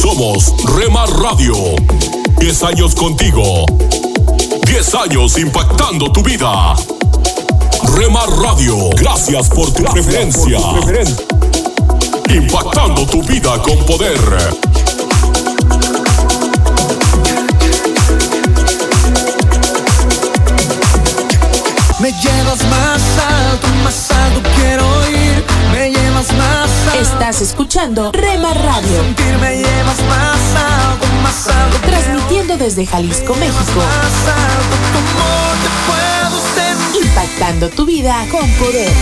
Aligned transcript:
Somos 0.00 0.54
Rema 0.76 1.04
Radio. 1.04 1.54
10 2.38 2.62
años 2.62 2.94
contigo. 2.94 3.66
10 4.66 4.94
años 4.94 5.38
impactando 5.38 6.10
tu 6.10 6.22
vida. 6.22 6.74
Rema 7.96 8.24
Radio, 8.42 8.88
gracias 8.96 9.50
por 9.50 9.70
tu 9.74 9.84
preferencia. 9.84 10.58
Impactando 12.34 13.06
tu 13.06 13.22
vida 13.24 13.60
con 13.60 13.76
poder. 13.84 14.18
Me 21.98 22.10
llevas 22.10 22.64
más 22.70 23.02
alto, 23.18 23.66
más 23.84 24.10
alto 24.10 24.48
quiero 24.56 24.99
llevas 26.20 26.36
más 26.36 26.70
alto. 26.86 27.00
Estás 27.00 27.40
escuchando 27.40 28.12
Rema 28.12 28.52
Radio. 28.52 29.02
Sentir 29.02 29.38
me 29.38 29.56
llevas 29.56 30.02
más 30.08 30.38
alto, 30.56 31.06
más 31.22 31.48
alto. 31.48 31.78
Transmitiendo 31.82 32.56
desde 32.56 32.86
Jalisco, 32.86 33.34
México. 33.36 33.60
Más 33.76 34.34
alto, 34.34 34.76
como 34.92 35.28
te 35.62 35.68
puedo 35.86 36.40
sentir. 36.54 37.06
Impactando 37.06 37.68
tu 37.70 37.86
vida 37.86 38.16
con 38.30 38.48
poder. 38.52 38.92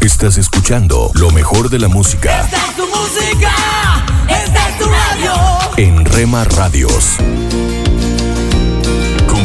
Estás 0.00 0.36
escuchando 0.38 1.10
lo 1.14 1.30
mejor 1.30 1.70
de 1.70 1.78
la 1.78 1.88
música 1.88 2.42
Esta 2.42 2.56
es 2.58 2.76
tu 2.76 2.86
música, 2.86 3.54
esta 4.28 4.68
es 4.68 4.78
tu 4.78 4.84
radio. 4.84 5.32
en 5.78 6.04
Rema 6.04 6.44
Radios. 6.44 7.16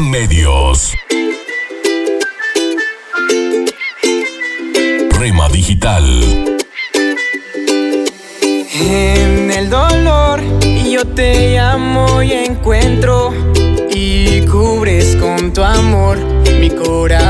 Medios, 0.00 0.94
Rema 5.18 5.48
Digital. 5.50 6.58
En 8.72 9.50
el 9.50 9.68
dolor 9.68 10.40
yo 10.90 11.06
te 11.06 11.54
llamo 11.54 12.22
y 12.22 12.32
encuentro 12.32 13.32
y 13.90 14.40
cubres 14.46 15.16
con 15.16 15.52
tu 15.52 15.62
amor 15.62 16.18
mi 16.58 16.70
corazón. 16.70 17.29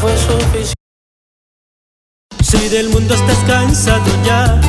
Fue 0.00 0.16
suficiente. 0.16 0.72
Si 2.42 2.68
del 2.68 2.88
mundo 2.88 3.14
estás 3.14 3.38
cansado 3.46 4.10
ya, 4.24 4.60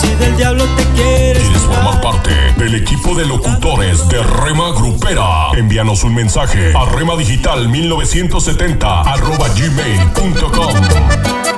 si 0.00 0.08
del 0.14 0.36
diablo 0.36 0.64
te 0.76 0.84
quieres 0.94 1.42
¿Quieres 1.42 1.62
formar 1.62 2.00
parte 2.00 2.30
del 2.56 2.76
equipo 2.76 3.14
de 3.14 3.26
locutores 3.26 4.08
de 4.08 4.22
Rema 4.22 4.70
Grupera? 4.70 5.50
Envíanos 5.56 6.04
un 6.04 6.14
mensaje 6.14 6.72
a 6.74 6.84
remadigital 6.86 7.68
1970 7.68 9.02
arroba 9.02 9.48
gmail.com. 9.48 11.57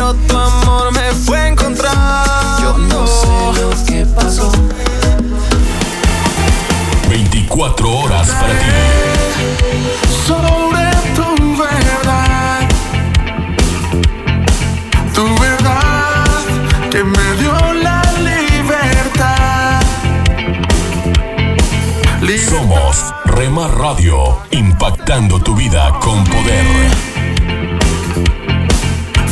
pero 0.00 0.14
tu 0.14 0.34
amor 0.34 0.92
me 0.94 1.12
fue 1.12 1.38
a 1.38 1.48
encontrar. 1.48 2.24
Yo 2.62 2.78
no 2.78 3.06
sé 3.06 3.60
lo 3.60 3.68
que 3.84 4.06
pasó. 4.06 4.50
24 7.10 7.10
24 7.10 7.98
horas 7.98 8.28
para 8.28 8.48
ti. 8.48 8.64
Sobre 10.26 10.90
tu 11.14 11.28
verdad, 11.54 12.60
tu 15.14 15.38
verdad 15.38 16.24
que 16.90 17.04
me 17.04 17.34
dio 17.38 17.52
la 17.74 18.02
libertad. 18.24 19.82
Somos 22.48 23.12
Rema 23.26 23.68
Radio, 23.68 24.38
impactando 24.50 25.40
tu 25.40 25.54
vida 25.54 25.92
con 26.00 26.24
poder. 26.24 27.19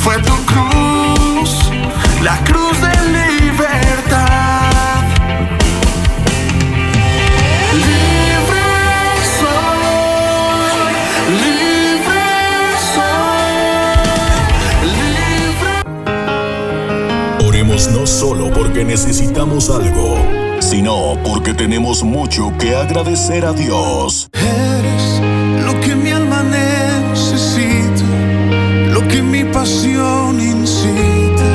Fue 0.08 0.16
tu 0.22 0.36
cruz, 0.46 1.50
la 2.22 2.38
cruz 2.44 2.80
de 2.80 2.88
libertad. 3.12 5.02
Libre 7.74 8.64
soy, 9.38 10.86
libre 11.44 12.24
soy, 12.94 14.88
libre. 15.04 15.72
Oremos 17.46 17.90
no 17.90 18.06
solo 18.06 18.50
porque 18.50 18.84
necesitamos 18.86 19.68
algo, 19.68 20.16
sino 20.60 21.18
porque 21.22 21.52
tenemos 21.52 22.02
mucho 22.02 22.56
que 22.58 22.74
agradecer 22.74 23.44
a 23.44 23.52
Dios. 23.52 24.30
Que 29.08 29.22
mi 29.22 29.44
pasión 29.44 30.40
incita, 30.40 31.50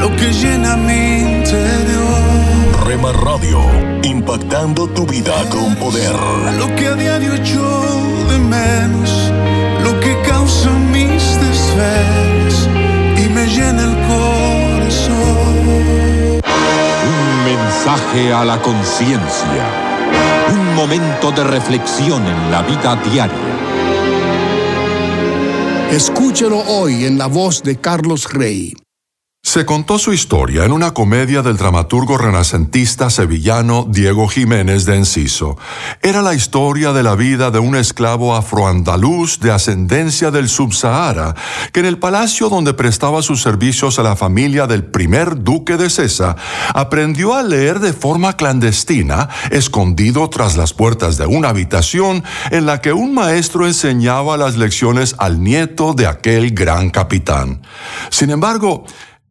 lo 0.00 0.14
que 0.16 0.32
llena 0.32 0.76
mi 0.76 1.20
interior, 1.20 2.84
Rema 2.86 3.12
Radio, 3.12 3.60
impactando 4.02 4.86
tu 4.88 5.06
vida 5.06 5.34
con 5.50 5.74
poder. 5.76 6.14
lo 6.58 6.74
que 6.76 6.86
a 6.86 6.94
diario 6.94 7.34
echo 7.34 7.82
de 8.30 8.38
menos, 8.38 9.32
lo 9.82 9.98
que 10.00 10.16
causa 10.22 10.70
mis 10.70 11.22
desvelos 11.40 12.68
y 13.16 13.28
me 13.30 13.46
llena 13.46 13.82
el 13.84 13.96
corazón. 14.10 15.16
Un 17.14 17.44
mensaje 17.44 18.32
a 18.32 18.44
la 18.44 18.60
conciencia. 18.62 19.64
Un 20.52 20.74
momento 20.76 21.32
de 21.32 21.42
reflexión 21.42 22.24
en 22.26 22.50
la 22.52 22.62
vida 22.62 22.96
diaria. 23.10 23.55
Escúchelo 25.92 26.58
hoy 26.66 27.04
en 27.04 27.16
la 27.16 27.26
voz 27.26 27.62
de 27.62 27.76
Carlos 27.76 28.32
Rey. 28.32 28.74
Se 29.56 29.64
contó 29.64 29.98
su 29.98 30.12
historia 30.12 30.66
en 30.66 30.72
una 30.72 30.92
comedia 30.92 31.40
del 31.40 31.56
dramaturgo 31.56 32.18
renacentista 32.18 33.08
sevillano 33.08 33.86
Diego 33.88 34.28
Jiménez 34.28 34.84
de 34.84 34.96
Enciso. 34.96 35.56
Era 36.02 36.20
la 36.20 36.34
historia 36.34 36.92
de 36.92 37.02
la 37.02 37.14
vida 37.14 37.50
de 37.50 37.58
un 37.58 37.74
esclavo 37.74 38.36
afroandaluz 38.36 39.40
de 39.40 39.52
ascendencia 39.52 40.30
del 40.30 40.50
Subsahara, 40.50 41.34
que 41.72 41.80
en 41.80 41.86
el 41.86 41.96
palacio 41.98 42.50
donde 42.50 42.74
prestaba 42.74 43.22
sus 43.22 43.40
servicios 43.40 43.98
a 43.98 44.02
la 44.02 44.14
familia 44.14 44.66
del 44.66 44.84
primer 44.84 45.42
duque 45.42 45.78
de 45.78 45.88
Cesa, 45.88 46.36
aprendió 46.74 47.34
a 47.34 47.42
leer 47.42 47.80
de 47.80 47.94
forma 47.94 48.36
clandestina, 48.36 49.30
escondido 49.50 50.28
tras 50.28 50.58
las 50.58 50.74
puertas 50.74 51.16
de 51.16 51.24
una 51.24 51.48
habitación 51.48 52.24
en 52.50 52.66
la 52.66 52.82
que 52.82 52.92
un 52.92 53.14
maestro 53.14 53.66
enseñaba 53.66 54.36
las 54.36 54.58
lecciones 54.58 55.14
al 55.16 55.42
nieto 55.42 55.94
de 55.94 56.08
aquel 56.08 56.50
gran 56.50 56.90
capitán. 56.90 57.62
Sin 58.10 58.28
embargo, 58.28 58.84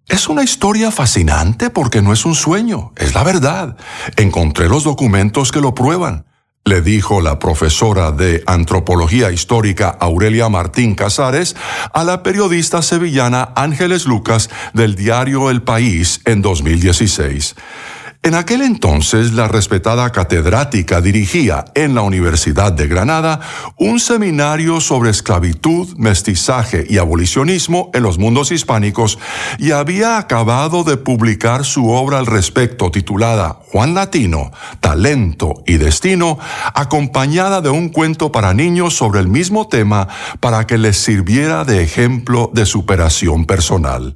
es 0.07 0.28
una 0.28 0.44
historia 0.44 0.92
fascinante 0.92 1.69
porque 1.69 2.02
no 2.02 2.13
es 2.13 2.25
un 2.25 2.36
sueño, 2.36 2.94
es 2.96 3.16
la 3.16 3.24
verdad. 3.24 3.78
Encontré 4.18 4.69
los 4.69 4.84
documentos 4.84 5.52
que 5.52 5.62
lo 5.62 5.74
prueban. 5.74 6.25
Le 6.63 6.81
dijo 6.81 7.22
la 7.22 7.38
profesora 7.38 8.12
de 8.12 8.44
antropología 8.48 9.31
histórica 9.31 9.96
Aurelia 10.00 10.50
Martín 10.50 10.96
Casares 10.96 11.56
a 11.94 12.04
la 12.04 12.24
periodista 12.24 12.81
sevillana 12.81 13.50
Ángeles 13.56 14.06
Lucas 14.07 14.50
del 14.74 14.96
diario 14.96 15.52
El 15.52 15.62
País 15.62 16.22
en 16.25 16.42
2016. 16.42 17.56
En 18.25 18.33
aquel 18.33 18.63
entonces, 18.63 19.33
la 19.33 19.48
respetada 19.48 20.12
catedrática 20.12 21.00
dirigía 21.00 21.66
en 21.75 21.94
la 21.94 22.01
Universidad 22.01 22.74
de 22.74 22.88
Granada 22.88 23.39
un 23.77 24.00
seminario 24.00 24.81
sobre 24.81 25.12
esclavitud, 25.12 25.95
mestizaje 25.98 26.88
y 26.89 26.98
abolicionismo 26.98 27.92
en 27.94 28.01
los 28.01 28.18
mundos 28.18 28.51
hispánicos 28.51 29.19
y 29.60 29.74
había 29.74 30.18
acabado 30.18 30.83
de 30.83 30.98
publicar 30.98 31.66
su 31.66 31.92
obra 31.92 32.18
al 32.18 32.25
respecto 32.25 32.89
titulada 32.89 33.60
Juan 33.72 33.94
Latino, 33.94 34.51
Talento 34.80 35.62
y 35.68 35.77
Destino, 35.77 36.39
acompañada 36.74 37.62
de 37.62 37.69
un 37.69 37.89
cuento 37.89 38.31
para 38.31 38.56
niños 38.56 38.95
sobre 38.95 39.19
el 39.19 39.27
mismo 39.27 39.68
tema 39.68 40.07
para 40.39 40.66
que 40.66 40.80
les 40.80 40.98
sirviera 40.98 41.63
de 41.63 41.83
ejemplo 41.83 42.50
de 42.51 42.66
superación 42.66 43.45
personal. 43.45 44.16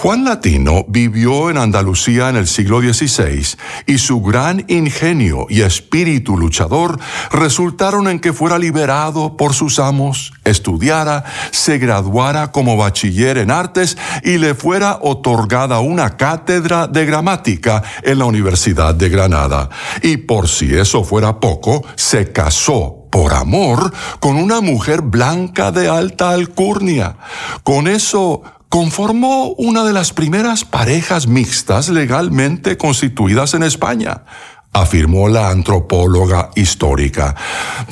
Juan 0.00 0.22
Latino 0.22 0.84
vivió 0.86 1.50
en 1.50 1.56
Andalucía 1.56 2.28
en 2.28 2.36
el 2.36 2.46
siglo 2.46 2.80
XVI 2.80 3.44
y 3.84 3.98
su 3.98 4.22
gran 4.22 4.64
ingenio 4.68 5.46
y 5.48 5.62
espíritu 5.62 6.36
luchador 6.36 7.00
resultaron 7.32 8.06
en 8.06 8.20
que 8.20 8.32
fuera 8.32 8.60
liberado 8.60 9.36
por 9.36 9.54
sus 9.54 9.80
amos, 9.80 10.34
estudiara, 10.44 11.24
se 11.50 11.78
graduara 11.78 12.52
como 12.52 12.76
bachiller 12.76 13.38
en 13.38 13.50
artes 13.50 13.98
y 14.22 14.38
le 14.38 14.54
fuera 14.54 15.00
otorgada 15.02 15.80
una 15.80 16.16
cátedra 16.16 16.86
de 16.86 17.04
gramática 17.04 17.82
en 18.04 18.20
la 18.20 18.26
Universidad 18.26 18.94
de 18.94 19.08
Granada. 19.08 19.68
Y 20.02 20.18
por 20.18 20.46
si 20.46 20.76
eso 20.76 21.02
fuera 21.02 21.40
poco, 21.40 21.84
se 21.96 22.30
casó 22.30 23.08
por 23.10 23.34
amor 23.34 23.92
con 24.20 24.36
una 24.36 24.60
mujer 24.60 25.00
blanca 25.02 25.72
de 25.72 25.88
alta 25.88 26.30
alcurnia. 26.30 27.16
Con 27.64 27.88
eso 27.88 28.44
conformó 28.68 29.50
una 29.54 29.84
de 29.84 29.92
las 29.92 30.12
primeras 30.12 30.64
parejas 30.64 31.26
mixtas 31.26 31.88
legalmente 31.88 32.76
constituidas 32.76 33.54
en 33.54 33.62
España, 33.62 34.24
afirmó 34.72 35.28
la 35.28 35.50
antropóloga 35.50 36.50
histórica. 36.54 37.34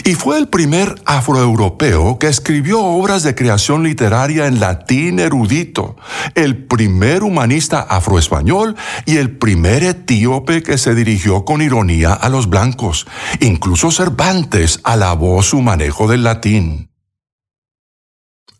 Y 0.05 0.15
fue 0.15 0.39
el 0.39 0.49
primer 0.49 1.01
afroeuropeo 1.05 2.19
que 2.19 2.29
escribió 2.29 2.83
obras 2.83 3.23
de 3.23 3.35
creación 3.35 3.83
literaria 3.83 4.47
en 4.47 4.61
latín 4.61 5.19
erudito, 5.19 5.97
el 6.35 6.65
primer 6.65 7.23
humanista 7.23 7.81
afroespañol 7.81 8.77
y 9.07 9.17
el 9.17 9.37
primer 9.37 9.83
etíope 9.83 10.63
que 10.63 10.79
se 10.79 10.95
dirigió 10.95 11.45
con 11.45 11.63
ironía 11.63 12.13
a 12.13 12.29
los 12.29 12.49
blancos. 12.49 13.07
Incluso 13.41 13.91
Cervantes 13.91 14.81
alabó 14.85 15.43
su 15.43 15.63
manejo 15.63 16.07
del 16.07 16.25
latín. 16.25 16.91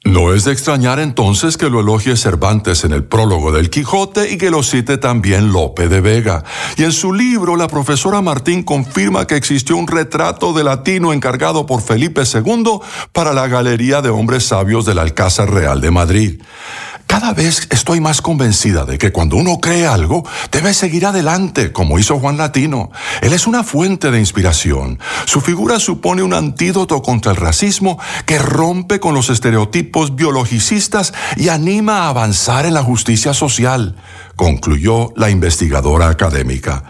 No 0.07 0.33
es 0.33 0.45
de 0.45 0.53
extrañar 0.53 1.01
entonces 1.01 1.57
que 1.57 1.69
lo 1.69 1.81
elogie 1.81 2.17
Cervantes 2.17 2.85
en 2.85 2.93
el 2.93 3.03
prólogo 3.03 3.51
del 3.51 3.71
Quijote 3.71 4.31
y 4.31 4.39
que 4.39 4.53
lo 4.53 4.63
cite 4.63 4.99
también 4.99 5.51
Lope 5.51 5.89
de 5.89 6.01
Vega. 6.01 6.45
Y 6.77 6.85
en 6.85 6.93
su 6.93 7.13
libro, 7.13 7.57
la 7.57 7.67
profesora 7.67 8.23
Martín 8.23 8.63
confirma 8.63 9.27
que 9.27 9.35
existió 9.35 9.77
un 9.77 9.89
retrato 9.89 10.53
de 10.53 10.63
latino 10.63 11.13
encargado 11.13 11.67
por 11.67 11.83
Felipe 11.83 12.23
II 12.23 12.79
para 13.11 13.33
la 13.33 13.49
Galería 13.49 14.01
de 14.01 14.11
Hombres 14.11 14.47
Sabios 14.47 14.87
del 14.87 15.01
Alcázar 15.01 15.53
Real 15.53 15.81
de 15.81 15.91
Madrid. 15.91 16.41
Cada 17.07 17.33
vez 17.33 17.69
estoy 17.71 18.01
más 18.01 18.21
convencida 18.21 18.85
de 18.85 18.99
que 18.99 19.13
cuando 19.13 19.37
uno 19.37 19.59
cree 19.59 19.87
algo, 19.87 20.25
debe 20.51 20.75
seguir 20.75 21.07
adelante, 21.07 21.73
como 21.73 21.99
hizo 21.99 22.19
Juan 22.19 22.37
Latino. 22.37 22.91
Él 23.23 23.33
es 23.33 23.47
una 23.47 23.63
fuente 23.63 24.11
de 24.11 24.19
inspiración. 24.19 24.99
Su 25.25 25.41
figura 25.41 25.79
supone 25.79 26.23
un 26.23 26.35
antídoto 26.35 27.03
contra 27.03 27.31
el 27.31 27.37
racismo 27.37 27.99
que 28.27 28.39
rompe 28.39 28.99
con 28.99 29.15
los 29.15 29.31
estereotipos 29.31 30.17
biologicistas 30.17 31.15
y 31.37 31.49
anima 31.49 32.03
a 32.03 32.09
avanzar 32.09 32.67
en 32.67 32.75
la 32.75 32.83
justicia 32.83 33.33
social, 33.35 33.95
concluyó 34.37 35.13
la 35.17 35.31
investigadora 35.31 36.09
académica. 36.09 36.85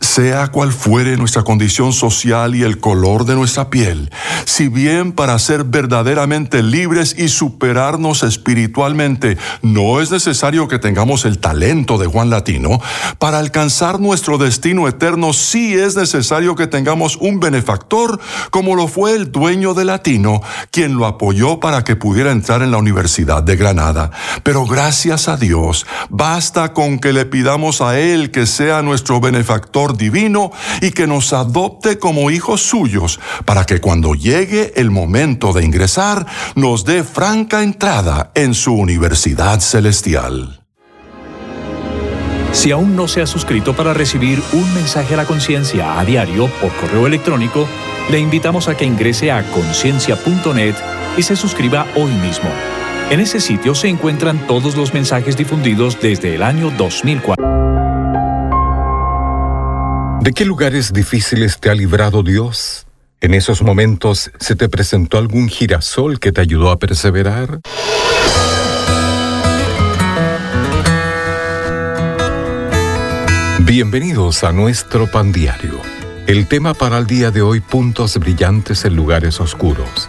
Sea 0.00 0.48
cual 0.48 0.72
fuere 0.72 1.16
nuestra 1.16 1.42
condición 1.42 1.92
social 1.92 2.54
y 2.54 2.62
el 2.62 2.80
color 2.80 3.26
de 3.26 3.34
nuestra 3.34 3.68
piel, 3.68 4.10
si 4.46 4.68
bien 4.68 5.12
para 5.12 5.38
ser 5.38 5.64
verdaderamente 5.64 6.62
libres 6.62 7.14
y 7.18 7.28
superarnos 7.28 8.22
espiritualmente 8.22 9.36
no 9.60 10.00
es 10.00 10.10
necesario 10.10 10.68
que 10.68 10.78
tengamos 10.78 11.26
el 11.26 11.38
talento 11.38 11.98
de 11.98 12.06
Juan 12.06 12.30
Latino, 12.30 12.80
para 13.18 13.38
alcanzar 13.38 14.00
nuestro 14.00 14.38
destino 14.38 14.88
eterno 14.88 15.34
sí 15.34 15.74
es 15.74 15.96
necesario 15.96 16.56
que 16.56 16.66
tengamos 16.66 17.16
un 17.16 17.40
benefactor 17.40 18.18
como 18.50 18.74
lo 18.74 18.88
fue 18.88 19.14
el 19.14 19.30
dueño 19.30 19.74
de 19.74 19.84
Latino, 19.84 20.40
quien 20.70 20.96
lo 20.96 21.06
apoyó 21.06 21.60
para 21.60 21.84
que 21.84 21.96
pudiera 21.96 22.32
entrar 22.32 22.62
en 22.62 22.70
la 22.70 22.78
Universidad 22.78 23.42
de 23.42 23.56
Granada. 23.56 24.10
Pero 24.42 24.64
gracias 24.64 25.28
a 25.28 25.36
Dios, 25.36 25.86
basta 26.08 26.72
con 26.72 26.85
que 26.98 27.12
le 27.12 27.26
pidamos 27.26 27.80
a 27.80 27.98
Él 27.98 28.30
que 28.30 28.46
sea 28.46 28.82
nuestro 28.82 29.20
benefactor 29.20 29.96
divino 29.96 30.52
y 30.80 30.92
que 30.92 31.06
nos 31.06 31.32
adopte 31.32 31.98
como 31.98 32.30
hijos 32.30 32.62
suyos, 32.62 33.20
para 33.44 33.64
que 33.64 33.80
cuando 33.80 34.14
llegue 34.14 34.72
el 34.76 34.90
momento 34.90 35.52
de 35.52 35.64
ingresar, 35.64 36.26
nos 36.54 36.84
dé 36.84 37.02
franca 37.02 37.62
entrada 37.62 38.30
en 38.34 38.54
su 38.54 38.72
universidad 38.72 39.60
celestial. 39.60 40.60
Si 42.52 42.70
aún 42.70 42.96
no 42.96 43.06
se 43.06 43.20
ha 43.20 43.26
suscrito 43.26 43.76
para 43.76 43.92
recibir 43.92 44.42
un 44.52 44.74
mensaje 44.74 45.14
a 45.14 45.18
la 45.18 45.26
conciencia 45.26 45.98
a 45.98 46.04
diario 46.04 46.48
por 46.60 46.72
correo 46.76 47.06
electrónico, 47.06 47.68
le 48.10 48.18
invitamos 48.18 48.68
a 48.68 48.76
que 48.76 48.84
ingrese 48.84 49.30
a 49.30 49.42
conciencia.net 49.50 50.74
y 51.18 51.22
se 51.22 51.36
suscriba 51.36 51.86
hoy 51.96 52.12
mismo. 52.12 52.48
En 53.08 53.20
ese 53.20 53.38
sitio 53.38 53.76
se 53.76 53.86
encuentran 53.86 54.48
todos 54.48 54.76
los 54.76 54.92
mensajes 54.92 55.36
difundidos 55.36 56.00
desde 56.00 56.34
el 56.34 56.42
año 56.42 56.72
2004. 56.76 57.46
¿De 60.22 60.32
qué 60.32 60.44
lugares 60.44 60.92
difíciles 60.92 61.60
te 61.60 61.70
ha 61.70 61.74
librado 61.74 62.24
Dios? 62.24 62.88
¿En 63.20 63.34
esos 63.34 63.62
momentos 63.62 64.32
se 64.40 64.56
te 64.56 64.68
presentó 64.68 65.18
algún 65.18 65.48
girasol 65.48 66.18
que 66.18 66.32
te 66.32 66.40
ayudó 66.40 66.70
a 66.70 66.80
perseverar? 66.80 67.60
Bienvenidos 73.60 74.42
a 74.42 74.50
nuestro 74.50 75.08
pan 75.08 75.30
diario. 75.30 75.80
El 76.26 76.48
tema 76.48 76.74
para 76.74 76.98
el 76.98 77.06
día 77.06 77.30
de 77.30 77.40
hoy, 77.40 77.60
puntos 77.60 78.18
brillantes 78.18 78.84
en 78.84 78.96
lugares 78.96 79.40
oscuros. 79.40 80.08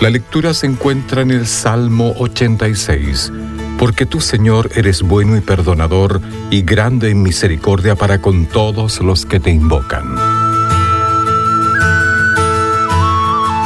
La 0.00 0.10
lectura 0.10 0.54
se 0.54 0.66
encuentra 0.66 1.22
en 1.22 1.32
el 1.32 1.44
Salmo 1.44 2.14
86. 2.18 3.32
Porque 3.80 4.06
tú, 4.06 4.20
Señor, 4.20 4.70
eres 4.76 5.02
bueno 5.02 5.36
y 5.36 5.40
perdonador 5.40 6.20
y 6.50 6.62
grande 6.62 7.10
en 7.10 7.20
misericordia 7.20 7.96
para 7.96 8.20
con 8.20 8.46
todos 8.46 9.00
los 9.00 9.26
que 9.26 9.40
te 9.40 9.50
invocan. 9.50 10.14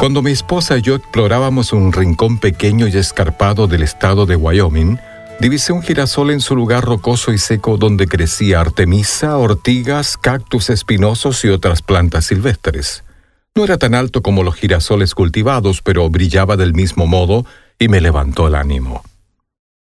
Cuando 0.00 0.22
mi 0.22 0.30
esposa 0.30 0.78
y 0.78 0.82
yo 0.82 0.94
explorábamos 0.94 1.74
un 1.74 1.92
rincón 1.92 2.38
pequeño 2.38 2.88
y 2.88 2.96
escarpado 2.96 3.66
del 3.66 3.82
estado 3.82 4.24
de 4.24 4.36
Wyoming, 4.36 4.98
divisé 5.38 5.74
un 5.74 5.82
girasol 5.82 6.30
en 6.30 6.40
su 6.40 6.56
lugar 6.56 6.82
rocoso 6.82 7.32
y 7.32 7.38
seco 7.38 7.76
donde 7.76 8.08
crecía 8.08 8.62
artemisa, 8.62 9.36
ortigas, 9.36 10.16
cactus 10.16 10.70
espinosos 10.70 11.44
y 11.44 11.48
otras 11.50 11.82
plantas 11.82 12.24
silvestres. 12.24 13.04
No 13.54 13.64
era 13.64 13.76
tan 13.76 13.94
alto 13.94 14.22
como 14.22 14.44
los 14.44 14.54
girasoles 14.54 15.14
cultivados, 15.14 15.82
pero 15.82 16.08
brillaba 16.08 16.56
del 16.56 16.72
mismo 16.72 17.06
modo 17.06 17.44
y 17.78 17.88
me 17.88 18.00
levantó 18.00 18.48
el 18.48 18.54
ánimo. 18.54 19.02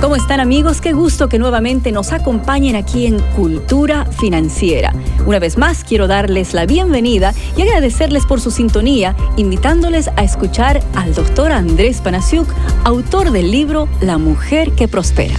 ¿Cómo 0.01 0.15
están 0.15 0.39
amigos? 0.39 0.81
Qué 0.81 0.93
gusto 0.93 1.29
que 1.29 1.41
nuevamente 1.41 1.91
nos 1.91 2.13
acompañen 2.13 2.77
aquí 2.77 3.07
en 3.07 3.19
Cultura 3.35 4.07
Financiera. 4.07 4.95
Una 5.27 5.41
vez 5.41 5.59
más 5.59 5.83
quiero 5.83 6.07
darles 6.07 6.55
la 6.55 6.67
bienvenida 6.67 7.35
y 7.57 7.63
agradecerles 7.63 8.25
por 8.25 8.41
su 8.41 8.53
sintonía, 8.53 9.17
invitándoles 9.37 10.09
a 10.15 10.23
escuchar 10.23 10.81
al 10.95 11.15
doctor 11.15 11.51
Andrés 11.51 12.01
Panasiuk, 12.01 12.49
autor 12.85 13.33
del 13.33 13.51
libro 13.51 13.89
La 14.01 14.19
mujer 14.19 14.71
que 14.71 14.87
prospera. 14.87 15.35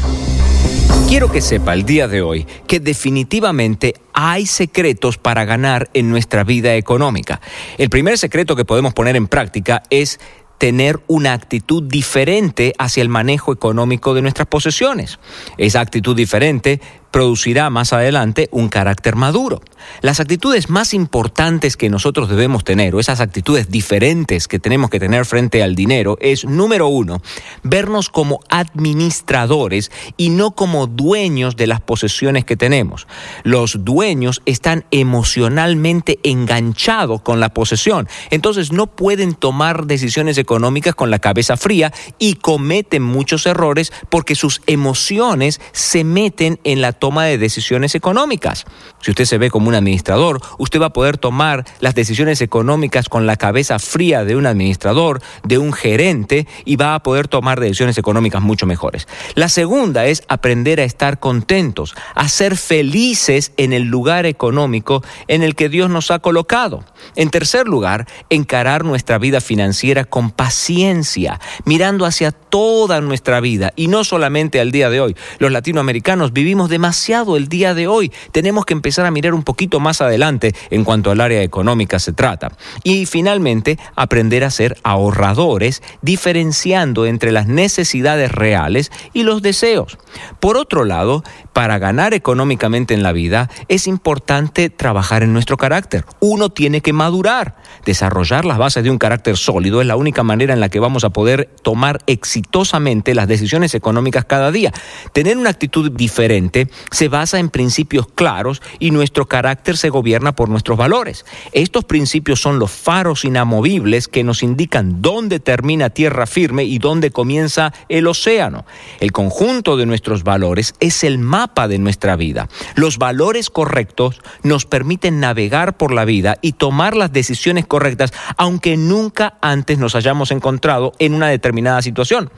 Quiero 1.08 1.32
que 1.32 1.40
sepa 1.40 1.74
el 1.74 1.86
día 1.86 2.10
de 2.10 2.22
hoy 2.22 2.46
que 2.68 2.82
definitivamente 2.82 3.96
hay 4.12 4.46
secretos 4.46 5.18
para 5.18 5.46
ganar 5.46 5.90
en 5.94 6.10
nuestra 6.10 6.44
vida 6.44 6.76
económica. 6.76 7.40
El 7.78 7.90
primer 7.90 8.18
secreto 8.18 8.58
que 8.58 8.66
podemos 8.66 8.94
poner 8.94 9.16
en 9.16 9.28
práctica 9.28 9.84
es 9.90 10.20
tener 10.60 11.00
una 11.08 11.34
actitud 11.34 11.82
diferente 11.82 12.76
hacia 12.78 13.02
el 13.02 13.10
manejo 13.10 13.52
económico 13.52 14.14
de 14.14 14.22
nuestras 14.22 14.48
posesiones. 14.48 15.18
Esa 15.58 15.80
actitud 15.80 16.16
diferente 16.16 16.82
producirá 17.12 17.70
más 17.70 17.94
adelante 17.94 18.50
un 18.52 18.70
carácter 18.70 19.16
maduro. 19.16 19.62
Las 20.02 20.20
actitudes 20.20 20.70
más 20.70 20.94
importantes 20.94 21.78
que 21.78 21.90
nosotros 21.90 22.30
debemos 22.30 22.64
tener, 22.64 22.96
o 22.96 23.00
esas 23.00 23.22
actitudes 23.22 23.70
diferentes 23.70 24.48
que 24.48 24.60
tenemos 24.60 24.90
que 24.90 25.00
tener 25.00 25.26
frente 25.26 25.64
al 25.64 25.76
dinero, 25.76 26.18
es, 26.22 26.46
número 26.46 26.88
uno, 26.88 27.22
vernos 27.64 28.10
como 28.10 28.40
administradores 28.50 29.92
y 30.18 30.30
no 30.30 30.52
como 30.52 30.88
dueños 30.88 31.56
de 31.56 31.68
las 31.68 31.82
posesiones 31.82 32.46
que 32.46 32.58
tenemos. 32.58 33.08
Los 33.44 33.84
dueños 33.84 34.42
están 34.46 34.86
emocionalmente 34.92 36.20
enganchados 36.24 37.22
con 37.22 37.40
la 37.40 37.54
posesión, 37.54 38.08
entonces 38.30 38.72
no 38.72 38.88
pueden 38.88 39.34
tomar 39.34 39.86
decisiones 39.86 40.38
económicas 40.38 40.96
con 40.96 41.10
la 41.10 41.20
cabeza 41.20 41.58
fría 41.58 41.94
y 42.18 42.36
cometen 42.36 43.04
muchos 43.04 43.46
errores 43.46 43.92
porque 44.10 44.36
sus 44.36 44.62
emociones 44.68 45.62
se 45.72 46.04
meten 46.04 46.60
en 46.64 46.82
la 46.82 46.94
toma 47.00 47.26
de 47.26 47.38
decisiones 47.38 47.96
económicas. 47.96 48.66
Si 49.02 49.12
usted 49.12 49.26
se 49.26 49.38
ve 49.38 49.50
como 49.50 49.70
un 49.70 49.76
administrador, 49.76 50.42
usted 50.58 50.82
va 50.82 50.88
a 50.88 50.94
poder 50.94 51.18
tomar 51.18 51.66
las 51.80 51.96
decisiones 51.96 52.42
económicas 52.42 53.10
con 53.10 53.26
la 53.26 53.38
cabeza 53.38 53.80
fría 53.80 54.26
de 54.26 54.36
un 54.36 54.46
administrador, 54.46 55.22
de 55.44 55.58
un 55.58 55.74
gerente, 55.74 56.48
y 56.66 56.76
va 56.76 56.96
a 56.96 57.04
poder 57.04 57.28
tomar 57.28 57.60
decisiones 57.60 57.98
económicas 57.98 58.42
mucho 58.42 58.66
mejores. 58.66 59.08
La 59.36 59.50
segunda 59.50 60.06
es 60.06 60.24
aprender 60.28 60.80
a 60.80 60.84
estar 60.84 61.20
contentos, 61.20 61.96
a 62.16 62.28
ser 62.28 62.58
felices 62.58 63.54
en 63.58 63.74
el 63.74 63.84
lugar 63.84 64.26
económico 64.26 65.04
en 65.28 65.44
el 65.44 65.56
que 65.56 65.70
Dios 65.70 65.90
nos 65.90 66.12
ha 66.12 66.20
colocado. 66.20 66.84
En 67.16 67.30
tercer 67.30 67.68
lugar, 67.68 68.08
encarar 68.30 68.84
nuestra 68.84 69.18
vida 69.18 69.42
financiera 69.42 70.04
con 70.04 70.32
paciencia, 70.32 71.40
mirando 71.66 72.06
hacia 72.06 72.32
toda 72.32 73.02
nuestra 73.02 73.40
vida 73.40 73.74
y 73.76 73.88
no 73.88 74.04
solamente 74.04 74.60
al 74.60 74.72
día 74.72 74.90
de 74.90 75.00
hoy. 75.02 75.16
Los 75.38 75.52
latinoamericanos 75.52 76.34
vivimos 76.34 76.70
demasiado 76.70 76.89
el 77.38 77.48
día 77.48 77.74
de 77.74 77.88
hoy. 77.88 78.12
Tenemos 78.32 78.66
que 78.66 78.74
empezar 78.74 79.06
a 79.06 79.12
mirar 79.12 79.34
un 79.34 79.44
poquito 79.44 79.80
más 79.80 80.02
adelante 80.02 80.54
en 80.70 80.84
cuanto 80.84 81.12
al 81.12 81.22
área 81.22 81.42
económica 81.42 82.00
se 82.00 82.14
trata. 82.14 82.52
Y 82.84 83.06
finalmente, 83.06 83.78
aprender 83.96 84.44
a 84.44 84.50
ser 84.50 84.78
ahorradores, 84.84 85.82
diferenciando 86.02 87.06
entre 87.06 87.32
las 87.32 87.48
necesidades 87.48 88.32
reales 88.32 88.92
y 89.14 89.24
los 89.24 89.42
deseos. 89.42 89.98
Por 90.40 90.58
otro 90.58 90.84
lado, 90.84 91.24
para 91.60 91.78
ganar 91.78 92.14
económicamente 92.14 92.94
en 92.94 93.04
la 93.04 93.12
vida, 93.12 93.50
es 93.68 93.86
importante 93.86 94.70
trabajar 94.70 95.24
en 95.24 95.34
nuestro 95.34 95.58
carácter. 95.58 96.06
Uno 96.22 96.52
tiene 96.52 96.80
que 96.80 96.94
madurar. 96.94 97.58
Desarrollar 97.84 98.46
las 98.46 98.58
bases 98.58 98.82
de 98.82 98.90
un 98.90 98.98
carácter 98.98 99.36
sólido 99.36 99.82
es 99.82 99.88
la 99.88 99.98
única 99.98 100.24
manera 100.24 100.54
en 100.54 100.62
la 100.62 100.70
que 100.70 100.80
vamos 100.80 101.04
a 101.04 101.10
poder 101.10 101.50
tomar 101.62 102.00
exitosamente 102.08 103.14
las 103.14 103.28
decisiones 103.28 103.76
económicas 103.76 104.24
cada 104.24 104.54
día. 104.54 104.72
Tener 105.12 105.38
una 105.38 105.50
actitud 105.50 105.92
diferente 105.92 106.70
se 106.92 107.10
basa 107.10 107.40
en 107.40 107.50
principios 107.50 108.08
claros 108.08 108.62
y 108.80 108.92
nuestro 108.92 109.28
carácter 109.28 109.76
se 109.76 109.90
gobierna 109.90 110.32
por 110.32 110.48
nuestros 110.48 110.78
valores. 110.78 111.26
Estos 111.52 111.84
principios 111.84 112.40
son 112.40 112.58
los 112.58 112.72
faros 112.72 113.26
inamovibles 113.26 114.08
que 114.08 114.24
nos 114.24 114.44
indican 114.44 115.02
dónde 115.02 115.42
termina 115.42 115.90
tierra 115.90 116.26
firme 116.26 116.64
y 116.64 116.80
dónde 116.80 117.12
comienza 117.12 117.74
el 117.90 118.08
océano. 118.08 118.66
El 119.02 119.12
conjunto 119.12 119.76
de 119.76 119.86
nuestros 119.86 120.24
valores 120.24 120.74
es 120.80 121.04
el 121.04 121.18
mapa 121.18 121.49
de 121.68 121.78
nuestra 121.78 122.16
vida. 122.16 122.48
Los 122.76 122.98
valores 122.98 123.50
correctos 123.50 124.22
nos 124.44 124.66
permiten 124.66 125.20
navegar 125.20 125.76
por 125.76 125.92
la 125.92 126.06
vida 126.06 126.38
y 126.42 126.54
tomar 126.54 126.96
las 126.96 127.12
decisiones 127.12 127.66
correctas, 127.66 128.14
aunque 128.38 128.78
nunca 128.78 129.38
antes 129.42 129.78
nos 129.78 129.96
hayamos 129.96 130.32
encontrado 130.32 130.94
en 131.00 131.14
una 131.14 131.28
determinada 131.28 131.82
situación. 131.82 132.32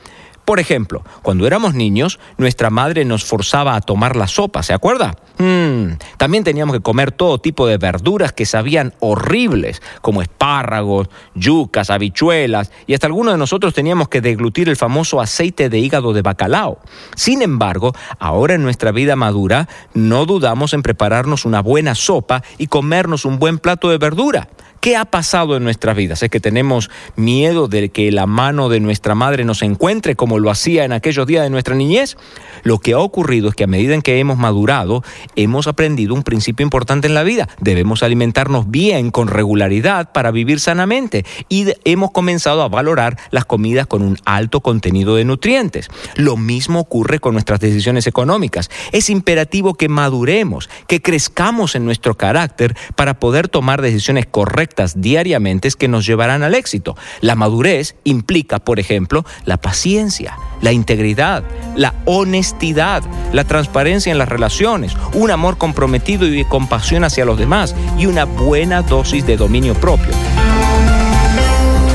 Por 0.44 0.58
ejemplo, 0.58 1.04
cuando 1.22 1.46
éramos 1.46 1.74
niños, 1.74 2.18
nuestra 2.36 2.68
madre 2.68 3.04
nos 3.04 3.24
forzaba 3.24 3.76
a 3.76 3.80
tomar 3.80 4.16
la 4.16 4.26
sopa, 4.26 4.62
¿se 4.62 4.72
acuerda? 4.72 5.16
Mm, 5.38 5.98
también 6.16 6.42
teníamos 6.42 6.74
que 6.74 6.82
comer 6.82 7.12
todo 7.12 7.38
tipo 7.38 7.66
de 7.66 7.78
verduras 7.78 8.32
que 8.32 8.44
sabían 8.44 8.92
horribles, 8.98 9.80
como 10.00 10.20
espárragos, 10.20 11.08
yucas, 11.34 11.90
habichuelas, 11.90 12.72
y 12.88 12.94
hasta 12.94 13.06
algunos 13.06 13.34
de 13.34 13.38
nosotros 13.38 13.72
teníamos 13.72 14.08
que 14.08 14.20
deglutir 14.20 14.68
el 14.68 14.76
famoso 14.76 15.20
aceite 15.20 15.68
de 15.68 15.78
hígado 15.78 16.12
de 16.12 16.22
bacalao. 16.22 16.80
Sin 17.14 17.40
embargo, 17.42 17.94
ahora 18.18 18.54
en 18.54 18.62
nuestra 18.62 18.90
vida 18.90 19.14
madura, 19.14 19.68
no 19.94 20.26
dudamos 20.26 20.74
en 20.74 20.82
prepararnos 20.82 21.44
una 21.44 21.62
buena 21.62 21.94
sopa 21.94 22.42
y 22.58 22.66
comernos 22.66 23.24
un 23.24 23.38
buen 23.38 23.58
plato 23.58 23.90
de 23.90 23.98
verdura. 23.98 24.48
¿Qué 24.82 24.96
ha 24.96 25.04
pasado 25.04 25.56
en 25.56 25.62
nuestras 25.62 25.96
vidas? 25.96 26.24
¿Es 26.24 26.28
que 26.28 26.40
tenemos 26.40 26.90
miedo 27.14 27.68
de 27.68 27.90
que 27.90 28.10
la 28.10 28.26
mano 28.26 28.68
de 28.68 28.80
nuestra 28.80 29.14
madre 29.14 29.44
nos 29.44 29.62
encuentre 29.62 30.16
como 30.16 30.40
lo 30.40 30.50
hacía 30.50 30.84
en 30.84 30.90
aquellos 30.90 31.24
días 31.24 31.44
de 31.44 31.50
nuestra 31.50 31.76
niñez? 31.76 32.16
Lo 32.64 32.78
que 32.80 32.94
ha 32.94 32.98
ocurrido 32.98 33.48
es 33.48 33.54
que 33.54 33.62
a 33.62 33.68
medida 33.68 33.94
en 33.94 34.02
que 34.02 34.18
hemos 34.18 34.38
madurado, 34.38 35.04
hemos 35.36 35.68
aprendido 35.68 36.14
un 36.14 36.24
principio 36.24 36.64
importante 36.64 37.06
en 37.06 37.14
la 37.14 37.22
vida. 37.22 37.48
Debemos 37.60 38.02
alimentarnos 38.02 38.72
bien, 38.72 39.12
con 39.12 39.28
regularidad, 39.28 40.10
para 40.10 40.32
vivir 40.32 40.58
sanamente. 40.58 41.24
Y 41.48 41.68
hemos 41.84 42.10
comenzado 42.10 42.62
a 42.62 42.68
valorar 42.68 43.18
las 43.30 43.44
comidas 43.44 43.86
con 43.86 44.02
un 44.02 44.18
alto 44.24 44.62
contenido 44.62 45.14
de 45.14 45.24
nutrientes. 45.24 45.90
Lo 46.16 46.36
mismo 46.36 46.80
ocurre 46.80 47.20
con 47.20 47.34
nuestras 47.34 47.60
decisiones 47.60 48.08
económicas. 48.08 48.68
Es 48.90 49.10
imperativo 49.10 49.74
que 49.74 49.88
maduremos, 49.88 50.68
que 50.88 51.00
crezcamos 51.00 51.76
en 51.76 51.84
nuestro 51.84 52.16
carácter 52.16 52.76
para 52.96 53.20
poder 53.20 53.46
tomar 53.46 53.80
decisiones 53.80 54.26
correctas 54.26 54.71
diariamente 54.96 55.68
que 55.76 55.88
nos 55.88 56.06
llevarán 56.06 56.42
al 56.42 56.54
éxito. 56.54 56.96
La 57.20 57.34
madurez 57.34 57.94
implica, 58.04 58.58
por 58.58 58.80
ejemplo, 58.80 59.24
la 59.44 59.56
paciencia, 59.56 60.36
la 60.60 60.72
integridad, 60.72 61.44
la 61.76 61.94
honestidad, 62.04 63.02
la 63.32 63.44
transparencia 63.44 64.12
en 64.12 64.18
las 64.18 64.28
relaciones, 64.28 64.94
un 65.14 65.30
amor 65.30 65.58
comprometido 65.58 66.26
y 66.26 66.44
compasión 66.44 67.04
hacia 67.04 67.24
los 67.24 67.38
demás 67.38 67.74
y 67.98 68.06
una 68.06 68.24
buena 68.24 68.82
dosis 68.82 69.26
de 69.26 69.36
dominio 69.36 69.74
propio. 69.74 70.12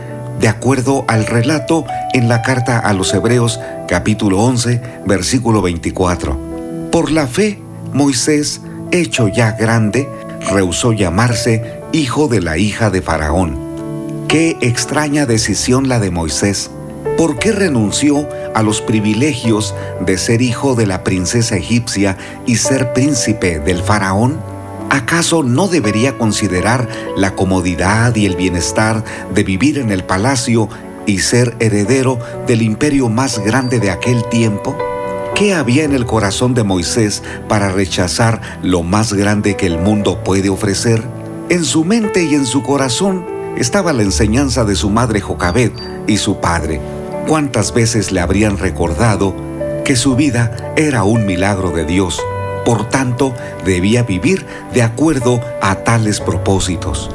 de 0.40 0.48
acuerdo 0.48 1.04
al 1.08 1.26
relato 1.26 1.84
en 2.12 2.28
la 2.28 2.42
carta 2.42 2.78
a 2.78 2.92
los 2.92 3.14
Hebreos 3.14 3.60
capítulo 3.88 4.40
11 4.40 4.80
versículo 5.06 5.62
24. 5.62 6.90
Por 6.90 7.10
la 7.10 7.26
fe, 7.26 7.58
Moisés, 7.92 8.60
hecho 8.90 9.28
ya 9.28 9.52
grande, 9.52 10.08
rehusó 10.50 10.92
llamarse 10.92 11.80
hijo 11.92 12.28
de 12.28 12.40
la 12.40 12.58
hija 12.58 12.90
de 12.90 13.02
Faraón. 13.02 13.58
Qué 14.28 14.56
extraña 14.60 15.26
decisión 15.26 15.88
la 15.88 16.00
de 16.00 16.10
Moisés. 16.10 16.70
¿Por 17.16 17.38
qué 17.38 17.52
renunció 17.52 18.28
a 18.54 18.62
los 18.62 18.80
privilegios 18.80 19.74
de 20.00 20.18
ser 20.18 20.42
hijo 20.42 20.74
de 20.74 20.86
la 20.86 21.04
princesa 21.04 21.56
egipcia 21.56 22.16
y 22.46 22.56
ser 22.56 22.92
príncipe 22.92 23.60
del 23.60 23.82
faraón? 23.82 24.40
¿Acaso 24.90 25.42
no 25.42 25.68
debería 25.68 26.18
considerar 26.18 26.88
la 27.16 27.34
comodidad 27.34 28.14
y 28.16 28.26
el 28.26 28.36
bienestar 28.36 29.04
de 29.32 29.44
vivir 29.44 29.78
en 29.78 29.90
el 29.90 30.04
palacio 30.04 30.68
y 31.06 31.18
ser 31.18 31.56
heredero 31.60 32.18
del 32.46 32.62
imperio 32.62 33.08
más 33.08 33.38
grande 33.38 33.80
de 33.80 33.90
aquel 33.90 34.24
tiempo? 34.28 34.76
¿Qué 35.34 35.52
había 35.52 35.84
en 35.84 35.94
el 35.94 36.06
corazón 36.06 36.54
de 36.54 36.62
Moisés 36.62 37.22
para 37.48 37.70
rechazar 37.70 38.40
lo 38.62 38.82
más 38.82 39.12
grande 39.12 39.56
que 39.56 39.66
el 39.66 39.78
mundo 39.78 40.22
puede 40.22 40.48
ofrecer? 40.48 41.02
En 41.48 41.64
su 41.64 41.84
mente 41.84 42.24
y 42.24 42.34
en 42.34 42.46
su 42.46 42.62
corazón 42.62 43.26
estaba 43.56 43.92
la 43.92 44.02
enseñanza 44.02 44.64
de 44.64 44.76
su 44.76 44.90
madre 44.90 45.20
Jocabed 45.20 45.72
y 46.06 46.16
su 46.18 46.40
padre, 46.40 46.80
¿Cuántas 47.26 47.72
veces 47.72 48.12
le 48.12 48.20
habrían 48.20 48.58
recordado 48.58 49.34
que 49.82 49.96
su 49.96 50.14
vida 50.14 50.74
era 50.76 51.04
un 51.04 51.24
milagro 51.24 51.70
de 51.70 51.86
Dios? 51.86 52.20
Por 52.66 52.90
tanto, 52.90 53.32
debía 53.64 54.02
vivir 54.02 54.44
de 54.74 54.82
acuerdo 54.82 55.40
a 55.62 55.76
tales 55.76 56.20
propósitos. 56.20 57.10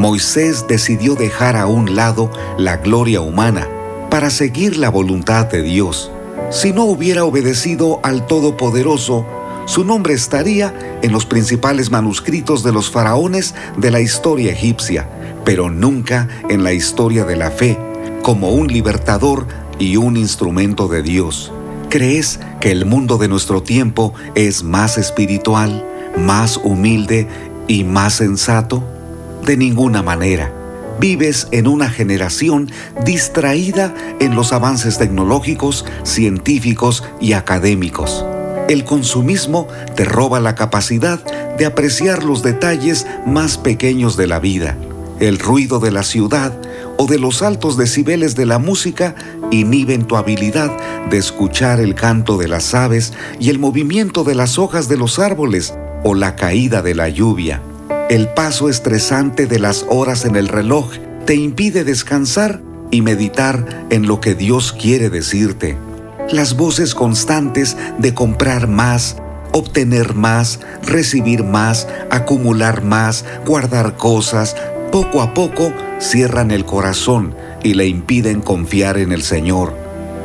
Moisés 0.00 0.66
decidió 0.66 1.14
dejar 1.14 1.56
a 1.56 1.68
un 1.68 1.94
lado 1.94 2.28
la 2.58 2.78
gloria 2.78 3.20
humana 3.20 3.68
para 4.10 4.30
seguir 4.30 4.76
la 4.76 4.88
voluntad 4.88 5.46
de 5.46 5.62
Dios. 5.62 6.10
Si 6.50 6.72
no 6.72 6.82
hubiera 6.82 7.24
obedecido 7.24 8.00
al 8.02 8.26
Todopoderoso, 8.26 9.24
su 9.64 9.84
nombre 9.84 10.14
estaría 10.14 10.98
en 11.02 11.12
los 11.12 11.24
principales 11.24 11.92
manuscritos 11.92 12.64
de 12.64 12.72
los 12.72 12.90
faraones 12.90 13.54
de 13.76 13.92
la 13.92 14.00
historia 14.00 14.50
egipcia, 14.50 15.08
pero 15.44 15.70
nunca 15.70 16.26
en 16.48 16.64
la 16.64 16.72
historia 16.72 17.24
de 17.24 17.36
la 17.36 17.52
fe 17.52 17.85
como 18.26 18.50
un 18.50 18.66
libertador 18.66 19.46
y 19.78 19.98
un 19.98 20.16
instrumento 20.16 20.88
de 20.88 21.00
Dios. 21.00 21.52
¿Crees 21.90 22.40
que 22.60 22.72
el 22.72 22.84
mundo 22.84 23.18
de 23.18 23.28
nuestro 23.28 23.62
tiempo 23.62 24.14
es 24.34 24.64
más 24.64 24.98
espiritual, 24.98 25.86
más 26.18 26.56
humilde 26.56 27.28
y 27.68 27.84
más 27.84 28.14
sensato? 28.14 28.82
De 29.44 29.56
ninguna 29.56 30.02
manera. 30.02 30.52
Vives 30.98 31.46
en 31.52 31.68
una 31.68 31.88
generación 31.88 32.68
distraída 33.04 33.94
en 34.18 34.34
los 34.34 34.52
avances 34.52 34.98
tecnológicos, 34.98 35.84
científicos 36.02 37.04
y 37.20 37.34
académicos. 37.34 38.24
El 38.68 38.82
consumismo 38.82 39.68
te 39.94 40.04
roba 40.04 40.40
la 40.40 40.56
capacidad 40.56 41.24
de 41.56 41.64
apreciar 41.64 42.24
los 42.24 42.42
detalles 42.42 43.06
más 43.24 43.56
pequeños 43.56 44.16
de 44.16 44.26
la 44.26 44.40
vida. 44.40 44.76
El 45.20 45.38
ruido 45.38 45.78
de 45.78 45.92
la 45.92 46.02
ciudad 46.02 46.60
o 46.98 47.06
de 47.06 47.18
los 47.18 47.42
altos 47.42 47.76
decibeles 47.76 48.34
de 48.34 48.46
la 48.46 48.58
música 48.58 49.14
inhiben 49.50 50.04
tu 50.06 50.16
habilidad 50.16 50.70
de 51.10 51.18
escuchar 51.18 51.80
el 51.80 51.94
canto 51.94 52.36
de 52.36 52.48
las 52.48 52.74
aves 52.74 53.12
y 53.38 53.50
el 53.50 53.58
movimiento 53.58 54.24
de 54.24 54.34
las 54.34 54.58
hojas 54.58 54.88
de 54.88 54.96
los 54.96 55.18
árboles 55.18 55.74
o 56.04 56.14
la 56.14 56.36
caída 56.36 56.82
de 56.82 56.94
la 56.94 57.08
lluvia. 57.08 57.60
El 58.08 58.28
paso 58.28 58.68
estresante 58.68 59.46
de 59.46 59.58
las 59.58 59.84
horas 59.88 60.24
en 60.24 60.36
el 60.36 60.48
reloj 60.48 60.92
te 61.24 61.34
impide 61.34 61.84
descansar 61.84 62.62
y 62.90 63.02
meditar 63.02 63.86
en 63.90 64.06
lo 64.06 64.20
que 64.20 64.34
Dios 64.34 64.72
quiere 64.72 65.10
decirte. 65.10 65.76
Las 66.30 66.56
voces 66.56 66.94
constantes 66.94 67.76
de 67.98 68.14
comprar 68.14 68.68
más, 68.68 69.16
obtener 69.52 70.14
más, 70.14 70.60
recibir 70.82 71.42
más, 71.42 71.88
acumular 72.10 72.82
más, 72.82 73.24
guardar 73.44 73.96
cosas, 73.96 74.56
poco 74.96 75.20
a 75.20 75.34
poco 75.34 75.74
cierran 75.98 76.50
el 76.50 76.64
corazón 76.64 77.34
y 77.62 77.74
le 77.74 77.86
impiden 77.86 78.40
confiar 78.40 78.96
en 78.96 79.12
el 79.12 79.22
Señor. 79.22 79.76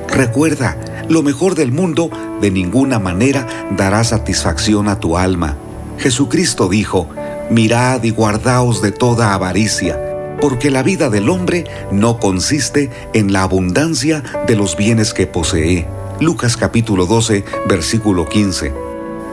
Recuerda, 0.07 0.77
lo 1.09 1.23
mejor 1.23 1.55
del 1.55 1.73
mundo 1.73 2.09
de 2.39 2.51
ninguna 2.51 2.97
manera 2.97 3.45
dará 3.75 4.05
satisfacción 4.05 4.87
a 4.87 4.97
tu 4.97 5.17
alma. 5.17 5.57
Jesucristo 5.97 6.69
dijo, 6.69 7.09
mirad 7.49 8.01
y 8.03 8.11
guardaos 8.11 8.81
de 8.81 8.93
toda 8.93 9.33
avaricia, 9.33 9.99
porque 10.39 10.71
la 10.71 10.83
vida 10.83 11.09
del 11.09 11.27
hombre 11.27 11.65
no 11.91 12.17
consiste 12.17 12.91
en 13.13 13.33
la 13.33 13.43
abundancia 13.43 14.23
de 14.47 14.55
los 14.55 14.77
bienes 14.77 15.13
que 15.13 15.27
posee. 15.27 15.85
Lucas 16.21 16.55
capítulo 16.55 17.07
12, 17.07 17.43
versículo 17.67 18.29
15. 18.29 18.71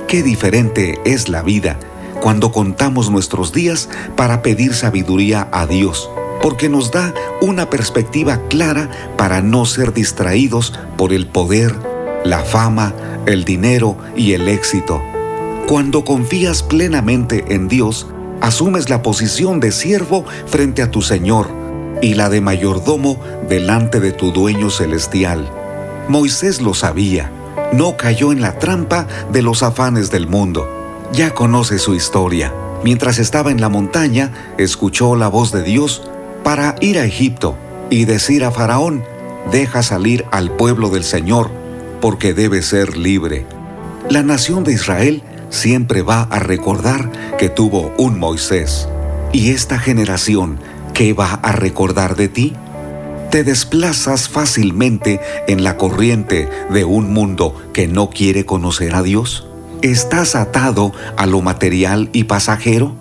Qué 0.09 0.25
diferente 0.25 0.99
es 1.05 1.29
la 1.29 1.43
vida 1.43 1.79
cuando 2.21 2.53
contamos 2.53 3.11
nuestros 3.11 3.53
días 3.53 3.89
para 4.17 4.43
pedir 4.43 4.75
sabiduría 4.75 5.49
a 5.53 5.67
Dios, 5.67 6.11
porque 6.43 6.69
nos 6.69 6.91
da 6.91 7.15
una 7.41 7.71
perspectiva 7.71 8.41
clara 8.49 8.91
para 9.17 9.41
no 9.41 9.65
ser 9.65 9.93
distraídos 9.93 10.73
por 10.97 11.13
el 11.13 11.27
poder, 11.27 11.75
la 12.25 12.41
fama, 12.41 12.95
el 13.27 13.45
dinero 13.45 13.97
y 14.17 14.33
el 14.33 14.49
éxito. 14.49 15.03
Cuando 15.67 16.05
confías 16.05 16.63
plenamente 16.63 17.45
en 17.55 17.69
Dios, 17.69 18.07
asumes 18.41 18.89
la 18.89 19.03
posición 19.03 19.61
de 19.61 19.73
siervo 19.73 20.25
frente 20.47 20.83
a 20.83 20.91
tu 20.91 21.03
Señor 21.03 21.49
y 22.01 22.15
la 22.15 22.29
de 22.29 22.41
mayordomo 22.41 23.21
delante 23.49 24.01
de 24.01 24.13
tu 24.13 24.33
dueño 24.33 24.71
celestial. 24.71 25.51
Moisés 26.09 26.63
lo 26.63 26.75
sabía, 26.75 27.31
no 27.73 27.97
cayó 27.97 28.33
en 28.33 28.41
la 28.41 28.59
trampa 28.59 29.07
de 29.31 29.43
los 29.43 29.63
afanes 29.63 30.11
del 30.11 30.27
mundo. 30.27 30.78
Ya 31.13 31.33
conoce 31.33 31.79
su 31.79 31.95
historia. 31.95 32.53
Mientras 32.85 33.19
estaba 33.19 33.51
en 33.51 33.61
la 33.61 33.69
montaña, 33.69 34.55
escuchó 34.59 35.17
la 35.17 35.29
voz 35.29 35.53
de 35.53 35.63
Dios 35.63 36.03
para 36.45 36.77
ir 36.81 36.99
a 36.99 37.05
Egipto 37.05 37.57
y 37.91 38.05
decir 38.05 38.45
a 38.45 38.51
Faraón, 38.51 39.05
deja 39.51 39.83
salir 39.83 40.27
al 40.31 40.51
pueblo 40.51 40.91
del 40.91 41.05
Señor, 41.05 41.51
porque 42.01 42.35
debe 42.35 42.63
ser 42.63 42.97
libre. 42.97 43.47
La 44.11 44.23
nación 44.23 44.65
de 44.65 44.73
Israel 44.73 45.23
siempre 45.51 46.03
va 46.03 46.23
a 46.23 46.39
recordar 46.39 47.11
que 47.39 47.49
tuvo 47.49 47.93
un 47.97 48.19
Moisés. 48.19 48.89
¿Y 49.33 49.51
esta 49.51 49.79
generación 49.79 50.59
qué 50.95 51.15
va 51.15 51.35
a 51.35 51.53
recordar 51.53 52.17
de 52.17 52.29
ti? 52.29 52.55
Te 53.31 53.45
desplazas 53.45 54.29
fácilmente 54.29 55.21
en 55.47 55.65
la 55.65 55.77
corriente 55.77 56.49
de 56.71 56.85
un 56.85 57.13
mundo 57.13 57.55
que 57.73 57.87
no 57.87 58.09
quiere 58.11 58.47
conocer 58.47 58.95
a 58.95 59.03
Dios. 59.03 59.47
¿Estás 59.83 60.35
atado 60.35 60.93
a 61.17 61.27
lo 61.27 61.41
material 61.41 62.11
y 62.13 62.25
pasajero? 62.25 62.97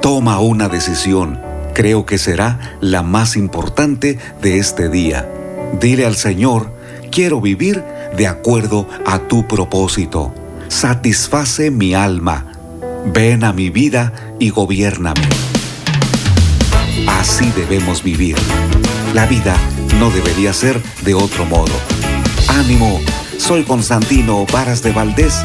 Toma 0.00 0.40
una 0.40 0.68
decisión. 0.68 1.40
Creo 1.74 2.04
que 2.04 2.18
será 2.18 2.76
la 2.80 3.02
más 3.02 3.36
importante 3.36 4.18
de 4.40 4.58
este 4.58 4.88
día. 4.88 5.28
Dile 5.80 6.04
al 6.04 6.16
Señor, 6.16 6.72
quiero 7.10 7.40
vivir 7.40 7.82
de 8.16 8.26
acuerdo 8.26 8.86
a 9.06 9.20
tu 9.20 9.48
propósito 9.48 10.34
satisface 10.72 11.70
mi 11.70 11.94
alma. 11.94 12.46
Ven 13.12 13.44
a 13.44 13.52
mi 13.52 13.68
vida 13.68 14.12
y 14.40 14.50
gobiername. 14.50 15.28
Así 17.06 17.50
debemos 17.50 18.02
vivir. 18.02 18.36
La 19.12 19.26
vida 19.26 19.54
no 20.00 20.10
debería 20.10 20.52
ser 20.52 20.82
de 21.04 21.14
otro 21.14 21.44
modo. 21.44 21.74
Ánimo, 22.48 23.00
soy 23.36 23.64
Constantino 23.64 24.46
Varas 24.50 24.82
de 24.82 24.92
Valdés. 24.92 25.44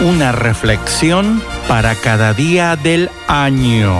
una 0.00 0.30
reflexión 0.30 1.42
para 1.68 1.94
cada 1.94 2.34
día 2.34 2.76
del 2.76 3.08
año. 3.28 3.94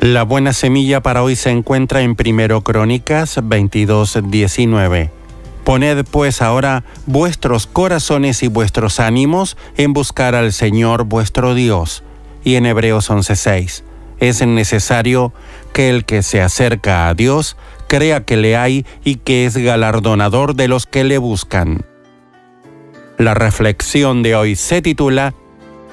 La 0.00 0.24
buena 0.24 0.52
semilla 0.52 1.00
para 1.00 1.22
hoy 1.22 1.36
se 1.36 1.50
encuentra 1.50 2.02
en 2.02 2.16
Primero 2.16 2.62
Crónicas 2.62 3.38
22:19. 3.38 5.10
Poned 5.64 6.04
pues 6.10 6.42
ahora 6.42 6.84
vuestros 7.06 7.66
corazones 7.66 8.42
y 8.42 8.48
vuestros 8.48 9.00
ánimos 9.00 9.56
en 9.76 9.92
buscar 9.92 10.34
al 10.34 10.52
Señor 10.52 11.04
vuestro 11.04 11.54
Dios. 11.54 12.02
Y 12.42 12.56
en 12.56 12.66
Hebreos 12.66 13.10
11:6 13.10 13.84
es 14.18 14.44
necesario 14.44 15.32
que 15.72 15.90
el 15.90 16.04
que 16.04 16.22
se 16.22 16.40
acerca 16.40 17.08
a 17.08 17.14
Dios 17.14 17.56
crea 17.88 18.24
que 18.24 18.36
le 18.36 18.56
hay 18.56 18.86
y 19.02 19.16
que 19.16 19.46
es 19.46 19.56
galardonador 19.56 20.54
de 20.54 20.68
los 20.68 20.86
que 20.86 21.02
le 21.02 21.18
buscan. 21.18 21.84
La 23.16 23.34
reflexión 23.34 24.22
de 24.22 24.36
hoy 24.36 24.54
se 24.54 24.80
titula 24.80 25.34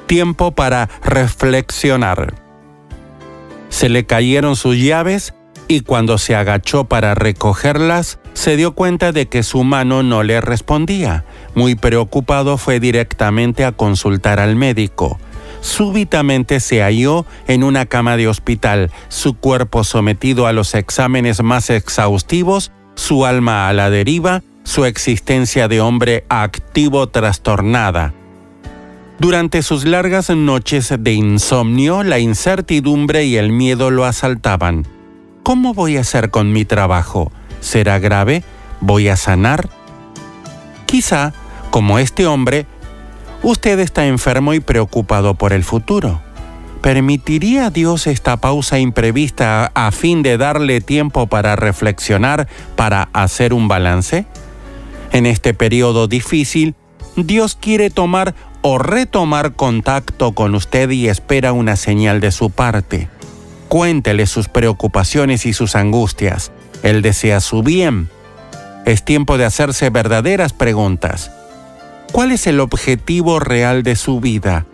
Tiempo 0.05 0.51
para 0.51 0.89
reflexionar. 1.03 2.35
Se 3.69 3.89
le 3.89 4.05
cayeron 4.05 4.55
sus 4.55 4.77
llaves 4.77 5.33
y 5.67 5.81
cuando 5.81 6.19
se 6.19 6.35
agachó 6.35 6.83
para 6.85 7.15
recogerlas, 7.15 8.19
se 8.33 8.55
dio 8.55 8.73
cuenta 8.75 9.11
de 9.11 9.27
que 9.27 9.41
su 9.41 9.63
mano 9.63 10.03
no 10.03 10.21
le 10.21 10.39
respondía. 10.41 11.25
Muy 11.55 11.73
preocupado 11.73 12.59
fue 12.59 12.79
directamente 12.79 13.65
a 13.65 13.71
consultar 13.71 14.39
al 14.39 14.55
médico 14.55 15.17
súbitamente 15.65 16.59
se 16.59 16.81
halló 16.81 17.25
en 17.47 17.63
una 17.63 17.87
cama 17.87 18.17
de 18.17 18.27
hospital, 18.27 18.91
su 19.09 19.33
cuerpo 19.33 19.83
sometido 19.83 20.45
a 20.45 20.53
los 20.53 20.75
exámenes 20.75 21.41
más 21.41 21.71
exhaustivos, 21.71 22.71
su 22.93 23.25
alma 23.25 23.67
a 23.67 23.73
la 23.73 23.89
deriva, 23.89 24.43
su 24.63 24.85
existencia 24.85 25.67
de 25.67 25.81
hombre 25.81 26.23
activo 26.29 27.07
trastornada. 27.07 28.13
Durante 29.17 29.63
sus 29.63 29.85
largas 29.85 30.29
noches 30.29 30.93
de 30.99 31.13
insomnio, 31.13 32.03
la 32.03 32.19
incertidumbre 32.19 33.25
y 33.25 33.37
el 33.37 33.51
miedo 33.51 33.89
lo 33.89 34.05
asaltaban. 34.05 34.85
¿Cómo 35.41 35.73
voy 35.73 35.97
a 35.97 36.01
hacer 36.01 36.29
con 36.29 36.51
mi 36.53 36.65
trabajo? 36.65 37.31
¿Será 37.59 37.97
grave? 37.97 38.43
¿Voy 38.81 39.07
a 39.07 39.15
sanar? 39.15 39.69
Quizá, 40.85 41.33
como 41.71 41.97
este 41.97 42.27
hombre, 42.27 42.67
Usted 43.47 43.79
está 43.79 44.07
enfermo 44.07 44.55
y 44.55 44.59
preocupado 44.59 45.35
por 45.35 45.53
el 45.53 45.63
futuro. 45.63 46.19
¿Permitiría 46.81 47.69
Dios 47.69 48.07
esta 48.07 48.37
pausa 48.37 48.79
imprevista 48.79 49.71
a 49.75 49.91
fin 49.91 50.23
de 50.23 50.39
darle 50.39 50.81
tiempo 50.81 51.27
para 51.27 51.55
reflexionar, 51.55 52.47
para 52.75 53.07
hacer 53.13 53.53
un 53.53 53.67
balance? 53.67 54.25
En 55.11 55.27
este 55.27 55.53
periodo 55.53 56.07
difícil, 56.07 56.73
Dios 57.17 57.55
quiere 57.55 57.91
tomar 57.91 58.33
o 58.63 58.79
retomar 58.79 59.53
contacto 59.53 60.31
con 60.31 60.55
usted 60.55 60.89
y 60.89 61.07
espera 61.07 61.53
una 61.53 61.75
señal 61.75 62.21
de 62.21 62.31
su 62.31 62.49
parte. 62.49 63.09
Cuéntele 63.69 64.25
sus 64.25 64.49
preocupaciones 64.49 65.45
y 65.45 65.53
sus 65.53 65.75
angustias. 65.75 66.51
Él 66.81 67.03
desea 67.03 67.39
su 67.41 67.61
bien. 67.61 68.09
Es 68.87 69.05
tiempo 69.05 69.37
de 69.37 69.45
hacerse 69.45 69.91
verdaderas 69.91 70.51
preguntas. 70.51 71.29
¿Cuál 72.15 72.31
es 72.31 72.47
el 72.47 72.61
objetivo 72.61 73.41
real 73.41 73.83
de 73.83 73.97
su 73.97 74.21
vida? 74.21 74.65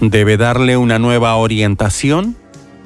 ¿Debe 0.00 0.36
darle 0.36 0.76
una 0.76 0.98
nueva 0.98 1.36
orientación? 1.36 2.36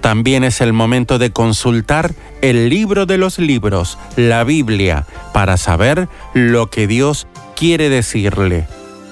También 0.02 0.44
es 0.44 0.60
el 0.60 0.74
momento 0.74 1.18
de 1.18 1.32
consultar 1.32 2.12
el 2.42 2.68
libro 2.68 3.06
de 3.06 3.16
los 3.16 3.38
libros, 3.38 3.96
la 4.16 4.44
Biblia, 4.44 5.06
para 5.32 5.56
saber 5.56 6.10
lo 6.34 6.68
que 6.68 6.86
Dios 6.86 7.26
quiere 7.56 7.88
decirle. 7.88 8.68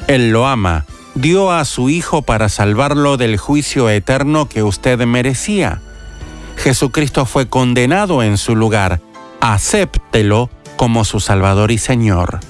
Él 0.06 0.32
lo 0.32 0.46
ama, 0.46 0.84
dio 1.14 1.50
a 1.50 1.64
su 1.64 1.88
Hijo 1.88 2.20
para 2.20 2.50
salvarlo 2.50 3.16
del 3.16 3.38
juicio 3.38 3.88
eterno 3.88 4.50
que 4.50 4.62
usted 4.62 4.98
merecía. 5.06 5.80
Jesucristo 6.58 7.24
fue 7.24 7.48
condenado 7.48 8.22
en 8.22 8.36
su 8.36 8.54
lugar. 8.54 9.00
Acéptelo 9.40 10.50
como 10.76 11.06
su 11.06 11.20
Salvador 11.20 11.70
y 11.70 11.78
Señor. 11.78 12.40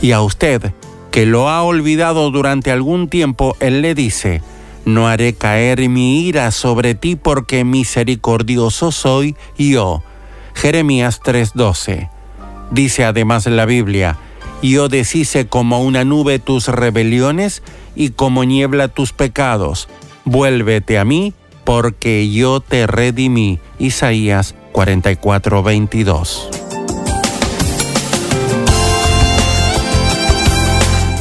Y 0.00 0.12
a 0.12 0.20
usted, 0.20 0.72
que 1.16 1.24
lo 1.24 1.48
ha 1.48 1.62
olvidado 1.62 2.30
durante 2.30 2.70
algún 2.70 3.08
tiempo, 3.08 3.56
Él 3.58 3.80
le 3.80 3.94
dice, 3.94 4.42
No 4.84 5.08
haré 5.08 5.32
caer 5.32 5.88
mi 5.88 6.20
ira 6.26 6.50
sobre 6.50 6.94
ti 6.94 7.16
porque 7.16 7.64
misericordioso 7.64 8.92
soy 8.92 9.34
yo. 9.56 10.02
Jeremías 10.52 11.22
3:12. 11.24 12.10
Dice 12.70 13.06
además 13.06 13.46
la 13.46 13.64
Biblia, 13.64 14.18
yo 14.62 14.90
deshice 14.90 15.46
como 15.46 15.82
una 15.82 16.04
nube 16.04 16.38
tus 16.38 16.68
rebeliones 16.68 17.62
y 17.94 18.10
como 18.10 18.44
niebla 18.44 18.88
tus 18.88 19.14
pecados. 19.14 19.88
Vuélvete 20.26 20.98
a 20.98 21.06
mí 21.06 21.32
porque 21.64 22.30
yo 22.30 22.60
te 22.60 22.86
redimí. 22.86 23.58
Isaías 23.78 24.54
44:22. 24.74 26.65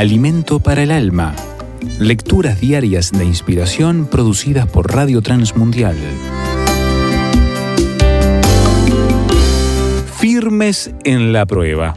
Alimento 0.00 0.60
para 0.60 0.82
el 0.82 0.92
alma. 0.92 1.36
Lecturas 1.98 2.58
diarias 2.58 3.12
de 3.12 3.26
inspiración 3.26 4.08
producidas 4.10 4.66
por 4.66 4.90
Radio 4.90 5.20
Transmundial. 5.20 5.94
Firmes 10.18 10.90
en 11.04 11.34
la 11.34 11.44
prueba. 11.44 11.92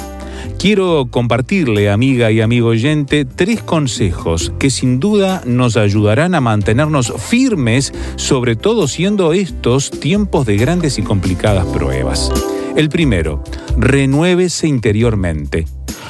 Quiero 0.59 1.07
compartirle, 1.09 1.89
amiga 1.89 2.29
y 2.29 2.41
amigo 2.41 2.67
oyente, 2.67 3.23
tres 3.23 3.61
consejos 3.61 4.51
que 4.59 4.69
sin 4.69 4.99
duda 4.99 5.41
nos 5.45 5.77
ayudarán 5.77 6.35
a 6.35 6.41
mantenernos 6.41 7.13
firmes, 7.17 7.93
sobre 8.17 8.57
todo 8.57 8.89
siendo 8.89 9.31
estos 9.31 9.91
tiempos 9.91 10.45
de 10.45 10.57
grandes 10.57 10.99
y 10.99 11.03
complicadas 11.03 11.65
pruebas. 11.67 12.29
El 12.75 12.89
primero, 12.89 13.41
renuévese 13.77 14.67
interiormente. 14.67 15.67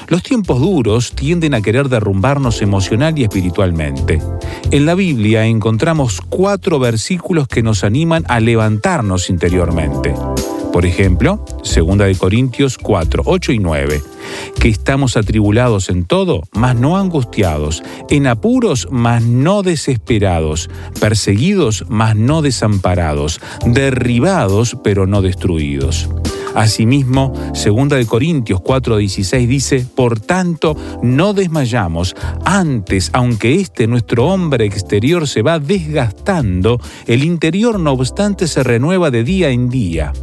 Los 0.08 0.24
tiempos 0.24 0.60
duros 0.60 1.12
tienden 1.14 1.54
a 1.54 1.62
querer 1.62 1.90
derrumbarnos 1.90 2.62
emocional 2.62 3.18
y 3.18 3.24
espiritualmente. 3.24 4.22
En 4.72 4.86
la 4.86 4.96
Biblia 4.96 5.46
encontramos 5.46 6.22
cuatro 6.30 6.80
versículos 6.80 7.48
que 7.48 7.64
nos 7.64 7.84
animan 7.84 8.24
a 8.28 8.40
levantarnos 8.40 9.30
interiormente. 9.30 10.14
Por 10.74 10.88
ejemplo, 10.88 11.46
2 11.64 11.98
de 12.00 12.16
Corintios 12.16 12.80
4, 12.80 13.22
8 13.28 13.52
y 13.52 13.60
9, 13.60 14.02
que 14.60 14.70
estamos 14.70 15.16
atribulados 15.16 15.90
en 15.90 16.04
todo, 16.04 16.42
mas 16.52 16.76
no 16.76 16.98
angustiados, 16.98 17.84
en 18.10 18.26
apuros, 18.26 18.88
mas 18.90 19.22
no 19.22 19.62
desesperados, 19.62 20.72
perseguidos, 21.00 21.86
mas 21.90 22.16
no 22.16 22.42
desamparados, 22.42 23.40
derribados, 23.68 24.76
pero 24.84 25.06
no 25.06 25.22
destruidos. 25.22 26.10
Asimismo, 26.56 27.34
2 27.54 27.90
de 27.90 28.06
Corintios 28.06 28.62
4:16 28.62 29.48
dice, 29.48 29.86
"Por 29.96 30.20
tanto, 30.20 30.76
no 31.02 31.34
desmayamos, 31.34 32.16
antes, 32.46 33.10
aunque 33.14 33.56
este 33.56 33.88
nuestro 33.88 34.28
hombre 34.28 34.66
exterior 34.66 35.28
se 35.28 35.42
va 35.42 35.60
desgastando, 35.60 36.80
el 37.08 37.24
interior 37.24 37.80
no 37.80 37.94
obstante 37.94 38.48
se 38.48 38.64
renueva 38.64 39.10
de 39.12 39.24
día 39.24 39.50
en 39.50 39.70
día." 39.70 40.14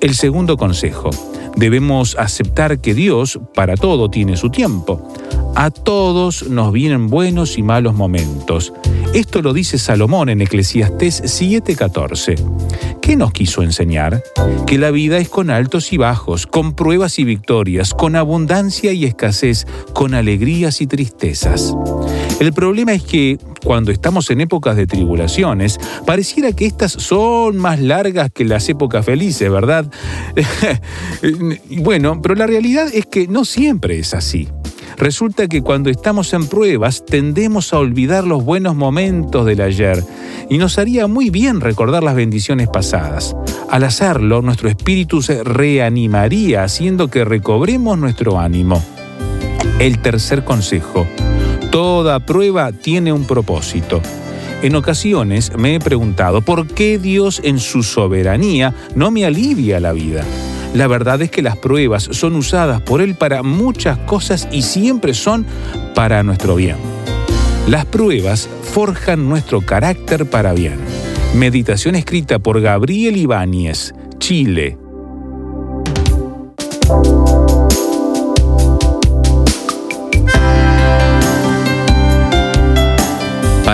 El 0.00 0.14
segundo 0.14 0.56
consejo, 0.56 1.10
debemos 1.56 2.16
aceptar 2.18 2.80
que 2.80 2.94
Dios 2.94 3.38
para 3.54 3.76
todo 3.76 4.10
tiene 4.10 4.36
su 4.36 4.50
tiempo. 4.50 5.06
A 5.54 5.70
todos 5.70 6.48
nos 6.48 6.72
vienen 6.72 7.08
buenos 7.08 7.58
y 7.58 7.62
malos 7.62 7.94
momentos. 7.94 8.72
Esto 9.14 9.42
lo 9.42 9.52
dice 9.52 9.78
Salomón 9.78 10.28
en 10.30 10.40
Eclesiastés 10.40 11.22
7:14. 11.24 12.36
¿Qué 13.02 13.16
nos 13.16 13.32
quiso 13.32 13.62
enseñar? 13.62 14.22
Que 14.66 14.78
la 14.78 14.90
vida 14.90 15.18
es 15.18 15.28
con 15.28 15.50
altos 15.50 15.92
y 15.92 15.98
bajos, 15.98 16.46
con 16.46 16.74
pruebas 16.74 17.18
y 17.18 17.24
victorias, 17.24 17.92
con 17.92 18.16
abundancia 18.16 18.92
y 18.92 19.04
escasez, 19.04 19.66
con 19.92 20.14
alegrías 20.14 20.80
y 20.80 20.86
tristezas. 20.86 21.74
El 22.40 22.52
problema 22.52 22.92
es 22.92 23.02
que 23.02 23.38
cuando 23.64 23.92
estamos 23.92 24.30
en 24.30 24.40
épocas 24.40 24.76
de 24.76 24.86
tribulaciones, 24.86 25.78
pareciera 26.06 26.52
que 26.52 26.66
estas 26.66 26.92
son 26.92 27.56
más 27.56 27.80
largas 27.80 28.30
que 28.32 28.44
las 28.44 28.68
épocas 28.68 29.04
felices, 29.04 29.50
¿verdad? 29.50 29.86
bueno, 31.70 32.20
pero 32.22 32.34
la 32.34 32.46
realidad 32.46 32.88
es 32.92 33.06
que 33.06 33.28
no 33.28 33.44
siempre 33.44 33.98
es 33.98 34.14
así. 34.14 34.48
Resulta 34.96 35.48
que 35.48 35.62
cuando 35.62 35.90
estamos 35.90 36.32
en 36.32 36.46
pruebas 36.46 37.04
tendemos 37.04 37.72
a 37.72 37.78
olvidar 37.78 38.24
los 38.24 38.44
buenos 38.44 38.74
momentos 38.74 39.46
del 39.46 39.60
ayer 39.60 40.02
y 40.48 40.58
nos 40.58 40.78
haría 40.78 41.06
muy 41.06 41.30
bien 41.30 41.60
recordar 41.60 42.02
las 42.02 42.14
bendiciones 42.14 42.68
pasadas. 42.68 43.36
Al 43.70 43.84
hacerlo, 43.84 44.42
nuestro 44.42 44.68
espíritu 44.68 45.22
se 45.22 45.42
reanimaría 45.42 46.62
haciendo 46.64 47.08
que 47.08 47.24
recobremos 47.24 47.98
nuestro 47.98 48.38
ánimo. 48.38 48.82
El 49.78 50.00
tercer 50.00 50.44
consejo. 50.44 51.06
Toda 51.70 52.20
prueba 52.20 52.70
tiene 52.72 53.12
un 53.12 53.24
propósito. 53.24 54.02
En 54.62 54.76
ocasiones 54.76 55.56
me 55.56 55.74
he 55.74 55.80
preguntado 55.80 56.42
por 56.42 56.68
qué 56.68 56.98
Dios 56.98 57.40
en 57.42 57.58
su 57.58 57.82
soberanía 57.82 58.74
no 58.94 59.10
me 59.10 59.24
alivia 59.24 59.80
la 59.80 59.92
vida. 59.92 60.24
La 60.74 60.86
verdad 60.86 61.20
es 61.20 61.30
que 61.30 61.42
las 61.42 61.56
pruebas 61.56 62.08
son 62.12 62.34
usadas 62.34 62.80
por 62.80 63.02
Él 63.02 63.14
para 63.14 63.42
muchas 63.42 63.98
cosas 63.98 64.48
y 64.50 64.62
siempre 64.62 65.14
son 65.14 65.44
para 65.94 66.22
nuestro 66.22 66.56
bien. 66.56 66.76
Las 67.68 67.84
pruebas 67.84 68.48
forjan 68.72 69.28
nuestro 69.28 69.60
carácter 69.60 70.26
para 70.26 70.52
bien. 70.52 70.78
Meditación 71.34 71.94
escrita 71.94 72.38
por 72.38 72.60
Gabriel 72.60 73.16
Ibáñez, 73.16 73.94
Chile. 74.18 74.78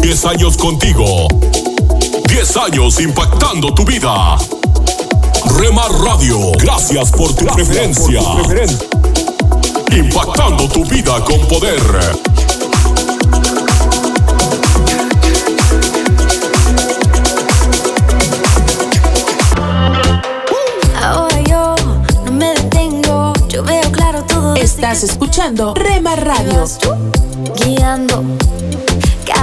10 0.00 0.24
años 0.24 0.56
contigo. 0.56 1.28
10 2.28 2.56
años 2.56 3.00
impactando 3.00 3.72
tu 3.74 3.84
vida. 3.84 4.38
Remar 5.58 5.90
Radio, 5.92 6.52
gracias 6.58 7.10
por 7.10 7.34
tu 7.34 7.44
preferencia. 7.46 8.20
Impactando 9.92 10.68
tu 10.68 10.84
vida 10.86 11.22
con 11.24 11.40
poder. 11.48 11.80
Ahora 21.02 21.40
yo 21.42 21.74
no 22.24 22.32
me 22.32 22.54
detengo, 22.54 23.32
yo 23.48 23.62
veo 23.62 23.92
claro 23.92 24.22
todo. 24.24 24.54
Estás 24.56 25.02
escuchando 25.02 25.74
Rema 25.74 26.16
Radio. 26.16 26.64
Guiando. 27.56 28.24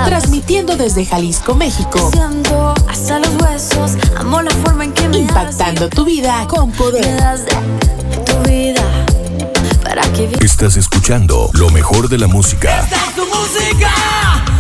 Transmitiendo 0.06 0.76
desde 0.76 1.06
Jalisco, 1.06 1.56
México. 1.56 2.12
Hasta 2.88 3.20
los 3.20 3.36
huesos, 3.42 3.94
amo 4.18 4.42
la 4.42 4.52
forma 4.52 4.84
en 4.86 4.94
que 4.94 5.08
me 5.10 5.18
Impactando 5.20 5.90
tu 5.90 6.06
vida 6.06 6.46
con 6.48 6.72
poder. 6.72 7.22
Tu 8.26 8.50
vida 8.50 8.82
para 9.84 10.02
que 10.14 10.30
Estás 10.42 10.76
escuchando 10.78 11.50
lo 11.54 11.70
mejor 11.70 12.10
de 12.10 12.18
la 12.18 12.28
música 12.28 12.82
Esta 12.82 12.96
es 12.96 13.16
tu 13.16 13.26
música, 13.26 13.92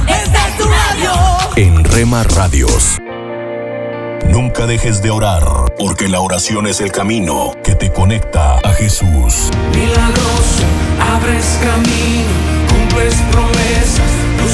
esta 0.07 0.47
es 0.47 0.57
tu 0.57 0.63
radio. 0.65 1.11
en 1.55 1.83
Rema 1.83 2.23
Radios. 2.23 2.97
Nunca 4.29 4.67
dejes 4.67 5.01
de 5.01 5.09
orar, 5.09 5.43
porque 5.79 6.07
la 6.09 6.19
oración 6.19 6.67
es 6.67 6.81
el 6.81 6.91
camino 6.91 7.53
que 7.63 7.75
te 7.75 7.91
conecta 7.91 8.59
a 8.63 8.69
Jesús. 8.73 9.49
Milagroso, 9.73 10.63
abres 11.13 11.57
camino, 11.61 12.29
cumples 12.69 13.15
promesas, 13.31 14.11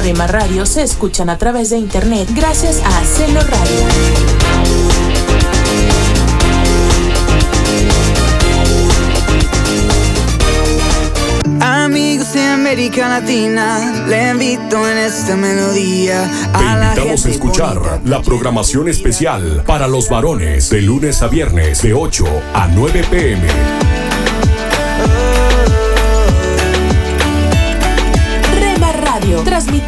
Rema 0.00 0.26
Radio 0.26 0.64
se 0.64 0.82
escuchan 0.82 1.28
a 1.28 1.36
través 1.36 1.68
de 1.68 1.76
internet 1.76 2.26
gracias 2.34 2.80
a 2.84 3.04
Celo 3.04 3.40
Radio. 3.42 3.86
Amigos 11.60 12.32
de 12.32 12.42
América 12.46 13.08
Latina, 13.08 14.06
le 14.08 14.30
invito 14.30 14.88
en 14.88 14.96
esta 14.96 15.36
melodía 15.36 16.30
Te 16.52 16.58
a 16.58 16.76
la 16.76 16.94
invitamos 16.94 17.26
a 17.26 17.28
escuchar 17.28 18.00
la 18.04 18.22
programación 18.22 18.88
especial 18.88 19.64
para 19.66 19.86
los 19.86 20.08
varones 20.08 20.70
de 20.70 20.80
lunes 20.80 21.20
a 21.20 21.28
viernes 21.28 21.82
de 21.82 21.92
8 21.92 22.24
a 22.54 22.68
9 22.68 23.04
pm. 23.10 23.89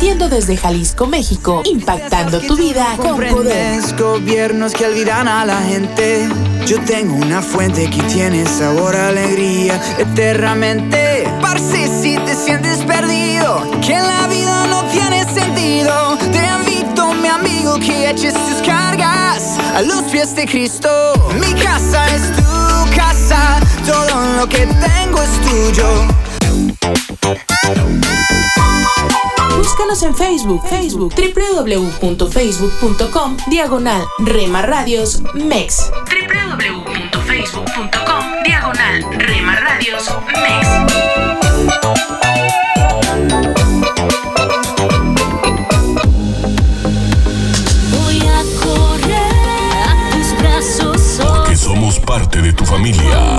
Transmitiendo 0.03 0.29
desde 0.29 0.57
Jalisco, 0.57 1.07
México, 1.07 1.63
impactando 1.65 2.41
tu 2.41 2.57
vida 2.57 2.97
con 2.97 3.17
poder. 3.17 3.81
Gobiernos 3.97 4.73
que 4.73 4.87
olvidan 4.87 5.29
a 5.29 5.45
la 5.45 5.61
gente. 5.63 6.29
Yo 6.67 6.81
tengo 6.81 7.15
una 7.15 7.41
fuente 7.41 7.89
que 7.89 8.03
tiene 8.05 8.45
sabor 8.47 8.97
a 8.97 9.09
alegría 9.09 9.81
eternamente. 9.99 11.29
Parce, 11.41 11.89
si 12.03 12.17
te 12.17 12.35
sientes 12.35 12.79
perdido, 12.79 13.65
que 13.81 13.95
la 13.95 14.27
vida 14.27 14.67
no 14.67 14.83
tiene 14.87 15.25
sentido, 15.33 16.19
te 16.33 16.49
invito, 16.59 17.15
mi 17.15 17.29
amigo, 17.29 17.79
que 17.79 18.11
eches 18.11 18.35
tus 18.35 18.67
cargas 18.67 19.57
a 19.73 19.83
los 19.83 20.03
pies 20.11 20.35
de 20.35 20.47
Cristo. 20.47 20.89
Mi 21.35 21.53
casa 21.63 22.05
es 22.13 22.23
tu 22.37 22.97
casa, 22.97 23.61
todo 23.87 24.37
lo 24.37 24.49
que 24.49 24.67
tengo 24.67 25.23
es 25.23 25.31
tuyo. 25.47 26.09
Búscanos 29.73 30.03
en 30.03 30.13
Facebook, 30.15 30.61
Facebook, 30.69 31.15
www.facebook.com, 31.17 33.39
diagonal 33.49 34.05
Rema 34.19 34.61
Radios 34.61 35.23
MEX. 35.33 35.91
www.facebook.com, 36.11 38.43
diagonal 38.45 39.03
Rema 39.13 39.57
Radios 39.57 40.11
MEX. 40.29 40.69
Voy 47.97 48.21
a 48.29 48.45
correr 48.63 49.89
a 49.89 50.11
tus 50.11 50.37
brazos 50.39 51.01
Que 51.49 51.57
somos 51.57 51.99
parte 51.99 52.43
de 52.43 52.53
tu 52.53 52.67
familia. 52.67 53.39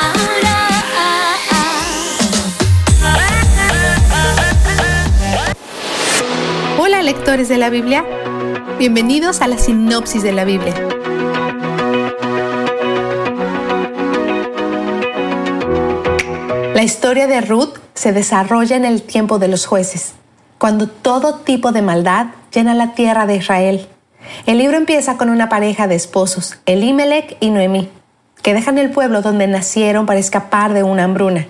Lectores 7.03 7.49
de 7.49 7.57
la 7.57 7.71
Biblia, 7.71 8.05
bienvenidos 8.77 9.41
a 9.41 9.47
la 9.47 9.57
sinopsis 9.57 10.21
de 10.21 10.33
la 10.33 10.45
Biblia. 10.45 10.75
La 16.75 16.83
historia 16.83 17.25
de 17.25 17.41
Ruth 17.41 17.79
se 17.95 18.13
desarrolla 18.13 18.75
en 18.75 18.85
el 18.85 19.01
tiempo 19.01 19.39
de 19.39 19.47
los 19.47 19.65
jueces, 19.65 20.13
cuando 20.59 20.85
todo 20.85 21.39
tipo 21.39 21.71
de 21.71 21.81
maldad 21.81 22.27
llena 22.53 22.75
la 22.75 22.93
tierra 22.93 23.25
de 23.25 23.37
Israel. 23.37 23.87
El 24.45 24.59
libro 24.59 24.77
empieza 24.77 25.17
con 25.17 25.31
una 25.31 25.49
pareja 25.49 25.87
de 25.87 25.95
esposos, 25.95 26.59
Elimelech 26.67 27.35
y 27.39 27.49
Noemí, 27.49 27.89
que 28.43 28.53
dejan 28.53 28.77
el 28.77 28.91
pueblo 28.91 29.23
donde 29.23 29.47
nacieron 29.47 30.05
para 30.05 30.19
escapar 30.19 30.73
de 30.73 30.83
una 30.83 31.05
hambruna. 31.05 31.47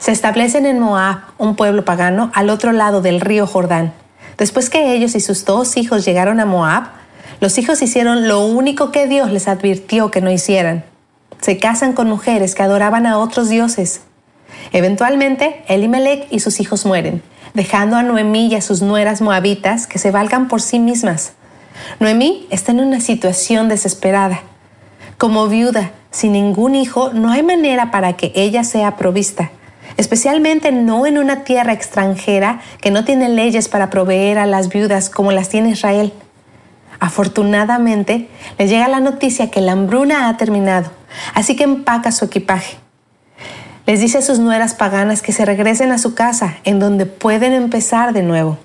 Se 0.00 0.10
establecen 0.10 0.66
en 0.66 0.80
Moab, 0.80 1.18
un 1.38 1.54
pueblo 1.54 1.84
pagano, 1.84 2.32
al 2.34 2.50
otro 2.50 2.72
lado 2.72 3.00
del 3.00 3.20
río 3.20 3.46
Jordán. 3.46 3.92
Después 4.38 4.70
que 4.70 4.94
ellos 4.94 5.14
y 5.16 5.20
sus 5.20 5.44
dos 5.44 5.76
hijos 5.76 6.04
llegaron 6.04 6.38
a 6.40 6.46
Moab, 6.46 6.84
los 7.40 7.58
hijos 7.58 7.82
hicieron 7.82 8.28
lo 8.28 8.46
único 8.46 8.90
que 8.92 9.06
Dios 9.06 9.30
les 9.30 9.48
advirtió 9.48 10.10
que 10.10 10.20
no 10.20 10.30
hicieran. 10.30 10.84
Se 11.40 11.58
casan 11.58 11.92
con 11.92 12.08
mujeres 12.08 12.54
que 12.54 12.62
adoraban 12.62 13.04
a 13.06 13.18
otros 13.18 13.48
dioses. 13.48 14.00
Eventualmente, 14.72 15.62
Elimelech 15.68 16.26
y 16.30 16.40
sus 16.40 16.60
hijos 16.60 16.86
mueren, 16.86 17.22
dejando 17.54 17.96
a 17.96 18.02
Noemí 18.02 18.46
y 18.46 18.54
a 18.54 18.60
sus 18.60 18.80
nueras 18.80 19.20
moabitas 19.20 19.86
que 19.86 19.98
se 19.98 20.10
valgan 20.10 20.48
por 20.48 20.62
sí 20.62 20.78
mismas. 20.78 21.32
Noemí 22.00 22.46
está 22.50 22.72
en 22.72 22.80
una 22.80 23.00
situación 23.00 23.68
desesperada. 23.68 24.42
Como 25.16 25.48
viuda, 25.48 25.92
sin 26.10 26.32
ningún 26.32 26.74
hijo, 26.74 27.12
no 27.12 27.30
hay 27.30 27.42
manera 27.42 27.90
para 27.90 28.14
que 28.14 28.32
ella 28.34 28.62
sea 28.64 28.96
provista, 28.96 29.50
especialmente 29.98 30.72
no 30.72 31.04
en 31.06 31.18
una 31.18 31.44
tierra 31.44 31.74
extranjera 31.74 32.60
que 32.80 32.90
no 32.90 33.04
tiene 33.04 33.28
leyes 33.28 33.68
para 33.68 33.90
proveer 33.90 34.38
a 34.38 34.46
las 34.46 34.70
viudas 34.70 35.10
como 35.10 35.32
las 35.32 35.50
tiene 35.50 35.70
Israel. 35.70 36.14
Afortunadamente, 37.00 38.28
le 38.58 38.68
llega 38.68 38.88
la 38.88 39.00
noticia 39.00 39.50
que 39.50 39.60
la 39.60 39.72
hambruna 39.72 40.28
ha 40.28 40.36
terminado, 40.36 40.90
así 41.34 41.56
que 41.56 41.64
empaca 41.64 42.12
su 42.12 42.24
equipaje. 42.24 42.76
Les 43.86 44.00
dice 44.00 44.18
a 44.18 44.22
sus 44.22 44.38
nueras 44.38 44.74
paganas 44.74 45.20
que 45.20 45.32
se 45.32 45.44
regresen 45.44 45.90
a 45.92 45.98
su 45.98 46.14
casa, 46.14 46.56
en 46.64 46.78
donde 46.78 47.06
pueden 47.06 47.52
empezar 47.52 48.12
de 48.12 48.22
nuevo. 48.22 48.56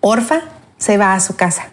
Orfa 0.00 0.42
se 0.78 0.96
va 0.96 1.14
a 1.14 1.20
su 1.20 1.36
casa, 1.36 1.68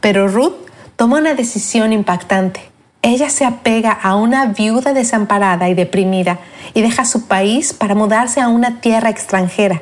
pero 0.00 0.28
Ruth 0.28 0.54
toma 0.96 1.18
una 1.18 1.34
decisión 1.34 1.92
impactante. 1.92 2.75
Ella 3.06 3.30
se 3.30 3.44
apega 3.44 3.92
a 3.92 4.16
una 4.16 4.46
viuda 4.46 4.92
desamparada 4.92 5.68
y 5.68 5.74
deprimida 5.74 6.40
y 6.74 6.82
deja 6.82 7.04
su 7.04 7.28
país 7.28 7.72
para 7.72 7.94
mudarse 7.94 8.40
a 8.40 8.48
una 8.48 8.80
tierra 8.80 9.10
extranjera. 9.10 9.80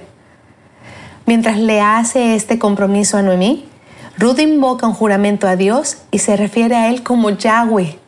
Mientras 1.24 1.56
le 1.56 1.80
hace 1.80 2.34
este 2.34 2.58
compromiso 2.58 3.16
a 3.16 3.22
Noemí, 3.22 3.66
Ruth 4.18 4.40
invoca 4.40 4.86
un 4.86 4.92
juramento 4.92 5.48
a 5.48 5.56
Dios 5.56 6.02
y 6.10 6.18
se 6.18 6.36
refiere 6.36 6.76
a 6.76 6.90
él 6.90 7.02
como 7.02 7.30
Yahweh. 7.30 7.98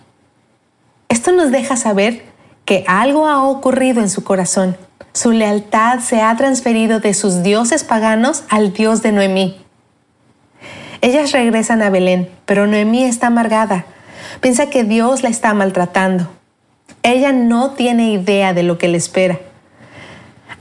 Esto 1.08 1.32
nos 1.32 1.50
deja 1.50 1.76
saber 1.76 2.26
que 2.66 2.84
algo 2.86 3.26
ha 3.26 3.42
ocurrido 3.42 4.02
en 4.02 4.10
su 4.10 4.22
corazón. 4.22 4.76
Su 5.14 5.32
lealtad 5.32 6.00
se 6.00 6.20
ha 6.20 6.36
transferido 6.36 7.00
de 7.00 7.14
sus 7.14 7.42
dioses 7.42 7.84
paganos 7.84 8.44
al 8.50 8.74
Dios 8.74 9.00
de 9.00 9.12
Noemí. 9.12 9.56
Ellas 11.00 11.32
regresan 11.32 11.80
a 11.80 11.88
Belén, 11.88 12.28
pero 12.44 12.66
Noemí 12.66 13.04
está 13.04 13.28
amargada. 13.28 13.86
Piensa 14.40 14.70
que 14.70 14.84
Dios 14.84 15.22
la 15.22 15.28
está 15.28 15.54
maltratando. 15.54 16.28
Ella 17.02 17.32
no 17.32 17.70
tiene 17.70 18.12
idea 18.12 18.52
de 18.52 18.62
lo 18.62 18.78
que 18.78 18.88
le 18.88 18.98
espera. 18.98 19.38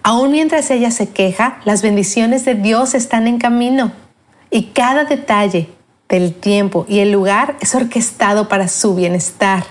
Aún 0.04 0.32
mientras 0.32 0.70
ella 0.70 0.92
se 0.92 1.10
queja, 1.10 1.58
las 1.66 1.82
bendiciones 1.82 2.46
de 2.46 2.54
Dios 2.54 2.94
están 2.94 3.28
en 3.28 3.40
camino 3.40 3.92
y 4.52 4.66
cada 4.66 5.06
detalle 5.06 5.70
del 6.08 6.34
tiempo 6.34 6.86
y 6.88 7.00
el 7.00 7.12
lugar 7.12 7.58
es 7.60 7.74
orquestado 7.74 8.48
para 8.48 8.68
su 8.68 8.94
bienestar. 8.94 9.66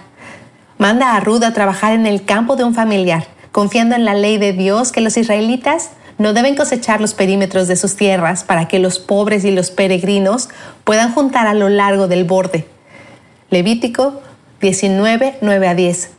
Manda 0.78 1.14
a 1.14 1.20
Ruth 1.20 1.44
a 1.44 1.52
trabajar 1.52 1.92
en 1.92 2.06
el 2.06 2.24
campo 2.24 2.56
de 2.56 2.64
un 2.64 2.74
familiar, 2.74 3.28
confiando 3.52 3.94
en 3.94 4.04
la 4.04 4.14
ley 4.14 4.38
de 4.38 4.52
Dios 4.52 4.90
que 4.90 5.00
los 5.00 5.16
israelitas 5.16 5.90
no 6.18 6.32
deben 6.32 6.56
cosechar 6.56 7.00
los 7.00 7.14
perímetros 7.14 7.68
de 7.68 7.76
sus 7.76 7.96
tierras 7.96 8.44
para 8.44 8.66
que 8.66 8.78
los 8.78 8.98
pobres 8.98 9.44
y 9.44 9.52
los 9.52 9.70
peregrinos 9.70 10.48
puedan 10.84 11.12
juntar 11.12 11.46
a 11.46 11.54
lo 11.54 11.68
largo 11.68 12.08
del 12.08 12.24
borde. 12.24 12.66
Levítico 13.54 14.20
19, 14.60 15.38
9 15.40 15.68
a 15.68 15.74
10. 15.76 16.10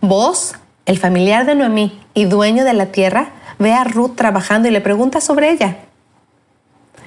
Vos, 0.00 0.54
el 0.86 0.96
familiar 0.96 1.44
de 1.44 1.54
Noemí 1.54 2.00
y 2.14 2.24
dueño 2.24 2.64
de 2.64 2.72
la 2.72 2.86
tierra, 2.86 3.32
ve 3.58 3.74
a 3.74 3.84
Ruth 3.84 4.16
trabajando 4.16 4.66
y 4.66 4.70
le 4.70 4.80
pregunta 4.80 5.20
sobre 5.20 5.50
ella. 5.50 5.76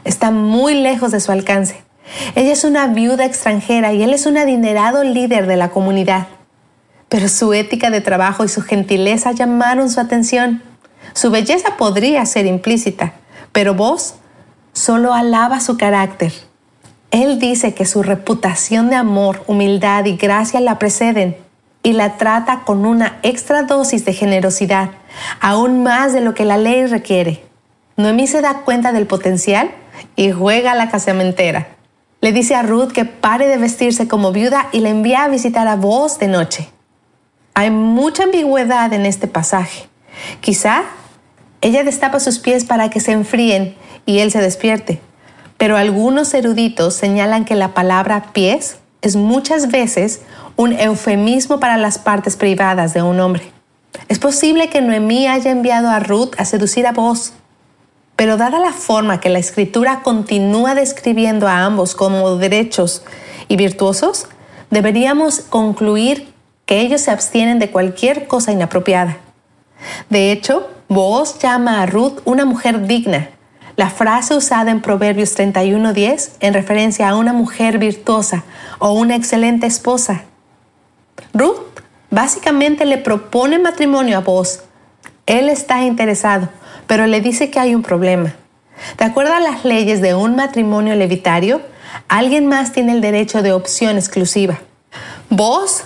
Está 0.03 0.29
muy 0.29 0.75
lejos 0.75 1.11
de 1.11 1.19
su 1.19 1.31
alcance. 1.31 1.81
Ella 2.35 2.51
es 2.51 2.63
una 2.63 2.85
viuda 2.85 3.25
extranjera 3.25 3.93
y 3.93 4.03
él 4.03 4.13
es 4.13 4.27
un 4.27 4.37
adinerado 4.37 5.03
líder 5.03 5.47
de 5.47 5.57
la 5.57 5.71
comunidad. 5.71 6.27
Pero 7.09 7.27
su 7.27 7.51
ética 7.55 7.89
de 7.89 8.01
trabajo 8.01 8.45
y 8.45 8.47
su 8.47 8.61
gentileza 8.61 9.31
llamaron 9.31 9.89
su 9.89 9.99
atención. 9.99 10.61
Su 11.13 11.31
belleza 11.31 11.77
podría 11.77 12.27
ser 12.27 12.45
implícita, 12.45 13.13
pero 13.51 13.73
vos 13.73 14.13
solo 14.73 15.15
alaba 15.15 15.59
su 15.61 15.77
carácter. 15.77 16.31
Él 17.11 17.39
dice 17.39 17.73
que 17.73 17.85
su 17.85 18.03
reputación 18.03 18.89
de 18.89 18.95
amor, 18.95 19.43
humildad 19.47 20.05
y 20.05 20.15
gracia 20.15 20.61
la 20.61 20.79
preceden 20.79 21.35
y 21.83 21.91
la 21.93 22.17
trata 22.17 22.61
con 22.65 22.85
una 22.85 23.19
extra 23.21 23.63
dosis 23.63 24.05
de 24.05 24.13
generosidad, 24.13 24.91
aún 25.41 25.83
más 25.83 26.13
de 26.13 26.21
lo 26.21 26.33
que 26.33 26.45
la 26.45 26.57
ley 26.57 26.85
requiere. 26.85 27.43
Noemí 27.97 28.27
se 28.27 28.41
da 28.41 28.61
cuenta 28.61 28.93
del 28.93 29.07
potencial 29.07 29.71
y 30.15 30.31
juega 30.31 30.71
a 30.71 30.75
la 30.75 30.89
casamentera. 30.89 31.67
Le 32.21 32.31
dice 32.31 32.55
a 32.55 32.61
Ruth 32.61 32.91
que 32.91 33.03
pare 33.03 33.47
de 33.47 33.57
vestirse 33.57 34.07
como 34.07 34.31
viuda 34.31 34.69
y 34.71 34.79
le 34.79 34.89
envía 34.89 35.23
a 35.23 35.27
visitar 35.27 35.67
a 35.67 35.75
vos 35.75 36.17
de 36.17 36.27
noche. 36.27 36.69
Hay 37.55 37.71
mucha 37.71 38.23
ambigüedad 38.23 38.93
en 38.93 39.05
este 39.05 39.27
pasaje. 39.27 39.89
Quizá 40.39 40.83
ella 41.59 41.83
destapa 41.83 42.19
sus 42.19 42.39
pies 42.39 42.63
para 42.63 42.89
que 42.89 42.99
se 42.99 43.11
enfríen 43.11 43.75
y 44.05 44.19
él 44.19 44.31
se 44.31 44.39
despierte. 44.39 45.01
Pero 45.61 45.77
algunos 45.77 46.33
eruditos 46.33 46.95
señalan 46.95 47.45
que 47.45 47.53
la 47.53 47.75
palabra 47.75 48.31
pies 48.33 48.77
es 49.03 49.15
muchas 49.15 49.69
veces 49.69 50.21
un 50.55 50.73
eufemismo 50.73 51.59
para 51.59 51.77
las 51.77 51.99
partes 51.99 52.35
privadas 52.35 52.95
de 52.95 53.03
un 53.03 53.19
hombre. 53.19 53.43
Es 54.07 54.17
posible 54.17 54.71
que 54.71 54.81
Noemí 54.81 55.27
haya 55.27 55.51
enviado 55.51 55.89
a 55.91 55.99
Ruth 55.99 56.31
a 56.39 56.45
seducir 56.45 56.87
a 56.87 56.93
vos, 56.93 57.33
pero 58.15 58.37
dada 58.37 58.57
la 58.57 58.71
forma 58.71 59.19
que 59.19 59.29
la 59.29 59.37
escritura 59.37 59.99
continúa 60.01 60.73
describiendo 60.73 61.47
a 61.47 61.63
ambos 61.63 61.93
como 61.93 62.37
derechos 62.37 63.03
y 63.47 63.55
virtuosos, 63.55 64.29
deberíamos 64.71 65.41
concluir 65.41 66.33
que 66.65 66.81
ellos 66.81 67.01
se 67.01 67.11
abstienen 67.11 67.59
de 67.59 67.69
cualquier 67.69 68.25
cosa 68.25 68.51
inapropiada. 68.51 69.17
De 70.09 70.31
hecho, 70.31 70.71
vos 70.87 71.37
llama 71.37 71.83
a 71.83 71.85
Ruth 71.85 72.21
una 72.25 72.45
mujer 72.45 72.87
digna, 72.87 73.29
la 73.75 73.89
frase 73.89 74.35
usada 74.35 74.71
en 74.71 74.81
Proverbios 74.81 75.35
31:10 75.35 76.31
en 76.39 76.53
referencia 76.53 77.09
a 77.09 77.15
una 77.15 77.33
mujer 77.33 77.77
virtuosa 77.77 78.43
o 78.79 78.93
una 78.93 79.15
excelente 79.15 79.67
esposa. 79.67 80.23
Ruth 81.33 81.79
básicamente 82.09 82.85
le 82.85 82.97
propone 82.97 83.59
matrimonio 83.59 84.17
a 84.17 84.21
vos. 84.21 84.61
Él 85.25 85.49
está 85.49 85.83
interesado, 85.83 86.49
pero 86.87 87.07
le 87.07 87.21
dice 87.21 87.49
que 87.49 87.59
hay 87.59 87.73
un 87.75 87.83
problema. 87.83 88.33
De 88.97 89.05
acuerdo 89.05 89.33
a 89.33 89.39
las 89.39 89.63
leyes 89.63 90.01
de 90.01 90.15
un 90.15 90.35
matrimonio 90.35 90.95
levitario, 90.95 91.61
alguien 92.07 92.47
más 92.47 92.71
tiene 92.71 92.91
el 92.93 93.01
derecho 93.01 93.41
de 93.41 93.53
opción 93.53 93.95
exclusiva. 93.95 94.59
Vos 95.29 95.83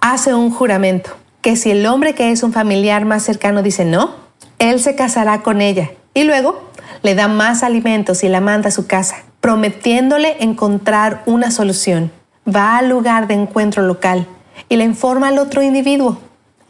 hace 0.00 0.34
un 0.34 0.50
juramento 0.50 1.10
que 1.40 1.56
si 1.56 1.70
el 1.70 1.86
hombre 1.86 2.14
que 2.14 2.30
es 2.30 2.42
un 2.42 2.52
familiar 2.52 3.04
más 3.04 3.22
cercano 3.22 3.62
dice 3.62 3.84
no, 3.84 4.14
él 4.58 4.80
se 4.80 4.94
casará 4.94 5.42
con 5.42 5.60
ella 5.60 5.90
y 6.12 6.24
luego 6.24 6.70
le 7.04 7.14
da 7.14 7.28
más 7.28 7.62
alimentos 7.62 8.24
y 8.24 8.28
la 8.28 8.40
manda 8.40 8.70
a 8.70 8.72
su 8.72 8.86
casa, 8.86 9.16
prometiéndole 9.42 10.42
encontrar 10.42 11.22
una 11.26 11.50
solución. 11.50 12.10
Va 12.48 12.78
al 12.78 12.88
lugar 12.88 13.28
de 13.28 13.34
encuentro 13.34 13.82
local 13.82 14.26
y 14.70 14.76
le 14.76 14.84
informa 14.84 15.28
al 15.28 15.38
otro 15.38 15.62
individuo. 15.62 16.18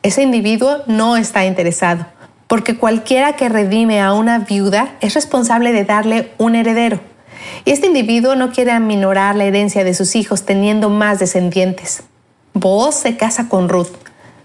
Ese 0.03 0.23
individuo 0.23 0.79
no 0.89 1.17
está 1.17 1.47
interesado, 1.47 2.05
porque 2.49 2.77
cualquiera 2.77 3.37
que 3.37 3.49
redime 3.49 4.03
a 4.03 4.13
una 4.13 4.41
viuda 4.41 4.97
es 5.01 5.15
responsable 5.15 5.73
de 5.73 5.85
darle 5.85 6.33
un 6.37 6.57
heredero. 6.57 6.99
Y 7.65 7.71
este 7.71 7.87
individuo 7.87 8.35
no 8.35 8.51
quiere 8.51 8.73
aminorar 8.73 9.37
la 9.37 9.45
herencia 9.45 9.85
de 9.85 9.95
sus 9.95 10.17
hijos 10.17 10.45
teniendo 10.45 10.91
más 10.91 11.21
descendientes. 11.21 12.03
Vos 12.55 12.97
se 12.97 13.17
casa 13.17 13.49
con 13.49 13.69
Ruth, 13.69 13.93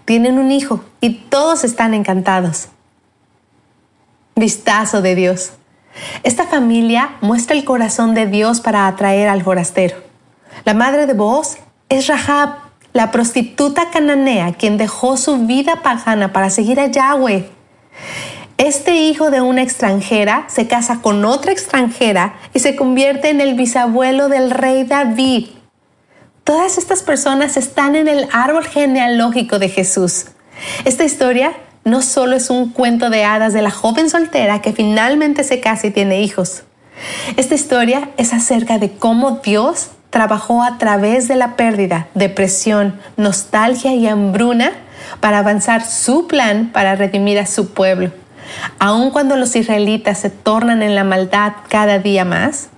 tienen 0.04 0.38
un 0.38 0.52
hijo 0.52 0.84
y 1.00 1.14
todos 1.14 1.64
están 1.64 1.94
encantados. 1.94 2.68
Vistazo 4.36 5.02
de 5.02 5.16
Dios. 5.16 5.54
Esta 6.22 6.46
familia 6.46 7.16
muestra 7.20 7.56
el 7.56 7.64
corazón 7.64 8.14
de 8.14 8.26
Dios 8.26 8.60
para 8.60 8.86
atraer 8.86 9.28
al 9.28 9.42
forastero. 9.42 9.96
La 10.64 10.74
madre 10.74 11.06
de 11.06 11.14
Boaz 11.14 11.58
es 11.88 12.06
Rahab, 12.06 12.56
la 12.92 13.10
prostituta 13.10 13.90
cananea, 13.90 14.52
quien 14.52 14.76
dejó 14.76 15.16
su 15.16 15.46
vida 15.46 15.76
pagana 15.82 16.32
para 16.32 16.50
seguir 16.50 16.80
a 16.80 16.86
Yahweh. 16.86 17.48
Este 18.58 18.96
hijo 18.96 19.30
de 19.30 19.40
una 19.40 19.62
extranjera 19.62 20.44
se 20.48 20.66
casa 20.66 21.00
con 21.00 21.24
otra 21.24 21.52
extranjera 21.52 22.34
y 22.52 22.58
se 22.58 22.76
convierte 22.76 23.30
en 23.30 23.40
el 23.40 23.54
bisabuelo 23.54 24.28
del 24.28 24.50
rey 24.50 24.84
David. 24.84 25.46
Todas 26.44 26.78
estas 26.78 27.02
personas 27.02 27.56
están 27.56 27.96
en 27.96 28.06
el 28.06 28.28
árbol 28.32 28.66
genealógico 28.66 29.58
de 29.58 29.68
Jesús. 29.68 30.26
Esta 30.84 31.04
historia 31.04 31.52
no 31.84 32.02
solo 32.02 32.36
es 32.36 32.50
un 32.50 32.70
cuento 32.70 33.10
de 33.10 33.24
hadas 33.24 33.52
de 33.52 33.62
la 33.62 33.70
joven 33.70 34.10
soltera 34.10 34.60
que 34.60 34.72
finalmente 34.72 35.44
se 35.44 35.60
casa 35.60 35.86
y 35.86 35.90
tiene 35.90 36.22
hijos. 36.22 36.62
Esta 37.36 37.54
historia 37.54 38.10
es 38.16 38.32
acerca 38.32 38.78
de 38.78 38.92
cómo 38.92 39.40
Dios 39.42 39.90
trabajó 40.10 40.62
a 40.62 40.76
través 40.76 41.28
de 41.28 41.36
la 41.36 41.56
pérdida, 41.56 42.08
depresión, 42.14 43.00
nostalgia 43.16 43.94
y 43.94 44.06
hambruna 44.06 44.72
para 45.20 45.38
avanzar 45.38 45.84
su 45.86 46.26
plan 46.26 46.70
para 46.72 46.96
redimir 46.96 47.38
a 47.38 47.46
su 47.46 47.70
pueblo. 47.72 48.10
Aun 48.78 49.10
cuando 49.10 49.36
los 49.36 49.54
israelitas 49.56 50.18
se 50.18 50.28
tornan 50.28 50.82
en 50.82 50.94
la 50.94 51.04
maldad 51.04 51.52
cada 51.68 51.98
día 51.98 52.24
más, 52.24 52.68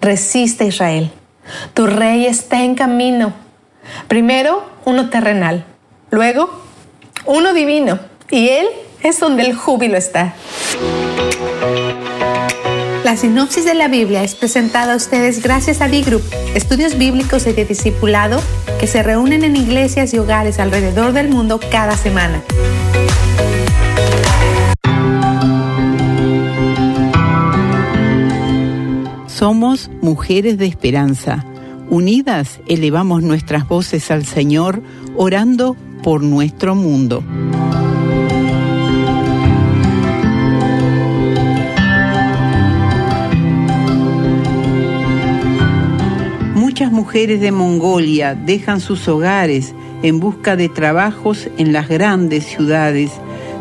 resiste 0.00 0.64
Israel. 0.64 1.10
Tu 1.74 1.86
rey 1.86 2.24
está 2.26 2.62
en 2.62 2.76
camino. 2.76 3.32
Primero 4.06 4.64
uno 4.84 5.10
terrenal, 5.10 5.64
luego 6.10 6.62
uno 7.26 7.52
divino 7.52 7.98
y 8.32 8.48
Él 8.48 8.66
es 9.02 9.20
donde 9.20 9.44
el 9.44 9.54
júbilo 9.54 9.96
está. 9.96 10.34
La 13.04 13.16
sinopsis 13.16 13.64
de 13.66 13.74
la 13.74 13.88
Biblia 13.88 14.24
es 14.24 14.34
presentada 14.34 14.94
a 14.94 14.96
ustedes 14.96 15.42
gracias 15.42 15.82
a 15.82 15.88
D-Group, 15.88 16.22
estudios 16.54 16.96
bíblicos 16.96 17.46
y 17.46 17.52
de 17.52 17.66
discipulado 17.66 18.40
que 18.80 18.86
se 18.86 19.02
reúnen 19.02 19.44
en 19.44 19.54
iglesias 19.54 20.14
y 20.14 20.18
hogares 20.18 20.58
alrededor 20.58 21.12
del 21.12 21.28
mundo 21.28 21.60
cada 21.70 21.96
semana. 21.96 22.42
Somos 29.26 29.90
mujeres 30.00 30.56
de 30.56 30.66
esperanza. 30.66 31.44
Unidas 31.90 32.60
elevamos 32.66 33.22
nuestras 33.22 33.68
voces 33.68 34.10
al 34.10 34.24
Señor, 34.24 34.82
orando 35.16 35.76
por 36.02 36.22
nuestro 36.22 36.74
mundo. 36.74 37.22
Mujeres 46.92 47.40
de 47.40 47.52
Mongolia 47.52 48.34
dejan 48.34 48.78
sus 48.78 49.08
hogares 49.08 49.74
en 50.02 50.20
busca 50.20 50.56
de 50.56 50.68
trabajos 50.68 51.48
en 51.56 51.72
las 51.72 51.88
grandes 51.88 52.44
ciudades. 52.44 53.12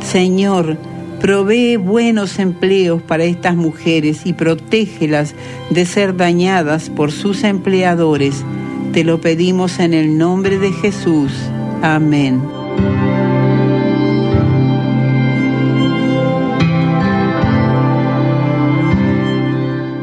Señor, 0.02 0.78
provee 1.22 1.78
buenos 1.78 2.40
empleos 2.40 3.02
para 3.02 3.24
estas 3.24 3.56
mujeres 3.56 4.26
y 4.26 4.34
protégelas 4.34 5.34
de 5.70 5.86
ser 5.86 6.18
dañadas 6.18 6.90
por 6.90 7.14
sus 7.14 7.46
empleadores. 7.46 8.44
Te 8.92 9.06
lo 9.06 9.22
pedimos 9.22 9.80
en 9.80 9.94
el 9.94 10.18
nombre 10.18 10.60
de 10.60 10.74
Jesús. 10.74 11.32
Amén. 11.82 12.61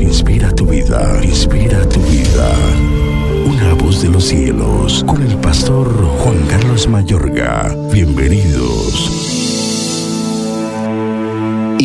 inspira 0.00 0.54
tu 0.54 0.66
vida, 0.66 1.20
inspira 1.22 1.88
tu 1.88 2.00
vida. 2.00 2.50
Una 3.46 3.74
voz 3.74 4.02
de 4.02 4.08
los 4.08 4.24
cielos, 4.24 5.04
con 5.06 5.22
el 5.22 5.36
pastor 5.36 5.88
Juan 6.18 6.38
Carlos 6.48 6.88
Mayorga. 6.88 7.74
Bienvenidos. 7.92 9.32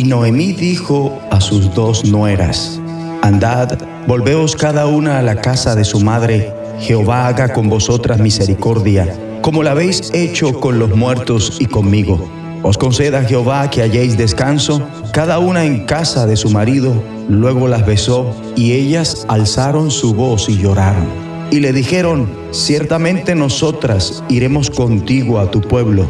Noemí 0.08 0.53
dijo 0.53 1.20
a 1.32 1.41
sus 1.41 1.76
dos 1.76 2.05
nueras, 2.05 2.80
Andad, 3.22 3.78
volveos 4.08 4.55
cada 4.55 4.88
una 4.88 5.20
a 5.20 5.22
la 5.22 5.36
casa 5.36 5.76
de 5.76 5.84
su 5.84 5.99
madre, 5.99 6.53
Jehová 6.80 7.28
haga 7.28 7.51
con 7.51 7.68
vosotras 7.68 8.18
misericordia, 8.18 9.14
como 9.41 9.64
la 9.64 9.72
habéis 9.72 10.14
hecho 10.14 10.62
con 10.62 10.80
los 10.80 10.95
muertos 10.95 11.58
y 11.60 11.66
conmigo. 11.66 12.26
Os 12.64 12.78
conceda 12.78 13.24
Jehová 13.24 13.70
que 13.70 13.82
halléis 13.82 14.18
descanso, 14.18 14.82
cada 15.14 15.39
una 15.39 15.66
en 15.66 15.86
casa 15.86 16.26
de 16.26 16.36
su 16.36 16.49
marido. 16.49 16.93
Luego 17.30 17.68
las 17.68 17.86
besó 17.86 18.36
y 18.55 18.74
ellas 18.74 19.26
alzaron 19.28 19.91
su 19.91 20.14
voz 20.14 20.49
y 20.49 20.58
lloraron. 20.58 21.08
Y 21.51 21.60
le 21.60 21.72
dijeron, 21.72 22.30
ciertamente 22.51 23.36
nosotras 23.36 24.24
iremos 24.30 24.70
contigo 24.70 25.39
a 25.39 25.49
tu 25.49 25.62
pueblo. 25.62 26.05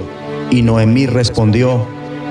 Y 0.49 0.61
Noemí 0.61 1.05
respondió, 1.05 1.85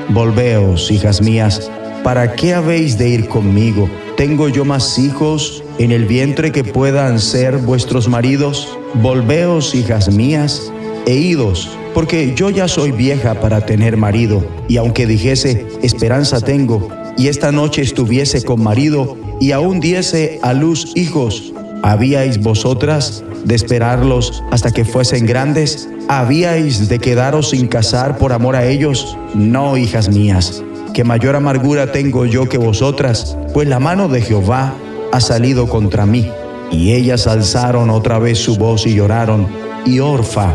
volveos, 0.09 0.91
hijas 0.91 1.21
mías, 1.21 1.71
¿para 2.03 2.35
qué 2.35 2.55
habéis 2.55 2.99
de 2.99 3.09
ir 3.09 3.29
conmigo? 3.29 3.89
¿Tengo 4.17 4.49
yo 4.49 4.65
más 4.65 4.99
hijos 4.99 5.63
en 5.79 5.93
el 5.93 6.07
vientre 6.07 6.51
que 6.51 6.65
puedan 6.65 7.21
ser 7.21 7.59
vuestros 7.59 8.09
maridos? 8.09 8.77
Volveos, 8.95 9.75
hijas 9.75 10.11
mías, 10.11 10.73
e 11.07 11.15
idos, 11.15 11.76
porque 11.97 12.35
yo 12.37 12.51
ya 12.51 12.69
soy 12.69 12.93
vieja 12.93 13.41
para 13.41 13.65
tener 13.65 13.97
marido, 13.97 14.47
y 14.69 14.77
aunque 14.77 15.07
dijese, 15.07 15.67
esperanza 15.81 16.43
tengo, 16.43 16.91
y 17.17 17.29
esta 17.29 17.53
noche 17.53 17.81
estuviese 17.81 18.43
con 18.43 18.63
marido, 18.63 19.17
y 19.41 19.53
aún 19.53 19.81
diese 19.81 20.39
a 20.43 20.53
luz 20.53 20.93
hijos, 20.95 21.55
¿habíais 21.83 22.39
vosotras 22.43 23.25
de 23.47 23.55
esperarlos 23.55 24.45
hasta 24.51 24.73
que 24.73 24.85
fuesen 24.85 25.25
grandes? 25.25 25.89
¿Habíais 26.07 26.87
de 26.91 26.99
quedaros 26.99 27.49
sin 27.49 27.67
casar 27.67 28.19
por 28.19 28.35
amor 28.35 28.57
a 28.57 28.67
ellos? 28.67 29.17
No, 29.33 29.79
hijas 29.79 30.11
mías, 30.11 30.63
que 30.93 31.03
mayor 31.03 31.35
amargura 31.35 31.93
tengo 31.93 32.27
yo 32.27 32.47
que 32.47 32.59
vosotras, 32.59 33.39
pues 33.55 33.69
la 33.69 33.81
mano 33.81 34.09
de 34.09 34.21
Jehová 34.21 34.75
ha 35.13 35.21
salido 35.23 35.67
contra 35.67 36.05
mí. 36.05 36.31
Y 36.71 36.93
ellas 36.93 37.27
alzaron 37.27 37.89
otra 37.89 38.19
vez 38.19 38.37
su 38.37 38.57
voz 38.57 38.87
y 38.87 38.93
lloraron, 38.93 39.47
y 39.87 40.01
Orfa 40.01 40.55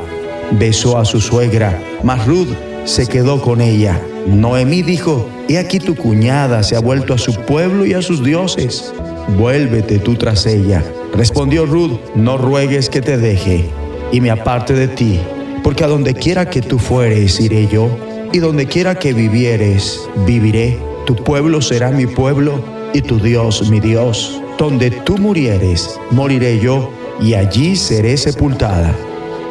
besó 0.59 0.97
a 0.97 1.05
su 1.05 1.21
suegra, 1.21 1.79
mas 2.03 2.25
Ruth 2.25 2.49
se 2.85 3.07
quedó 3.07 3.41
con 3.41 3.61
ella. 3.61 4.01
Noemí 4.27 4.81
dijo, 4.81 5.27
He 5.47 5.57
aquí 5.57 5.79
tu 5.79 5.95
cuñada 5.95 6.63
se 6.63 6.75
ha 6.75 6.79
vuelto 6.79 7.13
a 7.13 7.17
su 7.17 7.33
pueblo 7.33 7.85
y 7.85 7.93
a 7.93 8.01
sus 8.01 8.23
dioses. 8.23 8.93
Vuélvete 9.37 9.99
tú 9.99 10.15
tras 10.15 10.45
ella. 10.45 10.83
Respondió 11.13 11.65
Ruth, 11.65 11.99
no 12.15 12.37
ruegues 12.37 12.89
que 12.89 13.01
te 13.01 13.17
deje 13.17 13.69
y 14.11 14.21
me 14.21 14.29
aparte 14.29 14.73
de 14.73 14.87
ti, 14.87 15.19
porque 15.63 15.83
a 15.83 15.87
donde 15.87 16.13
quiera 16.13 16.49
que 16.49 16.61
tú 16.61 16.79
fueres 16.79 17.39
iré 17.39 17.67
yo, 17.67 17.89
y 18.33 18.39
donde 18.39 18.65
quiera 18.65 18.95
que 18.95 19.13
vivieres, 19.13 19.99
viviré. 20.25 20.77
Tu 21.05 21.15
pueblo 21.15 21.61
será 21.61 21.91
mi 21.91 22.05
pueblo 22.05 22.63
y 22.93 23.01
tu 23.01 23.19
Dios 23.19 23.69
mi 23.69 23.79
Dios. 23.79 24.41
Donde 24.57 24.91
tú 24.91 25.17
murieres, 25.17 25.99
moriré 26.11 26.59
yo, 26.59 26.91
y 27.19 27.33
allí 27.33 27.75
seré 27.75 28.15
sepultada. 28.15 28.95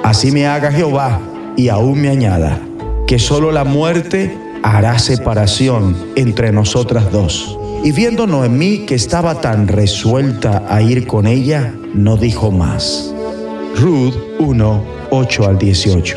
Así 0.03 0.31
me 0.31 0.47
haga 0.47 0.73
Jehová 0.73 1.21
y 1.57 1.69
aún 1.69 2.01
me 2.01 2.09
añada, 2.09 2.59
que 3.07 3.19
solo 3.19 3.53
la 3.53 3.65
muerte 3.65 4.37
hará 4.63 4.99
separación 4.99 5.95
entre 6.17 6.53
nosotras 6.53 7.13
dos. 7.13 7.59
Y 7.85 7.93
viendo 7.93 8.27
Noemí 8.27 8.87
que 8.87 8.95
estaba 8.95 9.41
tan 9.41 9.69
resuelta 9.69 10.65
a 10.69 10.83
ir 10.83 11.07
con 11.07 11.27
ella, 11.27 11.75
no 11.95 12.17
dijo 12.17 12.51
más. 12.51 13.15
Ruth 13.77 14.15
1, 14.39 14.85
8 15.11 15.47
al 15.47 15.59
18. 15.59 16.17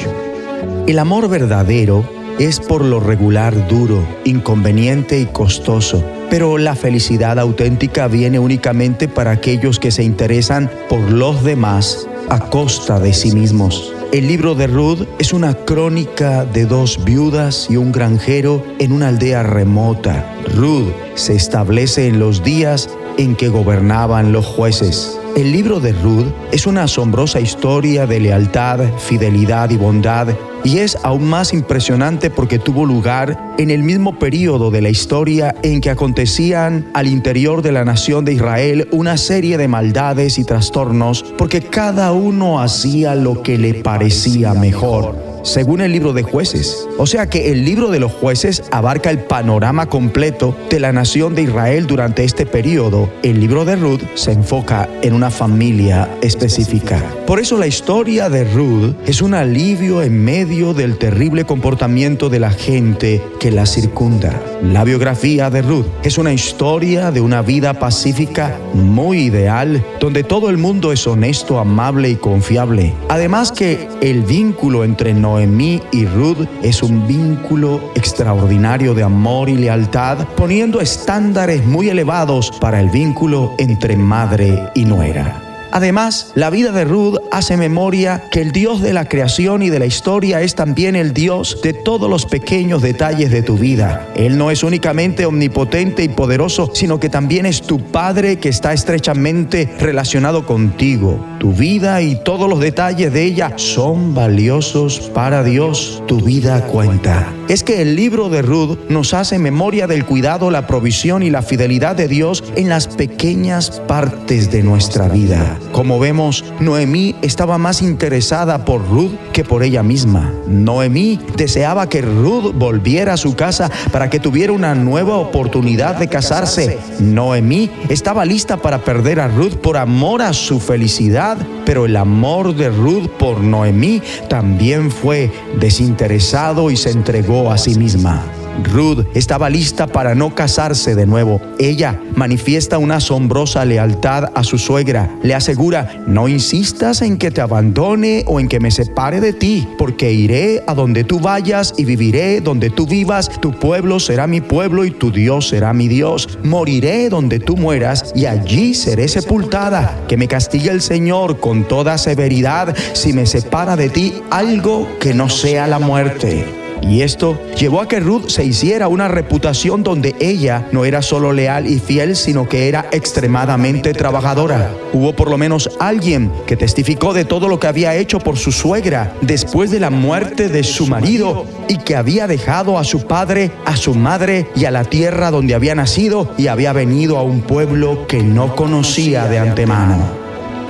El 0.88 1.00
amor 1.00 1.30
verdadero 1.30 2.06
es 2.40 2.60
por 2.60 2.84
lo 2.84 3.00
regular 3.00 3.68
duro, 3.68 4.04
inconveniente 4.24 5.20
y 5.20 5.26
costoso, 5.26 6.04
pero 6.30 6.58
la 6.58 6.76
felicidad 6.76 7.38
auténtica 7.38 8.08
viene 8.08 8.40
únicamente 8.40 9.08
para 9.08 9.32
aquellos 9.32 9.80
que 9.80 9.92
se 9.92 10.04
interesan 10.04 10.70
por 10.90 11.12
los 11.12 11.44
demás 11.44 12.08
a 12.30 12.40
costa 12.50 13.00
de 13.00 13.14
sí 13.14 13.32
mismos. 13.34 13.94
El 14.12 14.28
libro 14.28 14.54
de 14.54 14.68
Ruth 14.68 15.08
es 15.18 15.34
una 15.34 15.54
crónica 15.54 16.46
de 16.46 16.66
dos 16.66 17.04
viudas 17.04 17.68
y 17.70 17.78
un 17.78 17.92
granjero 17.92 18.64
en 18.80 18.92
una 18.92 19.08
aldea 19.08 19.44
remota. 19.44 20.36
Ruth 20.56 20.94
se 21.16 21.36
establece 21.36 22.08
en 22.08 22.20
los 22.20 22.44
días 22.44 22.90
en 23.18 23.36
que 23.36 23.50
gobernaban 23.50 24.32
los 24.32 24.46
jueces. 24.46 25.20
El 25.36 25.52
libro 25.52 25.80
de 25.80 25.94
Ruth 25.94 26.28
es 26.52 26.68
una 26.68 26.84
asombrosa 26.84 27.40
historia 27.40 28.06
de 28.06 28.20
lealtad, 28.20 28.80
fidelidad 29.00 29.72
y 29.72 29.78
bondad 29.78 30.28
y 30.64 30.78
es 30.78 30.96
aún 31.02 31.28
más 31.28 31.54
impresionante 31.54 32.30
porque 32.30 32.60
tuvo 32.60 32.86
lugar 32.86 33.56
en 33.58 33.72
el 33.72 33.82
mismo 33.82 34.20
periodo 34.20 34.70
de 34.70 34.84
la 34.84 34.90
historia 34.90 35.56
en 35.64 35.82
que 35.82 35.90
acontecían 35.90 36.88
al 36.94 37.08
interior 37.08 37.64
de 37.64 37.72
la 37.72 37.84
nación 37.84 38.26
de 38.26 38.34
Israel 38.34 38.88
una 38.92 39.18
serie 39.18 39.58
de 39.58 39.68
maldades 39.68 40.38
y 40.38 40.44
trastornos 40.44 41.24
porque 41.36 41.62
cada 41.62 42.12
uno 42.12 42.62
hacía 42.62 43.16
lo 43.16 43.42
que 43.42 43.58
le 43.58 43.74
parecía 43.74 44.54
mejor 44.54 45.33
según 45.44 45.82
el 45.82 45.92
libro 45.92 46.14
de 46.14 46.24
jueces. 46.24 46.88
O 46.98 47.06
sea 47.06 47.30
que 47.30 47.52
el 47.52 47.64
libro 47.64 47.92
de 47.92 48.00
los 48.00 48.12
jueces 48.12 48.64
abarca 48.72 49.12
el 49.12 49.20
panorama 49.20 49.88
completo 49.88 50.58
de 50.70 50.80
la 50.80 50.92
nación 50.92 51.36
de 51.36 51.44
Israel 51.44 51.86
durante 51.86 52.24
este 52.24 52.46
periodo. 52.46 53.10
El 53.22 53.40
libro 53.40 53.66
de 53.66 53.76
Ruth 53.76 54.02
se 54.16 54.32
enfoca 54.32 54.90
en 55.02 55.14
una 55.14 55.30
familia 55.30 56.10
específica. 56.22 57.02
Por 57.28 57.40
eso 57.40 57.58
la 57.58 57.68
historia 57.68 58.30
de 58.30 58.44
Ruth 58.46 58.96
es 59.06 59.22
un 59.22 59.34
alivio 59.34 60.02
en 60.02 60.24
medio 60.24 60.74
del 60.74 60.98
terrible 60.98 61.46
comportamiento 61.46 62.30
de 62.30 62.40
la 62.40 62.52
gente 62.52 63.22
que 63.40 63.52
la 63.52 63.66
circunda. 63.66 64.42
La 64.62 64.84
biografía 64.84 65.50
de 65.50 65.62
Ruth 65.62 65.86
es 66.04 66.18
una 66.18 66.34
historia 66.34 67.12
de 67.12 67.22
una 67.22 67.42
vida 67.42 67.74
pacífica 67.74 68.58
muy 68.74 69.24
ideal, 69.24 69.86
donde 70.00 70.24
todo 70.24 70.50
el 70.50 70.58
mundo 70.58 70.92
es 70.92 71.06
honesto, 71.06 71.60
amable 71.60 72.10
y 72.10 72.16
confiable. 72.16 72.94
Además 73.10 73.52
que 73.52 73.88
el 74.02 74.24
vínculo 74.24 74.84
entre 74.84 75.14
Noemí 75.34 75.82
y 75.92 76.06
Ruth 76.06 76.48
es 76.62 76.84
un 76.84 77.08
vínculo 77.08 77.92
extraordinario 77.96 78.94
de 78.94 79.02
amor 79.02 79.50
y 79.50 79.56
lealtad, 79.56 80.28
poniendo 80.38 80.80
estándares 80.80 81.66
muy 81.66 81.90
elevados 81.90 82.52
para 82.62 82.80
el 82.80 82.92
vínculo 82.92 83.56
entre 83.58 83.98
madre 83.98 84.70
y 84.76 84.86
nuera. 84.86 85.53
Además, 85.76 86.32
la 86.36 86.52
vida 86.52 86.72
de 86.72 86.86
Ruth 86.86 87.18
hace 87.32 87.58
memoria 87.58 88.26
que 88.30 88.42
el 88.42 88.52
Dios 88.52 88.80
de 88.80 88.94
la 88.94 89.06
creación 89.06 89.64
y 89.64 89.72
de 89.72 89.80
la 89.80 89.88
historia 89.88 90.40
es 90.42 90.54
también 90.54 90.96
el 90.96 91.16
Dios 91.16 91.62
de 91.64 91.74
todos 91.74 92.08
los 92.08 92.28
pequeños 92.28 92.84
detalles 92.84 93.32
de 93.32 93.42
tu 93.42 93.58
vida. 93.58 94.08
Él 94.16 94.38
no 94.38 94.52
es 94.52 94.62
únicamente 94.62 95.26
omnipotente 95.26 96.04
y 96.04 96.10
poderoso, 96.10 96.70
sino 96.76 97.00
que 97.00 97.10
también 97.10 97.48
es 97.48 97.64
tu 97.64 97.80
Padre 97.80 98.38
que 98.38 98.50
está 98.50 98.72
estrechamente 98.72 99.68
relacionado 99.80 100.46
contigo. 100.46 101.26
Tu 101.40 101.54
vida 101.54 102.04
y 102.04 102.22
todos 102.24 102.48
los 102.48 102.60
detalles 102.60 103.12
de 103.12 103.24
ella 103.24 103.54
son 103.56 104.14
valiosos 104.14 105.00
para 105.12 105.44
Dios. 105.44 106.04
Tu 106.06 106.22
vida 106.22 106.68
cuenta. 106.68 107.34
Es 107.50 107.64
que 107.64 107.82
el 107.82 107.98
libro 107.98 108.30
de 108.30 108.42
Ruth 108.42 108.78
nos 108.88 109.14
hace 109.14 109.38
memoria 109.38 109.86
del 109.86 110.06
cuidado, 110.06 110.50
la 110.50 110.66
provisión 110.66 111.24
y 111.24 111.30
la 111.30 111.42
fidelidad 111.42 111.96
de 111.96 112.08
Dios 112.08 112.42
en 112.56 112.70
las 112.70 112.88
pequeñas 112.88 113.82
partes 113.82 114.50
de 114.50 114.64
nuestra 114.64 115.10
vida. 115.10 115.60
Como 115.74 116.00
vemos, 116.00 116.46
Noemí 116.62 117.16
estaba 117.22 117.58
más 117.58 117.82
interesada 117.82 118.64
por 118.64 118.88
Ruth 118.88 119.12
que 119.34 119.44
por 119.44 119.62
ella 119.64 119.84
misma. 119.84 120.32
Noemí 120.48 121.20
deseaba 121.36 121.90
que 121.90 122.02
Ruth 122.02 122.54
volviera 122.56 123.14
a 123.14 123.18
su 123.18 123.36
casa 123.36 123.70
para 123.92 124.10
que 124.10 124.20
tuviera 124.20 124.54
una 124.54 124.74
nueva 124.74 125.18
oportunidad 125.18 125.98
de 125.98 126.08
casarse. 126.08 126.78
Noemí 127.00 127.70
estaba 127.90 128.24
lista 128.24 128.58
para 128.58 128.86
perder 128.86 129.20
a 129.20 129.28
Ruth 129.28 129.56
por 129.56 129.78
amor 129.78 130.22
a 130.22 130.32
su 130.32 130.62
felicidad, 130.62 131.38
pero 131.66 131.86
el 131.86 131.98
amor 131.98 132.56
de 132.56 132.70
Ruth 132.70 133.10
por 133.20 133.42
Noemí 133.42 134.02
también 134.30 134.92
fue 134.92 135.32
desinteresado 135.60 136.72
y 136.72 136.78
se 136.78 136.92
entregó 136.92 137.33
a 137.42 137.58
sí 137.58 137.76
misma. 137.76 138.24
Ruth 138.62 139.06
estaba 139.16 139.50
lista 139.50 139.88
para 139.88 140.16
no 140.16 140.36
casarse 140.36 140.96
de 140.96 141.06
nuevo. 141.06 141.42
Ella 141.58 142.00
manifiesta 142.16 142.78
una 142.78 142.98
asombrosa 142.98 143.66
lealtad 143.66 144.32
a 144.36 144.44
su 144.44 144.58
suegra. 144.58 145.10
Le 145.24 145.34
asegura, 145.34 146.04
no 146.08 146.28
insistas 146.28 147.02
en 147.02 147.18
que 147.18 147.32
te 147.32 147.42
abandone 147.42 148.24
o 148.28 148.40
en 148.40 148.48
que 148.48 148.60
me 148.60 148.72
separe 148.72 149.22
de 149.22 149.34
ti, 149.34 149.68
porque 149.78 150.12
iré 150.12 150.64
a 150.68 150.74
donde 150.74 151.04
tú 151.04 151.20
vayas 151.20 151.74
y 151.78 151.86
viviré 151.86 152.42
donde 152.42 152.70
tú 152.70 152.86
vivas. 152.86 153.30
Tu 153.42 153.52
pueblo 153.52 154.00
será 154.00 154.28
mi 154.28 154.42
pueblo 154.42 154.86
y 154.86 154.92
tu 154.92 155.12
Dios 155.12 155.50
será 155.50 155.74
mi 155.74 155.88
Dios. 155.88 156.38
Moriré 156.44 157.10
donde 157.10 157.40
tú 157.40 157.58
mueras 157.58 158.12
y 158.16 158.26
allí 158.26 158.74
seré 158.74 159.08
sepultada. 159.08 160.00
Que 160.08 160.18
me 160.18 160.28
castigue 160.28 160.70
el 160.70 160.82
Señor 160.82 161.40
con 161.40 161.68
toda 161.68 161.98
severidad 161.98 162.76
si 162.94 163.14
me 163.14 163.26
separa 163.26 163.76
de 163.76 163.90
ti 163.90 164.14
algo 164.30 164.88
que 165.00 165.14
no 165.14 165.30
sea 165.30 165.68
la 165.68 165.80
muerte. 165.80 166.63
Y 166.90 167.02
esto 167.02 167.40
llevó 167.58 167.82
a 167.82 167.88
que 167.88 168.00
Ruth 168.00 168.28
se 168.28 168.44
hiciera 168.44 168.88
una 168.88 169.08
reputación 169.08 169.84
donde 169.84 170.16
ella 170.20 170.68
no 170.72 170.86
era 170.86 171.02
solo 171.02 171.32
leal 171.32 171.68
y 171.68 171.80
fiel, 171.80 172.16
sino 172.16 172.48
que 172.48 172.68
era 172.68 172.86
extremadamente 172.92 173.94
trabajadora. 173.94 174.72
Hubo 174.92 175.16
por 175.16 175.30
lo 175.30 175.38
menos 175.38 175.70
alguien 175.80 176.32
que 176.46 176.58
testificó 176.58 177.14
de 177.14 177.26
todo 177.26 177.48
lo 177.48 177.60
que 177.60 177.68
había 177.68 177.96
hecho 177.96 178.20
por 178.20 178.38
su 178.38 178.52
suegra 178.52 179.14
después 179.22 179.72
de 179.72 179.80
la 179.80 179.90
muerte 179.90 180.50
de 180.50 180.64
su 180.64 180.88
marido 180.88 181.46
y 181.68 181.78
que 181.78 181.96
había 181.96 182.28
dejado 182.28 182.78
a 182.78 182.84
su 182.84 183.08
padre, 183.08 183.52
a 183.66 183.76
su 183.78 183.96
madre 183.96 184.48
y 184.56 184.66
a 184.66 184.72
la 184.72 184.84
tierra 184.84 185.32
donde 185.32 185.56
había 185.56 185.76
nacido 185.76 186.34
y 186.38 186.48
había 186.48 186.74
venido 186.74 187.18
a 187.18 187.24
un 187.24 187.42
pueblo 187.42 188.08
que 188.08 188.24
no 188.24 188.56
conocía 188.56 189.28
de 189.28 189.40
antemano. 189.40 190.24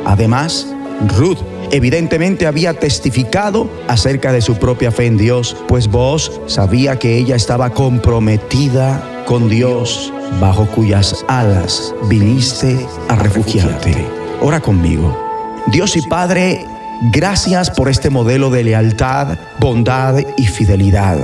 Además, 0.05 0.72
Ruth 1.09 1.39
evidentemente 1.71 2.47
había 2.47 2.73
testificado 2.73 3.69
acerca 3.87 4.31
de 4.31 4.41
su 4.41 4.55
propia 4.55 4.91
fe 4.91 5.07
en 5.07 5.17
Dios, 5.17 5.55
pues 5.67 5.87
vos 5.87 6.41
sabía 6.47 6.99
que 6.99 7.17
ella 7.17 7.35
estaba 7.35 7.71
comprometida 7.71 9.23
con 9.25 9.49
Dios, 9.49 10.11
bajo 10.39 10.65
cuyas 10.67 11.25
alas 11.27 11.93
viniste 12.09 12.85
a 13.09 13.15
refugiarte. 13.15 13.95
Ora 14.41 14.59
conmigo. 14.59 15.17
Dios 15.67 15.95
y 15.95 16.01
Padre, 16.01 16.65
gracias 17.11 17.69
por 17.69 17.89
este 17.89 18.09
modelo 18.09 18.49
de 18.49 18.63
lealtad, 18.63 19.37
bondad 19.59 20.19
y 20.37 20.45
fidelidad. 20.45 21.17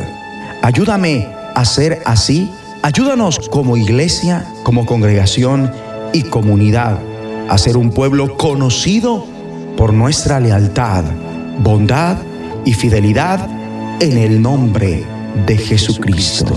Ayúdame 0.62 1.28
a 1.56 1.66
ser 1.66 2.02
así. 2.06 2.50
Ayúdanos 2.82 3.50
como 3.50 3.76
iglesia, 3.76 4.46
como 4.64 4.86
congregación 4.86 5.72
y 6.14 6.24
comunidad 6.24 6.98
a 7.50 7.58
ser 7.58 7.78
un 7.78 7.92
pueblo 7.92 8.38
conocido 8.38 9.26
por 9.78 9.94
nuestra 9.94 10.40
lealtad, 10.40 11.04
bondad 11.60 12.18
y 12.66 12.74
fidelidad 12.74 13.48
en 14.00 14.18
el 14.18 14.42
nombre 14.42 15.04
de 15.46 15.58
Jesucristo. 15.58 16.54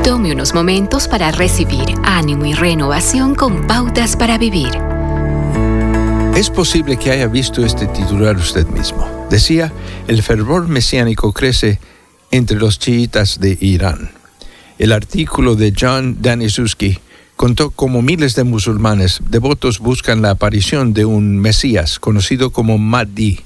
Tome 0.02 0.32
unos 0.32 0.54
momentos 0.54 1.06
para 1.06 1.32
recibir 1.32 1.84
ánimo 2.02 2.46
y 2.46 2.54
renovación 2.54 3.34
con 3.34 3.66
pautas 3.66 4.16
para 4.16 4.38
vivir. 4.38 4.70
Es 6.34 6.48
posible 6.48 6.96
que 6.96 7.10
haya 7.10 7.26
visto 7.26 7.62
este 7.62 7.86
titular 7.88 8.36
usted 8.36 8.66
mismo. 8.68 9.06
Decía, 9.28 9.70
el 10.08 10.22
fervor 10.22 10.66
mesiánico 10.66 11.34
crece 11.34 11.78
entre 12.30 12.56
los 12.56 12.78
chiitas 12.78 13.38
de 13.38 13.58
Irán. 13.60 14.12
El 14.78 14.92
artículo 14.92 15.56
de 15.56 15.74
John 15.78 16.16
Danisuski 16.22 17.00
contó 17.36 17.70
cómo 17.70 18.02
miles 18.02 18.34
de 18.34 18.44
musulmanes 18.44 19.20
devotos 19.28 19.78
buscan 19.78 20.22
la 20.22 20.30
aparición 20.30 20.94
de 20.94 21.04
un 21.04 21.38
Mesías 21.38 21.98
conocido 21.98 22.50
como 22.50 22.78
Mahdi. 22.78 23.40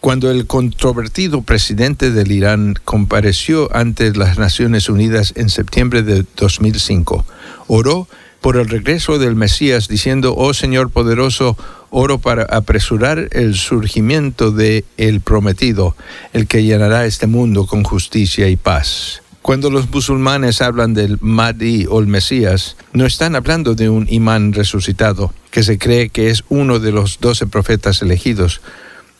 Cuando 0.00 0.30
el 0.30 0.46
controvertido 0.46 1.42
presidente 1.42 2.10
del 2.10 2.30
Irán 2.30 2.74
compareció 2.84 3.74
ante 3.74 4.12
las 4.14 4.38
Naciones 4.38 4.88
Unidas 4.88 5.32
en 5.36 5.48
septiembre 5.48 6.02
de 6.02 6.24
2005, 6.36 7.24
oró 7.66 8.06
por 8.40 8.56
el 8.56 8.68
regreso 8.68 9.18
del 9.18 9.34
Mesías 9.34 9.88
diciendo, 9.88 10.34
oh 10.36 10.54
Señor 10.54 10.90
poderoso, 10.90 11.56
oro 11.90 12.18
para 12.18 12.44
apresurar 12.44 13.28
el 13.32 13.56
surgimiento 13.56 14.52
de 14.52 14.84
el 14.96 15.20
prometido, 15.20 15.96
el 16.32 16.46
que 16.46 16.62
llenará 16.62 17.06
este 17.06 17.26
mundo 17.26 17.66
con 17.66 17.82
justicia 17.82 18.48
y 18.48 18.56
paz. 18.56 19.22
Cuando 19.46 19.70
los 19.70 19.88
musulmanes 19.88 20.60
hablan 20.60 20.92
del 20.92 21.18
Mahdi 21.20 21.86
o 21.88 22.00
el 22.00 22.08
Mesías, 22.08 22.76
no 22.92 23.06
están 23.06 23.36
hablando 23.36 23.76
de 23.76 23.88
un 23.88 24.08
imán 24.10 24.52
resucitado, 24.52 25.32
que 25.52 25.62
se 25.62 25.78
cree 25.78 26.08
que 26.08 26.30
es 26.30 26.42
uno 26.48 26.80
de 26.80 26.90
los 26.90 27.20
doce 27.20 27.46
profetas 27.46 28.02
elegidos, 28.02 28.60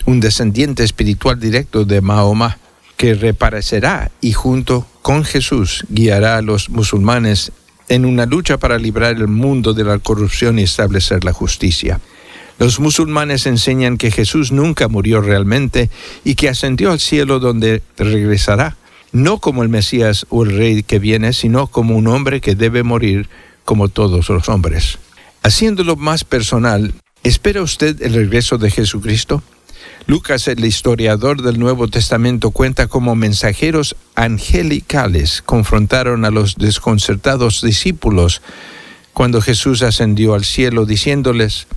un 0.04 0.18
descendiente 0.18 0.82
espiritual 0.82 1.38
directo 1.38 1.84
de 1.84 2.00
Mahoma, 2.00 2.58
que 2.96 3.14
reaparecerá 3.14 4.10
y 4.20 4.32
junto 4.32 4.84
con 5.00 5.22
Jesús 5.22 5.84
guiará 5.90 6.38
a 6.38 6.42
los 6.42 6.70
musulmanes 6.70 7.52
en 7.88 8.04
una 8.04 8.26
lucha 8.26 8.58
para 8.58 8.78
librar 8.78 9.14
el 9.14 9.28
mundo 9.28 9.74
de 9.74 9.84
la 9.84 10.00
corrupción 10.00 10.58
y 10.58 10.64
establecer 10.64 11.22
la 11.22 11.32
justicia. 11.32 12.00
Los 12.58 12.80
musulmanes 12.80 13.46
enseñan 13.46 13.96
que 13.96 14.10
Jesús 14.10 14.50
nunca 14.50 14.88
murió 14.88 15.20
realmente 15.20 15.88
y 16.24 16.34
que 16.34 16.48
ascendió 16.48 16.90
al 16.90 16.98
cielo 16.98 17.38
donde 17.38 17.80
regresará 17.96 18.76
no 19.16 19.38
como 19.38 19.62
el 19.62 19.70
Mesías 19.70 20.26
o 20.28 20.44
el 20.44 20.56
Rey 20.56 20.82
que 20.82 20.98
viene, 20.98 21.32
sino 21.32 21.68
como 21.68 21.96
un 21.96 22.06
hombre 22.06 22.42
que 22.42 22.54
debe 22.54 22.82
morir 22.82 23.30
como 23.64 23.88
todos 23.88 24.28
los 24.28 24.48
hombres. 24.50 24.98
Haciéndolo 25.42 25.96
más 25.96 26.24
personal, 26.24 26.92
¿espera 27.22 27.62
usted 27.62 28.02
el 28.02 28.12
regreso 28.12 28.58
de 28.58 28.70
Jesucristo? 28.70 29.42
Lucas, 30.06 30.48
el 30.48 30.64
historiador 30.64 31.40
del 31.40 31.58
Nuevo 31.58 31.88
Testamento, 31.88 32.50
cuenta 32.50 32.88
cómo 32.88 33.16
mensajeros 33.16 33.96
angelicales 34.14 35.40
confrontaron 35.40 36.26
a 36.26 36.30
los 36.30 36.56
desconcertados 36.56 37.62
discípulos 37.62 38.42
cuando 39.14 39.40
Jesús 39.40 39.82
ascendió 39.82 40.34
al 40.34 40.44
cielo, 40.44 40.84
diciéndoles, 40.84 41.68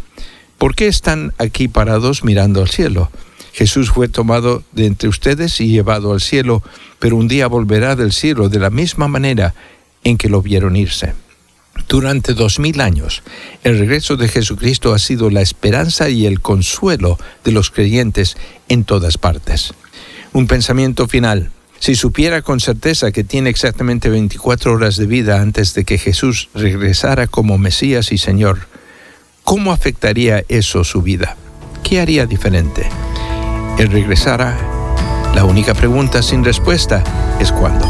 ¿por 0.57 0.75
qué 0.75 0.87
están 0.87 1.33
aquí 1.37 1.69
parados 1.69 2.25
mirando 2.25 2.61
al 2.61 2.69
cielo? 2.69 3.09
Jesús 3.53 3.91
fue 3.91 4.07
tomado 4.07 4.63
de 4.71 4.85
entre 4.85 5.09
ustedes 5.09 5.59
y 5.61 5.67
llevado 5.67 6.13
al 6.13 6.21
cielo, 6.21 6.63
pero 6.99 7.15
un 7.15 7.27
día 7.27 7.47
volverá 7.47 7.95
del 7.95 8.11
cielo 8.11 8.49
de 8.49 8.59
la 8.59 8.69
misma 8.69 9.07
manera 9.07 9.53
en 10.03 10.17
que 10.17 10.29
lo 10.29 10.41
vieron 10.41 10.75
irse. 10.75 11.13
Durante 11.87 12.33
dos 12.33 12.59
mil 12.59 12.81
años, 12.81 13.23
el 13.63 13.79
regreso 13.79 14.17
de 14.17 14.27
Jesucristo 14.27 14.93
ha 14.93 14.99
sido 14.99 15.29
la 15.29 15.41
esperanza 15.41 16.09
y 16.09 16.25
el 16.25 16.41
consuelo 16.41 17.17
de 17.43 17.51
los 17.51 17.71
creyentes 17.71 18.37
en 18.67 18.83
todas 18.83 19.17
partes. 19.17 19.73
Un 20.33 20.47
pensamiento 20.47 21.07
final. 21.07 21.51
Si 21.79 21.95
supiera 21.95 22.41
con 22.41 22.59
certeza 22.59 23.11
que 23.11 23.23
tiene 23.23 23.49
exactamente 23.49 24.09
24 24.09 24.73
horas 24.73 24.97
de 24.97 25.05
vida 25.05 25.41
antes 25.41 25.73
de 25.73 25.85
que 25.85 25.97
Jesús 25.97 26.49
regresara 26.53 27.27
como 27.27 27.57
Mesías 27.57 28.11
y 28.11 28.17
Señor, 28.17 28.67
¿cómo 29.43 29.71
afectaría 29.71 30.43
eso 30.49 30.83
su 30.83 31.01
vida? 31.01 31.37
¿Qué 31.83 32.01
haría 32.01 32.25
diferente? 32.25 32.89
Él 33.79 33.89
regresará. 33.91 34.57
La 35.33 35.45
única 35.45 35.73
pregunta 35.73 36.21
sin 36.21 36.43
respuesta 36.43 37.01
es 37.39 37.49
cuándo. 37.49 37.85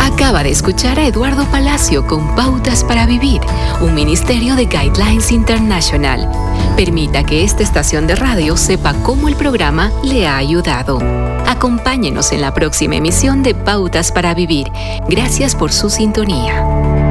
Acaba 0.00 0.42
de 0.42 0.50
escuchar 0.50 0.98
a 0.98 1.06
Eduardo 1.06 1.44
Palacio 1.44 2.06
con 2.06 2.34
Pautas 2.34 2.82
para 2.82 3.04
Vivir, 3.04 3.42
un 3.82 3.94
ministerio 3.94 4.56
de 4.56 4.64
Guidelines 4.64 5.30
International. 5.30 6.30
Permita 6.76 7.24
que 7.24 7.44
esta 7.44 7.62
estación 7.62 8.06
de 8.06 8.16
radio 8.16 8.56
sepa 8.56 8.94
cómo 9.02 9.28
el 9.28 9.36
programa 9.36 9.92
le 10.02 10.26
ha 10.26 10.38
ayudado. 10.38 10.98
Acompáñenos 11.46 12.32
en 12.32 12.40
la 12.40 12.54
próxima 12.54 12.96
emisión 12.96 13.42
de 13.42 13.54
Pautas 13.54 14.12
para 14.12 14.32
Vivir. 14.32 14.72
Gracias 15.08 15.54
por 15.54 15.72
su 15.72 15.90
sintonía. 15.90 17.09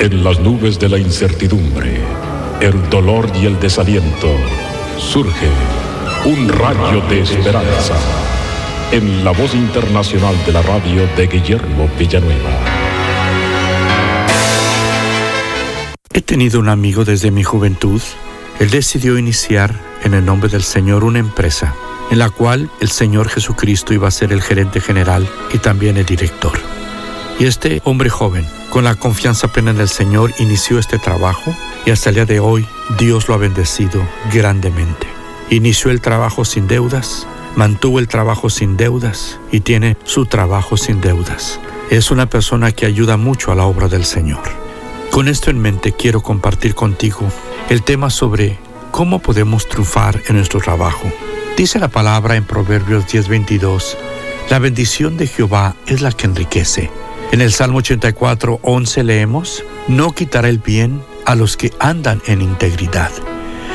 En 0.00 0.22
las 0.22 0.38
nubes 0.38 0.78
de 0.78 0.88
la 0.88 0.96
incertidumbre, 0.96 2.00
el 2.60 2.88
dolor 2.88 3.28
y 3.34 3.46
el 3.46 3.58
desaliento, 3.58 4.28
surge 4.96 5.48
un 6.24 6.48
rayo 6.48 7.00
de 7.08 7.22
esperanza 7.22 7.96
en 8.92 9.24
la 9.24 9.32
voz 9.32 9.54
internacional 9.54 10.36
de 10.46 10.52
la 10.52 10.62
radio 10.62 11.04
de 11.16 11.26
Guillermo 11.26 11.90
Villanueva. 11.98 12.50
He 16.14 16.20
tenido 16.20 16.60
un 16.60 16.68
amigo 16.68 17.04
desde 17.04 17.32
mi 17.32 17.42
juventud. 17.42 18.00
Él 18.60 18.70
decidió 18.70 19.18
iniciar 19.18 19.74
en 20.04 20.14
el 20.14 20.24
nombre 20.24 20.48
del 20.48 20.62
Señor 20.62 21.02
una 21.02 21.18
empresa 21.18 21.74
en 22.12 22.20
la 22.20 22.30
cual 22.30 22.70
el 22.80 22.88
Señor 22.88 23.28
Jesucristo 23.28 23.92
iba 23.92 24.06
a 24.06 24.12
ser 24.12 24.32
el 24.32 24.42
gerente 24.42 24.80
general 24.80 25.28
y 25.52 25.58
también 25.58 25.96
el 25.96 26.06
director. 26.06 26.77
Y 27.38 27.44
este 27.44 27.80
hombre 27.84 28.10
joven, 28.10 28.44
con 28.68 28.82
la 28.82 28.96
confianza 28.96 29.46
plena 29.46 29.70
en 29.70 29.80
el 29.80 29.88
Señor, 29.88 30.34
inició 30.40 30.80
este 30.80 30.98
trabajo 30.98 31.54
y 31.86 31.92
hasta 31.92 32.08
el 32.08 32.16
día 32.16 32.26
de 32.26 32.40
hoy 32.40 32.66
Dios 32.98 33.28
lo 33.28 33.34
ha 33.34 33.38
bendecido 33.38 34.02
grandemente. 34.32 35.06
Inició 35.48 35.92
el 35.92 36.00
trabajo 36.00 36.44
sin 36.44 36.66
deudas, 36.66 37.28
mantuvo 37.54 38.00
el 38.00 38.08
trabajo 38.08 38.50
sin 38.50 38.76
deudas 38.76 39.38
y 39.52 39.60
tiene 39.60 39.96
su 40.02 40.26
trabajo 40.26 40.76
sin 40.76 41.00
deudas. 41.00 41.60
Es 41.90 42.10
una 42.10 42.28
persona 42.28 42.72
que 42.72 42.86
ayuda 42.86 43.16
mucho 43.16 43.52
a 43.52 43.54
la 43.54 43.66
obra 43.66 43.86
del 43.86 44.04
Señor. 44.04 44.42
Con 45.12 45.28
esto 45.28 45.50
en 45.50 45.60
mente 45.60 45.92
quiero 45.92 46.22
compartir 46.22 46.74
contigo 46.74 47.20
el 47.68 47.84
tema 47.84 48.10
sobre 48.10 48.58
cómo 48.90 49.20
podemos 49.20 49.68
triunfar 49.68 50.20
en 50.26 50.36
nuestro 50.36 50.60
trabajo. 50.60 51.08
Dice 51.56 51.78
la 51.78 51.88
palabra 51.88 52.34
en 52.34 52.44
Proverbios 52.44 53.06
10:22, 53.06 53.96
la 54.50 54.58
bendición 54.58 55.16
de 55.16 55.28
Jehová 55.28 55.76
es 55.86 56.00
la 56.00 56.10
que 56.10 56.26
enriquece 56.26 56.90
en 57.30 57.40
el 57.42 57.52
Salmo 57.52 57.78
84, 57.78 58.60
11 58.62 59.04
leemos, 59.04 59.64
No 59.86 60.12
quitará 60.12 60.48
el 60.48 60.58
bien 60.58 61.02
a 61.26 61.34
los 61.34 61.56
que 61.56 61.72
andan 61.78 62.22
en 62.26 62.40
integridad. 62.40 63.10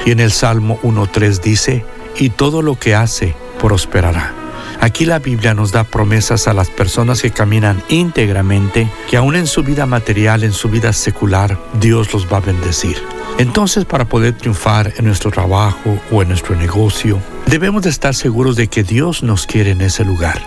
Y 0.06 0.12
en 0.12 0.20
el 0.20 0.32
Salmo 0.32 0.80
1.3 0.82 1.40
dice, 1.40 1.86
y 2.18 2.30
todo 2.30 2.62
lo 2.62 2.80
que 2.80 2.96
hace 2.96 3.36
prosperará. 3.60 4.34
Aquí 4.82 5.06
la 5.06 5.20
Biblia 5.20 5.54
nos 5.54 5.72
da 5.72 5.84
promesas 5.84 6.48
a 6.48 6.54
las 6.54 6.70
personas 6.70 7.22
que 7.22 7.32
caminan 7.32 7.82
íntegramente, 7.90 8.90
que 9.10 9.18
aún 9.18 9.36
en 9.36 9.48
su 9.48 9.64
vida 9.64 9.86
material, 9.86 10.44
en 10.44 10.52
su 10.52 10.68
vida 10.68 10.92
secular, 10.92 11.58
Dios 11.80 12.12
los 12.12 12.28
va 12.32 12.38
a 12.38 12.42
bendecir. 12.42 12.98
Entonces, 13.38 13.86
para 13.86 14.06
poder 14.06 14.34
triunfar 14.34 14.94
en 14.98 15.06
nuestro 15.06 15.32
trabajo 15.32 15.98
o 16.12 16.22
en 16.22 16.28
nuestro 16.28 16.56
negocio, 16.56 17.20
debemos 17.46 17.84
de 17.84 17.92
estar 17.92 18.14
seguros 18.14 18.56
de 18.56 18.68
que 18.68 18.84
Dios 18.84 19.24
nos 19.24 19.48
quiere 19.48 19.72
en 19.72 19.82
ese 19.82 20.04
lugar. 20.04 20.42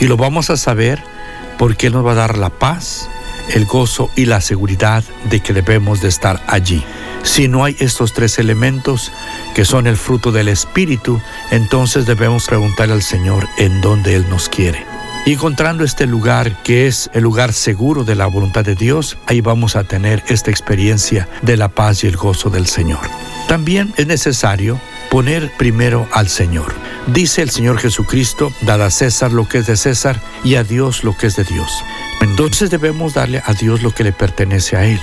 Y 0.00 0.06
lo 0.06 0.16
vamos 0.16 0.50
a 0.50 0.56
saber 0.56 1.02
porque 1.58 1.88
Él 1.88 1.94
nos 1.94 2.06
va 2.06 2.12
a 2.12 2.16
dar 2.16 2.38
la 2.38 2.50
paz, 2.50 3.08
el 3.54 3.66
gozo 3.66 4.10
y 4.16 4.26
la 4.26 4.40
seguridad 4.40 5.04
de 5.30 5.40
que 5.40 5.52
debemos 5.52 6.00
de 6.00 6.08
estar 6.08 6.42
allí. 6.46 6.84
Si 7.22 7.48
no 7.48 7.64
hay 7.64 7.76
estos 7.80 8.12
tres 8.12 8.38
elementos 8.38 9.12
que 9.54 9.64
son 9.64 9.86
el 9.86 9.96
fruto 9.96 10.32
del 10.32 10.48
Espíritu, 10.48 11.20
entonces 11.50 12.06
debemos 12.06 12.46
preguntarle 12.46 12.94
al 12.94 13.02
Señor 13.02 13.48
en 13.58 13.80
dónde 13.80 14.14
Él 14.14 14.26
nos 14.28 14.48
quiere. 14.48 14.84
Y 15.26 15.32
encontrando 15.32 15.82
este 15.82 16.06
lugar 16.06 16.62
que 16.62 16.86
es 16.86 17.10
el 17.12 17.24
lugar 17.24 17.52
seguro 17.52 18.04
de 18.04 18.14
la 18.14 18.26
voluntad 18.26 18.64
de 18.64 18.76
Dios, 18.76 19.18
ahí 19.26 19.40
vamos 19.40 19.74
a 19.74 19.82
tener 19.82 20.22
esta 20.28 20.52
experiencia 20.52 21.28
de 21.42 21.56
la 21.56 21.68
paz 21.68 22.04
y 22.04 22.06
el 22.06 22.16
gozo 22.16 22.48
del 22.48 22.68
Señor. 22.68 23.00
También 23.48 23.92
es 23.96 24.06
necesario 24.06 24.80
poner 25.10 25.50
primero 25.56 26.08
al 26.12 26.28
Señor. 26.28 26.74
Dice 27.06 27.42
el 27.42 27.50
Señor 27.50 27.78
Jesucristo, 27.78 28.52
dad 28.62 28.82
a 28.82 28.90
César 28.90 29.32
lo 29.32 29.48
que 29.48 29.58
es 29.58 29.66
de 29.66 29.76
César 29.76 30.20
y 30.44 30.56
a 30.56 30.64
Dios 30.64 31.04
lo 31.04 31.16
que 31.16 31.28
es 31.28 31.36
de 31.36 31.44
Dios. 31.44 31.70
Entonces 32.20 32.70
debemos 32.70 33.14
darle 33.14 33.42
a 33.44 33.52
Dios 33.52 33.82
lo 33.82 33.92
que 33.92 34.04
le 34.04 34.12
pertenece 34.12 34.76
a 34.76 34.84
Él. 34.84 35.00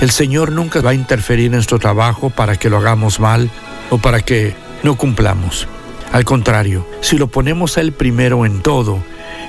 El 0.00 0.10
Señor 0.10 0.52
nunca 0.52 0.80
va 0.80 0.90
a 0.90 0.94
interferir 0.94 1.46
en 1.46 1.52
nuestro 1.52 1.78
trabajo 1.78 2.30
para 2.30 2.56
que 2.56 2.68
lo 2.68 2.78
hagamos 2.78 3.20
mal 3.20 3.50
o 3.90 3.98
para 3.98 4.20
que 4.20 4.54
no 4.82 4.96
cumplamos. 4.96 5.68
Al 6.12 6.24
contrario, 6.24 6.86
si 7.00 7.18
lo 7.18 7.28
ponemos 7.28 7.76
a 7.76 7.80
Él 7.80 7.92
primero 7.92 8.46
en 8.46 8.60
todo, 8.60 9.02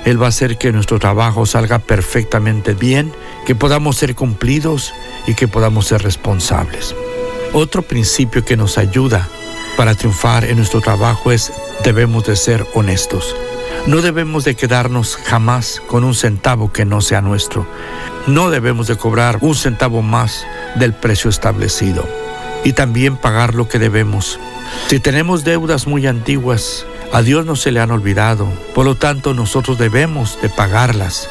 Él 0.04 0.20
va 0.20 0.26
a 0.26 0.30
hacer 0.30 0.58
que 0.58 0.72
nuestro 0.72 0.98
trabajo 0.98 1.46
salga 1.46 1.78
perfectamente 1.78 2.74
bien, 2.74 3.12
que 3.44 3.54
podamos 3.54 3.96
ser 3.96 4.14
cumplidos 4.14 4.92
y 5.26 5.34
que 5.34 5.46
podamos 5.46 5.86
ser 5.86 6.02
responsables. 6.02 6.94
Otro 7.52 7.82
principio 7.82 8.44
que 8.44 8.56
nos 8.56 8.78
ayuda 8.78 9.28
para 9.76 9.94
triunfar 9.94 10.44
en 10.44 10.56
nuestro 10.56 10.80
trabajo 10.80 11.30
es 11.30 11.52
debemos 11.84 12.24
de 12.24 12.36
ser 12.36 12.66
honestos. 12.74 13.36
No 13.86 14.00
debemos 14.00 14.44
de 14.44 14.56
quedarnos 14.56 15.16
jamás 15.16 15.80
con 15.86 16.02
un 16.02 16.14
centavo 16.14 16.72
que 16.72 16.84
no 16.84 17.00
sea 17.00 17.20
nuestro. 17.20 17.66
No 18.26 18.50
debemos 18.50 18.88
de 18.88 18.96
cobrar 18.96 19.38
un 19.42 19.54
centavo 19.54 20.02
más 20.02 20.44
del 20.76 20.92
precio 20.92 21.30
establecido. 21.30 22.08
Y 22.64 22.72
también 22.72 23.16
pagar 23.16 23.54
lo 23.54 23.68
que 23.68 23.78
debemos. 23.78 24.40
Si 24.88 24.98
tenemos 24.98 25.44
deudas 25.44 25.86
muy 25.86 26.06
antiguas, 26.06 26.84
a 27.12 27.22
Dios 27.22 27.46
no 27.46 27.54
se 27.54 27.70
le 27.70 27.78
han 27.78 27.92
olvidado. 27.92 28.48
Por 28.74 28.86
lo 28.86 28.96
tanto, 28.96 29.34
nosotros 29.34 29.78
debemos 29.78 30.40
de 30.42 30.48
pagarlas. 30.48 31.28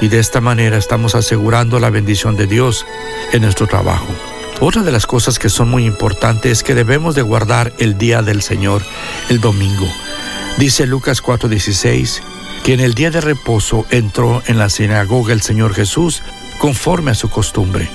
Y 0.00 0.08
de 0.08 0.18
esta 0.18 0.40
manera 0.40 0.78
estamos 0.78 1.14
asegurando 1.14 1.78
la 1.78 1.90
bendición 1.90 2.36
de 2.36 2.46
Dios 2.46 2.86
en 3.32 3.42
nuestro 3.42 3.66
trabajo. 3.66 4.06
Otra 4.60 4.82
de 4.82 4.90
las 4.90 5.06
cosas 5.06 5.38
que 5.38 5.48
son 5.48 5.68
muy 5.68 5.86
importantes 5.86 6.50
es 6.50 6.62
que 6.64 6.74
debemos 6.74 7.14
de 7.14 7.22
guardar 7.22 7.72
el 7.78 7.96
día 7.96 8.22
del 8.22 8.42
Señor, 8.42 8.82
el 9.28 9.40
domingo. 9.40 9.86
Dice 10.58 10.84
Lucas 10.84 11.22
4:16 11.22 12.22
que 12.64 12.74
en 12.74 12.80
el 12.80 12.94
día 12.94 13.12
de 13.12 13.20
reposo 13.20 13.86
entró 13.90 14.42
en 14.46 14.58
la 14.58 14.68
sinagoga 14.68 15.32
el 15.32 15.42
Señor 15.42 15.74
Jesús 15.74 16.24
conforme 16.58 17.12
a 17.12 17.14
su 17.14 17.30
costumbre. 17.30 17.88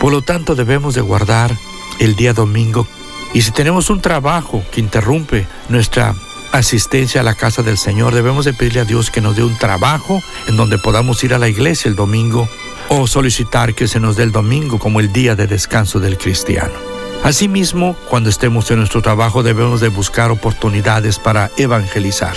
Por 0.00 0.10
lo 0.10 0.20
tanto 0.20 0.56
debemos 0.56 0.94
de 0.94 1.00
guardar 1.00 1.56
el 2.00 2.16
día 2.16 2.32
domingo 2.32 2.88
y 3.32 3.42
si 3.42 3.52
tenemos 3.52 3.88
un 3.88 4.00
trabajo 4.00 4.64
que 4.72 4.80
interrumpe 4.80 5.46
nuestra 5.68 6.16
asistencia 6.50 7.20
a 7.20 7.24
la 7.24 7.34
casa 7.34 7.62
del 7.62 7.78
Señor, 7.78 8.14
debemos 8.14 8.44
de 8.44 8.52
pedirle 8.52 8.80
a 8.80 8.84
Dios 8.84 9.12
que 9.12 9.20
nos 9.20 9.36
dé 9.36 9.44
un 9.44 9.56
trabajo 9.56 10.20
en 10.48 10.56
donde 10.56 10.78
podamos 10.78 11.22
ir 11.22 11.34
a 11.34 11.38
la 11.38 11.48
iglesia 11.48 11.88
el 11.88 11.94
domingo 11.94 12.48
o 12.92 13.06
solicitar 13.06 13.74
que 13.74 13.86
se 13.86 14.00
nos 14.00 14.16
dé 14.16 14.24
el 14.24 14.32
domingo 14.32 14.80
como 14.80 14.98
el 14.98 15.12
día 15.12 15.36
de 15.36 15.46
descanso 15.46 16.00
del 16.00 16.18
cristiano. 16.18 16.74
Asimismo, 17.22 17.96
cuando 18.08 18.28
estemos 18.28 18.68
en 18.70 18.78
nuestro 18.78 19.00
trabajo 19.00 19.44
debemos 19.44 19.80
de 19.80 19.88
buscar 19.88 20.32
oportunidades 20.32 21.20
para 21.20 21.52
evangelizar, 21.56 22.36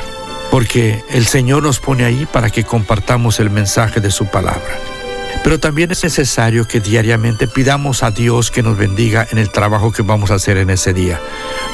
porque 0.51 1.03
el 1.09 1.25
Señor 1.25 1.63
nos 1.63 1.79
pone 1.79 2.05
ahí 2.05 2.27
para 2.31 2.51
que 2.51 2.63
compartamos 2.63 3.39
el 3.39 3.49
mensaje 3.49 3.99
de 3.99 4.11
su 4.11 4.27
palabra. 4.27 4.77
Pero 5.43 5.59
también 5.59 5.91
es 5.91 6.03
necesario 6.03 6.67
que 6.67 6.79
diariamente 6.79 7.47
pidamos 7.47 8.03
a 8.03 8.11
Dios 8.11 8.51
que 8.51 8.61
nos 8.61 8.77
bendiga 8.77 9.27
en 9.31 9.39
el 9.39 9.49
trabajo 9.49 9.91
que 9.91 10.03
vamos 10.03 10.29
a 10.29 10.35
hacer 10.35 10.57
en 10.57 10.69
ese 10.69 10.93
día. 10.93 11.19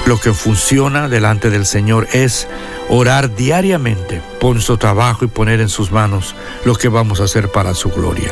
Lo 0.06 0.18
que 0.18 0.34
funciona 0.34 1.10
delante 1.10 1.50
del 1.50 1.66
Señor 1.66 2.08
es 2.14 2.48
orar 2.88 3.36
diariamente 3.36 4.22
por 4.40 4.54
nuestro 4.54 4.78
trabajo 4.78 5.26
y 5.26 5.28
poner 5.28 5.60
en 5.60 5.70
sus 5.70 5.92
manos 5.92 6.34
lo 6.64 6.76
que 6.76 6.88
vamos 6.88 7.20
a 7.20 7.26
hacer 7.26 7.52
para 7.52 7.74
su 7.74 7.90
gloria. 7.90 8.32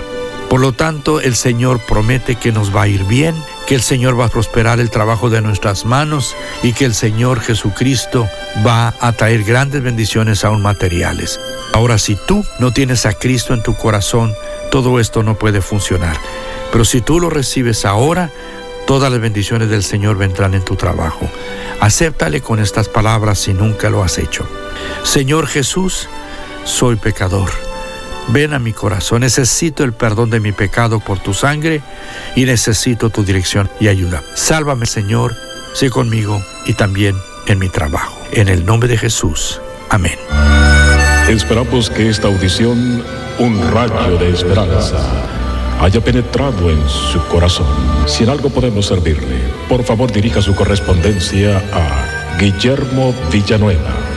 Por 0.49 0.61
lo 0.61 0.71
tanto, 0.71 1.19
el 1.19 1.35
Señor 1.35 1.81
promete 1.85 2.35
que 2.35 2.53
nos 2.53 2.73
va 2.73 2.83
a 2.83 2.87
ir 2.87 3.03
bien, 3.03 3.35
que 3.65 3.75
el 3.75 3.81
Señor 3.81 4.17
va 4.17 4.25
a 4.25 4.29
prosperar 4.29 4.79
el 4.79 4.89
trabajo 4.89 5.29
de 5.29 5.41
nuestras 5.41 5.83
manos 5.83 6.37
y 6.63 6.71
que 6.71 6.85
el 6.85 6.93
Señor 6.93 7.41
Jesucristo 7.41 8.29
va 8.65 8.93
a 9.01 9.11
traer 9.11 9.43
grandes 9.43 9.83
bendiciones 9.83 10.45
aún 10.45 10.61
materiales. 10.61 11.37
Ahora, 11.73 11.97
si 11.97 12.15
tú 12.15 12.45
no 12.59 12.71
tienes 12.71 13.05
a 13.05 13.13
Cristo 13.13 13.53
en 13.53 13.61
tu 13.61 13.75
corazón, 13.75 14.33
todo 14.71 15.01
esto 15.01 15.21
no 15.21 15.37
puede 15.37 15.61
funcionar. 15.61 16.17
Pero 16.71 16.85
si 16.85 17.01
tú 17.01 17.19
lo 17.19 17.29
recibes 17.29 17.83
ahora, 17.83 18.31
todas 18.85 19.11
las 19.11 19.19
bendiciones 19.19 19.69
del 19.69 19.83
Señor 19.83 20.17
vendrán 20.17 20.53
en 20.53 20.63
tu 20.63 20.77
trabajo. 20.77 21.29
Acéptale 21.81 22.39
con 22.39 22.59
estas 22.59 22.87
palabras 22.87 23.39
si 23.39 23.53
nunca 23.53 23.89
lo 23.89 24.01
has 24.01 24.17
hecho. 24.17 24.47
Señor 25.03 25.47
Jesús, 25.47 26.07
soy 26.63 26.95
pecador 26.95 27.66
Ven 28.30 28.53
a 28.53 28.59
mi 28.59 28.73
corazón, 28.73 29.21
necesito 29.21 29.86
el 29.86 29.93
perdón 29.93 30.30
de 30.30 30.41
mi 30.41 30.51
pecado 30.51 30.99
por 30.99 31.19
tu 31.19 31.34
sangre 31.34 31.82
y 32.36 32.43
necesito 32.43 33.09
tu 33.09 33.23
dirección 33.23 33.69
y 33.80 33.88
ayuda. 33.88 34.21
Sálvame, 34.36 34.86
Señor, 34.86 35.34
sé 35.73 35.89
conmigo 35.89 36.43
y 36.65 36.73
también 36.73 37.15
en 37.47 37.59
mi 37.59 37.69
trabajo. 37.69 38.17
En 38.34 38.49
el 38.49 38.65
nombre 38.65 38.89
de 38.89 38.97
Jesús. 38.97 39.61
Amén. 39.89 40.17
Esperamos 41.30 41.89
que 41.89 42.09
esta 42.09 42.28
audición, 42.28 43.03
un 43.39 43.71
rayo 43.71 44.17
de 44.17 44.32
esperanza, 44.32 44.97
haya 45.80 46.01
penetrado 46.01 46.69
en 46.69 46.82
su 46.89 47.25
corazón. 47.28 47.67
Si 48.07 48.23
en 48.23 48.30
algo 48.30 48.49
podemos 48.49 48.88
servirle, 48.88 49.39
por 49.69 49.84
favor 49.86 50.11
dirija 50.11 50.41
su 50.41 50.53
correspondencia 50.53 51.63
a 51.71 52.38
Guillermo 52.38 53.15
Villanueva 53.32 54.16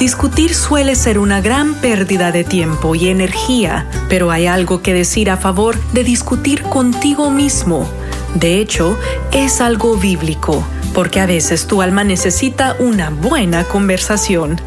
Discutir 0.00 0.54
suele 0.54 0.94
ser 0.94 1.18
una 1.18 1.42
gran 1.42 1.74
pérdida 1.74 2.32
de 2.32 2.42
tiempo 2.42 2.94
y 2.94 3.08
energía, 3.08 3.86
pero 4.08 4.30
hay 4.30 4.46
algo 4.46 4.80
que 4.80 4.94
decir 4.94 5.28
a 5.28 5.36
favor 5.36 5.78
de 5.92 6.04
discutir 6.04 6.62
contigo 6.62 7.30
mismo. 7.30 7.86
De 8.34 8.60
hecho, 8.60 8.98
es 9.30 9.60
algo 9.60 9.96
bíblico, 9.96 10.64
porque 10.94 11.20
a 11.20 11.26
veces 11.26 11.66
tu 11.66 11.82
alma 11.82 12.02
necesita 12.02 12.76
una 12.78 13.10
buena 13.10 13.64
conversación. 13.64 14.58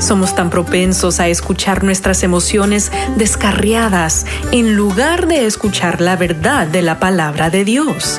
Somos 0.00 0.34
tan 0.34 0.50
propensos 0.50 1.20
a 1.20 1.28
escuchar 1.28 1.84
nuestras 1.84 2.24
emociones 2.24 2.90
descarriadas 3.14 4.26
en 4.50 4.74
lugar 4.74 5.28
de 5.28 5.46
escuchar 5.46 6.00
la 6.00 6.16
verdad 6.16 6.66
de 6.66 6.82
la 6.82 6.98
palabra 6.98 7.48
de 7.48 7.64
Dios. 7.64 8.18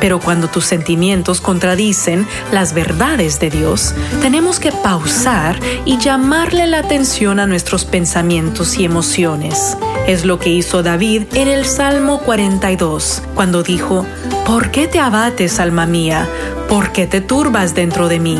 Pero 0.00 0.20
cuando 0.20 0.48
tus 0.48 0.64
sentimientos 0.64 1.40
contradicen 1.40 2.26
las 2.52 2.72
verdades 2.72 3.40
de 3.40 3.50
Dios, 3.50 3.94
tenemos 4.22 4.60
que 4.60 4.72
pausar 4.72 5.58
y 5.84 5.98
llamarle 5.98 6.66
la 6.66 6.78
atención 6.78 7.40
a 7.40 7.46
nuestros 7.46 7.84
pensamientos 7.84 8.78
y 8.78 8.84
emociones. 8.84 9.76
Es 10.06 10.24
lo 10.24 10.38
que 10.38 10.50
hizo 10.50 10.82
David 10.82 11.24
en 11.34 11.48
el 11.48 11.64
Salmo 11.64 12.20
42, 12.20 13.22
cuando 13.34 13.62
dijo, 13.62 14.06
¿Por 14.46 14.70
qué 14.70 14.88
te 14.88 14.98
abates, 14.98 15.60
alma 15.60 15.86
mía? 15.86 16.26
¿Por 16.68 16.92
qué 16.92 17.06
te 17.06 17.20
turbas 17.20 17.74
dentro 17.74 18.08
de 18.08 18.18
mí? 18.18 18.38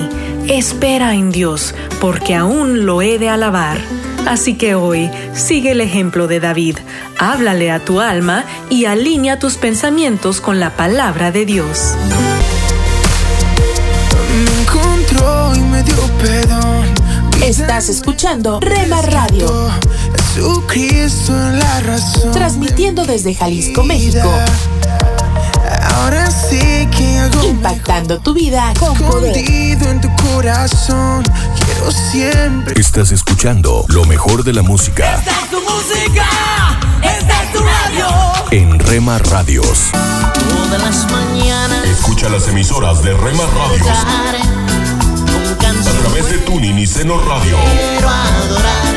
Espera 0.48 1.14
en 1.14 1.30
Dios, 1.30 1.74
porque 2.00 2.34
aún 2.34 2.86
lo 2.86 3.02
he 3.02 3.18
de 3.18 3.28
alabar. 3.28 3.78
Así 4.26 4.54
que 4.54 4.74
hoy 4.74 5.10
sigue 5.34 5.72
el 5.72 5.80
ejemplo 5.80 6.26
de 6.26 6.40
David. 6.40 6.76
Háblale 7.18 7.70
a 7.70 7.84
tu 7.84 8.00
alma 8.00 8.44
y 8.70 8.84
alinea 8.84 9.38
tus 9.38 9.56
pensamientos 9.56 10.40
con 10.40 10.60
la 10.60 10.76
palabra 10.76 11.32
de 11.32 11.46
Dios. 11.46 11.94
Me 14.44 14.60
encontró 14.62 15.54
y 15.54 15.60
me 15.60 15.82
dio 15.82 15.96
perdón 16.20 16.98
Estás 17.42 17.88
escuchando 17.88 18.60
Rema 18.60 19.00
Radio. 19.00 19.70
Jesucristo 20.34 21.32
la 21.32 21.80
razón. 21.80 22.32
Transmitiendo 22.32 23.06
desde 23.06 23.34
Jalisco, 23.34 23.82
México. 23.84 24.30
Ahora 25.94 26.30
sí 26.30 26.86
que 26.96 27.18
hago 27.18 27.48
Impactando 27.48 28.18
tu 28.18 28.34
vida 28.34 28.72
con 28.78 28.94
poder. 28.98 29.34
en 29.36 30.00
tu 30.00 30.08
corazón. 30.16 31.22
Quiero 31.58 31.90
siempre. 32.12 32.78
Estás 32.78 33.12
escuchando 33.12 33.27
lo 33.44 33.86
mejor 34.06 34.42
de 34.42 34.52
la 34.52 34.62
música 34.62 35.14
Esta 35.14 35.30
es 35.30 35.48
tu 35.50 35.60
música, 35.60 36.26
esta 37.04 37.44
es 37.44 37.52
tu 37.52 37.60
radio. 37.60 38.08
en 38.50 38.80
Rema 38.80 39.18
Radios. 39.18 39.90
Todas 39.92 40.82
las 40.82 41.08
mañanas. 41.12 41.84
Escucha 41.84 42.28
las 42.30 42.48
emisoras 42.48 43.00
de 43.04 43.14
Rema 43.14 43.44
Radios 43.46 43.86
a 45.86 45.92
través 46.02 46.28
de 46.30 46.38
Tuning 46.38 46.80
y 46.80 46.86
Seno 46.86 47.20
Radio 47.20 47.56
Quiero 47.62 48.08
adorar. 48.08 48.96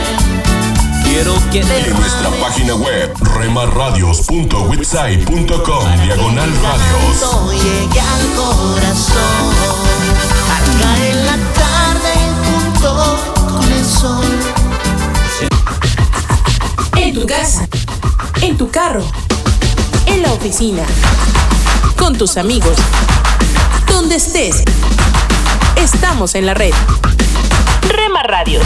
Quiero 1.03 1.35
que 1.51 1.59
y 1.59 1.61
en 1.61 1.93
nuestra 1.99 2.31
página 2.41 2.73
web 2.73 3.13
remarradios.website.com 3.21 6.01
diagonal 6.03 6.49
radios. 6.63 7.21
Llegue 7.61 7.99
al 7.99 8.27
corazón. 8.35 9.53
Al 10.55 10.63
caer 10.81 11.15
la 11.25 11.37
tarde 11.53 12.13
junto 12.43 12.89
con 13.51 13.71
el 13.71 13.85
sol. 13.85 14.25
En 16.95 17.13
tu 17.13 17.25
casa, 17.25 17.67
en 18.41 18.57
tu 18.57 18.69
carro, 18.69 19.03
en 20.05 20.21
la 20.21 20.31
oficina, 20.31 20.83
con 21.97 22.17
tus 22.17 22.37
amigos, 22.37 22.77
donde 23.87 24.15
estés. 24.15 24.63
Estamos 25.75 26.35
en 26.35 26.45
la 26.45 26.53
red. 26.53 26.73
Rema 27.89 28.23
Radios. 28.23 28.63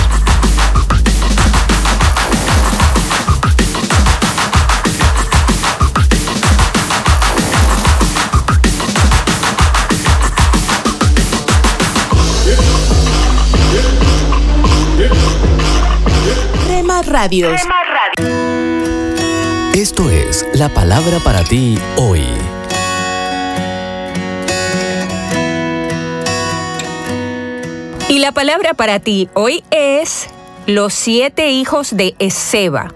Rema. 17.15 17.47
Esto 19.73 20.09
es 20.09 20.45
la 20.53 20.67
palabra 20.67 21.19
para 21.23 21.45
ti 21.45 21.79
hoy. 21.95 22.21
Y 28.09 28.19
la 28.19 28.33
palabra 28.33 28.73
para 28.73 28.99
ti 28.99 29.29
hoy 29.33 29.63
es 29.71 30.27
Los 30.67 30.93
siete 30.93 31.51
hijos 31.51 31.95
de 31.95 32.15
Ezeba, 32.19 32.93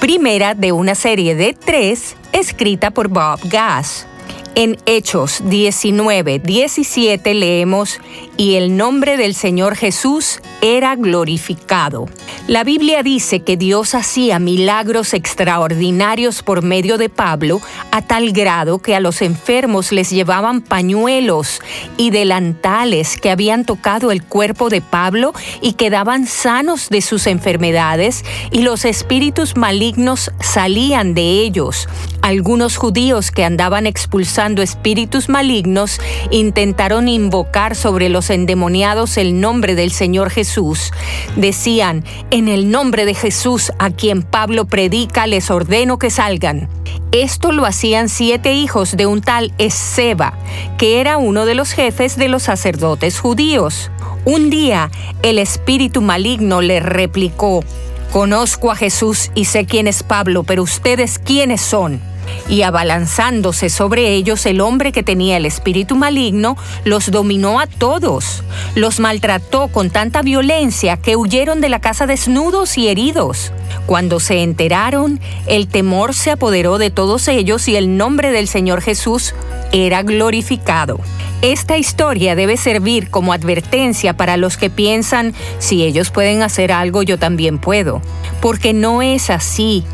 primera 0.00 0.56
de 0.56 0.72
una 0.72 0.96
serie 0.96 1.36
de 1.36 1.52
tres 1.52 2.16
escrita 2.32 2.90
por 2.90 3.06
Bob 3.06 3.38
Gass. 3.44 4.08
En 4.56 4.78
Hechos 4.84 5.42
19, 5.44 6.40
17 6.40 7.34
leemos, 7.34 8.00
y 8.40 8.54
el 8.54 8.74
nombre 8.74 9.18
del 9.18 9.34
Señor 9.34 9.76
Jesús 9.76 10.40
era 10.62 10.96
glorificado. 10.96 12.06
La 12.46 12.64
Biblia 12.64 13.02
dice 13.02 13.40
que 13.40 13.58
Dios 13.58 13.94
hacía 13.94 14.38
milagros 14.38 15.12
extraordinarios 15.12 16.42
por 16.42 16.62
medio 16.62 16.96
de 16.96 17.10
Pablo 17.10 17.60
a 17.90 18.00
tal 18.00 18.32
grado 18.32 18.78
que 18.78 18.96
a 18.96 19.00
los 19.00 19.20
enfermos 19.20 19.92
les 19.92 20.08
llevaban 20.08 20.62
pañuelos 20.62 21.60
y 21.98 22.10
delantales 22.12 23.18
que 23.18 23.30
habían 23.30 23.66
tocado 23.66 24.10
el 24.10 24.24
cuerpo 24.24 24.70
de 24.70 24.80
Pablo 24.80 25.34
y 25.60 25.74
quedaban 25.74 26.26
sanos 26.26 26.88
de 26.88 27.02
sus 27.02 27.26
enfermedades 27.26 28.24
y 28.50 28.62
los 28.62 28.86
espíritus 28.86 29.54
malignos 29.54 30.30
salían 30.40 31.12
de 31.12 31.42
ellos. 31.42 31.88
Algunos 32.22 32.78
judíos 32.78 33.30
que 33.30 33.44
andaban 33.44 33.86
expulsando 33.86 34.62
espíritus 34.62 35.28
malignos 35.28 36.00
intentaron 36.30 37.06
invocar 37.08 37.76
sobre 37.76 38.08
los 38.08 38.29
endemoniados 38.30 39.16
el 39.16 39.40
nombre 39.40 39.74
del 39.74 39.90
Señor 39.90 40.30
Jesús. 40.30 40.92
Decían, 41.36 42.04
en 42.30 42.48
el 42.48 42.70
nombre 42.70 43.04
de 43.04 43.14
Jesús 43.14 43.72
a 43.78 43.90
quien 43.90 44.22
Pablo 44.22 44.64
predica, 44.64 45.26
les 45.26 45.50
ordeno 45.50 45.98
que 45.98 46.10
salgan. 46.10 46.68
Esto 47.12 47.52
lo 47.52 47.66
hacían 47.66 48.08
siete 48.08 48.52
hijos 48.52 48.96
de 48.96 49.06
un 49.06 49.20
tal 49.20 49.52
Ezeba, 49.58 50.34
que 50.78 51.00
era 51.00 51.18
uno 51.18 51.44
de 51.44 51.54
los 51.54 51.72
jefes 51.72 52.16
de 52.16 52.28
los 52.28 52.44
sacerdotes 52.44 53.18
judíos. 53.20 53.90
Un 54.24 54.48
día, 54.50 54.90
el 55.22 55.38
espíritu 55.38 56.00
maligno 56.00 56.60
le 56.60 56.80
replicó, 56.80 57.64
Conozco 58.12 58.72
a 58.72 58.76
Jesús 58.76 59.30
y 59.36 59.44
sé 59.44 59.66
quién 59.66 59.86
es 59.86 60.02
Pablo, 60.02 60.42
pero 60.42 60.64
ustedes 60.64 61.20
quiénes 61.20 61.60
son. 61.60 62.00
Y 62.48 62.62
abalanzándose 62.62 63.70
sobre 63.70 64.14
ellos, 64.14 64.44
el 64.46 64.60
hombre 64.60 64.92
que 64.92 65.02
tenía 65.02 65.36
el 65.36 65.46
espíritu 65.46 65.96
maligno 65.96 66.56
los 66.84 67.10
dominó 67.10 67.60
a 67.60 67.66
todos. 67.66 68.42
Los 68.74 69.00
maltrató 69.00 69.68
con 69.68 69.90
tanta 69.90 70.22
violencia 70.22 70.96
que 70.96 71.16
huyeron 71.16 71.60
de 71.60 71.68
la 71.68 71.80
casa 71.80 72.06
desnudos 72.06 72.76
y 72.78 72.88
heridos. 72.88 73.52
Cuando 73.86 74.20
se 74.20 74.42
enteraron, 74.42 75.20
el 75.46 75.68
temor 75.68 76.14
se 76.14 76.30
apoderó 76.30 76.78
de 76.78 76.90
todos 76.90 77.28
ellos 77.28 77.68
y 77.68 77.76
el 77.76 77.96
nombre 77.96 78.30
del 78.32 78.48
Señor 78.48 78.82
Jesús 78.82 79.34
era 79.72 80.02
glorificado. 80.02 81.00
Esta 81.42 81.78
historia 81.78 82.36
debe 82.36 82.58
servir 82.58 83.08
como 83.08 83.32
advertencia 83.32 84.14
para 84.14 84.36
los 84.36 84.58
que 84.58 84.68
piensan, 84.68 85.34
si 85.58 85.82
ellos 85.82 86.10
pueden 86.10 86.42
hacer 86.42 86.70
algo, 86.70 87.02
yo 87.02 87.18
también 87.18 87.58
puedo. 87.58 88.02
Porque 88.42 88.74
no 88.74 89.00
es 89.00 89.30
así. 89.30 89.84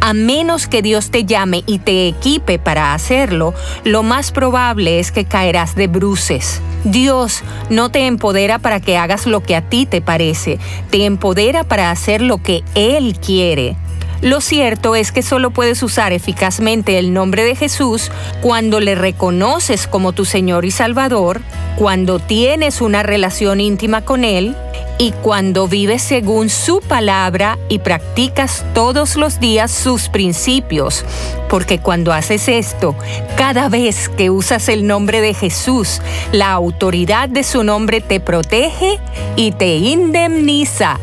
A 0.00 0.14
menos 0.14 0.66
que 0.66 0.82
Dios 0.82 1.10
te 1.10 1.24
llame 1.24 1.62
y 1.66 1.78
te 1.86 2.08
equipe 2.08 2.58
para 2.58 2.94
hacerlo, 2.94 3.54
lo 3.84 4.02
más 4.02 4.32
probable 4.32 4.98
es 4.98 5.12
que 5.12 5.24
caerás 5.24 5.76
de 5.76 5.86
bruces. 5.86 6.60
Dios 6.82 7.44
no 7.70 7.90
te 7.90 8.06
empodera 8.06 8.58
para 8.58 8.80
que 8.80 8.98
hagas 8.98 9.26
lo 9.26 9.40
que 9.40 9.54
a 9.54 9.62
ti 9.62 9.86
te 9.86 10.00
parece, 10.00 10.58
te 10.90 11.06
empodera 11.06 11.62
para 11.62 11.92
hacer 11.92 12.20
lo 12.20 12.38
que 12.38 12.64
Él 12.74 13.16
quiere. 13.24 13.76
Lo 14.22 14.40
cierto 14.40 14.96
es 14.96 15.12
que 15.12 15.22
solo 15.22 15.50
puedes 15.50 15.82
usar 15.82 16.12
eficazmente 16.12 16.98
el 16.98 17.12
nombre 17.12 17.44
de 17.44 17.54
Jesús 17.54 18.10
cuando 18.40 18.80
le 18.80 18.94
reconoces 18.94 19.86
como 19.86 20.12
tu 20.12 20.24
Señor 20.24 20.64
y 20.64 20.70
Salvador, 20.70 21.42
cuando 21.76 22.18
tienes 22.18 22.80
una 22.80 23.02
relación 23.02 23.60
íntima 23.60 24.02
con 24.02 24.24
Él 24.24 24.56
y 24.98 25.12
cuando 25.12 25.68
vives 25.68 26.02
según 26.02 26.48
su 26.48 26.80
palabra 26.80 27.58
y 27.68 27.80
practicas 27.80 28.64
todos 28.72 29.16
los 29.16 29.40
días 29.40 29.70
sus 29.70 30.08
principios. 30.08 31.04
Porque 31.50 31.78
cuando 31.78 32.12
haces 32.12 32.48
esto, 32.48 32.96
cada 33.36 33.68
vez 33.68 34.08
que 34.08 34.30
usas 34.30 34.68
el 34.68 34.86
nombre 34.86 35.20
de 35.20 35.34
Jesús, 35.34 36.00
la 36.32 36.52
autoridad 36.52 37.28
de 37.28 37.44
su 37.44 37.62
nombre 37.62 38.00
te 38.00 38.20
protege 38.20 38.98
y 39.36 39.52
te 39.52 39.76
indemniza. 39.76 40.98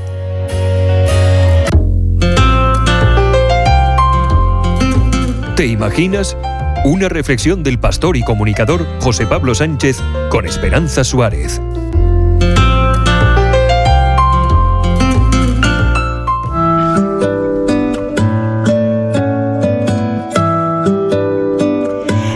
¿Te 5.56 5.68
imaginas? 5.68 6.36
Una 6.84 7.10
reflexión 7.10 7.62
del 7.62 7.80
pastor 7.80 8.18
y 8.18 8.24
comunicador 8.24 8.88
José 9.00 9.28
Pablo 9.28 9.54
Sánchez 9.54 10.02
con 10.32 10.48
Esperanza 10.48 11.04
Suárez. 11.04 11.62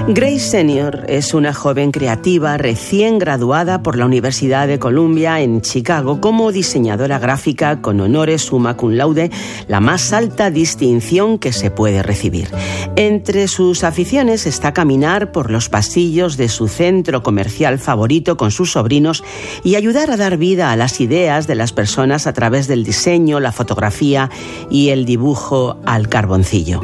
Grace 0.09 0.39
Senior 0.39 1.03
es 1.09 1.33
una 1.33 1.53
joven 1.53 1.91
creativa 1.91 2.57
recién 2.57 3.19
graduada 3.19 3.83
por 3.83 3.97
la 3.97 4.05
Universidad 4.05 4.65
de 4.65 4.79
Columbia 4.79 5.41
en 5.41 5.59
Chicago 5.59 6.21
como 6.21 6.53
diseñadora 6.53 7.19
gráfica 7.19 7.81
con 7.81 7.99
honores 7.99 8.43
summa 8.43 8.77
cum 8.77 8.93
laude, 8.93 9.31
la 9.67 9.81
más 9.81 10.13
alta 10.13 10.49
distinción 10.49 11.37
que 11.37 11.51
se 11.51 11.71
puede 11.71 12.03
recibir. 12.03 12.49
Entre 12.95 13.49
sus 13.49 13.83
aficiones 13.83 14.45
está 14.45 14.71
caminar 14.73 15.33
por 15.33 15.51
los 15.51 15.67
pasillos 15.67 16.37
de 16.37 16.47
su 16.47 16.69
centro 16.69 17.21
comercial 17.21 17.77
favorito 17.77 18.37
con 18.37 18.51
sus 18.51 18.71
sobrinos 18.71 19.25
y 19.65 19.75
ayudar 19.75 20.09
a 20.09 20.15
dar 20.15 20.37
vida 20.37 20.71
a 20.71 20.77
las 20.77 21.01
ideas 21.01 21.47
de 21.47 21.55
las 21.55 21.73
personas 21.73 22.27
a 22.27 22.33
través 22.33 22.67
del 22.67 22.85
diseño, 22.85 23.41
la 23.41 23.51
fotografía 23.51 24.29
y 24.69 24.87
el 24.89 25.03
dibujo 25.03 25.81
al 25.85 26.07
carboncillo. 26.07 26.81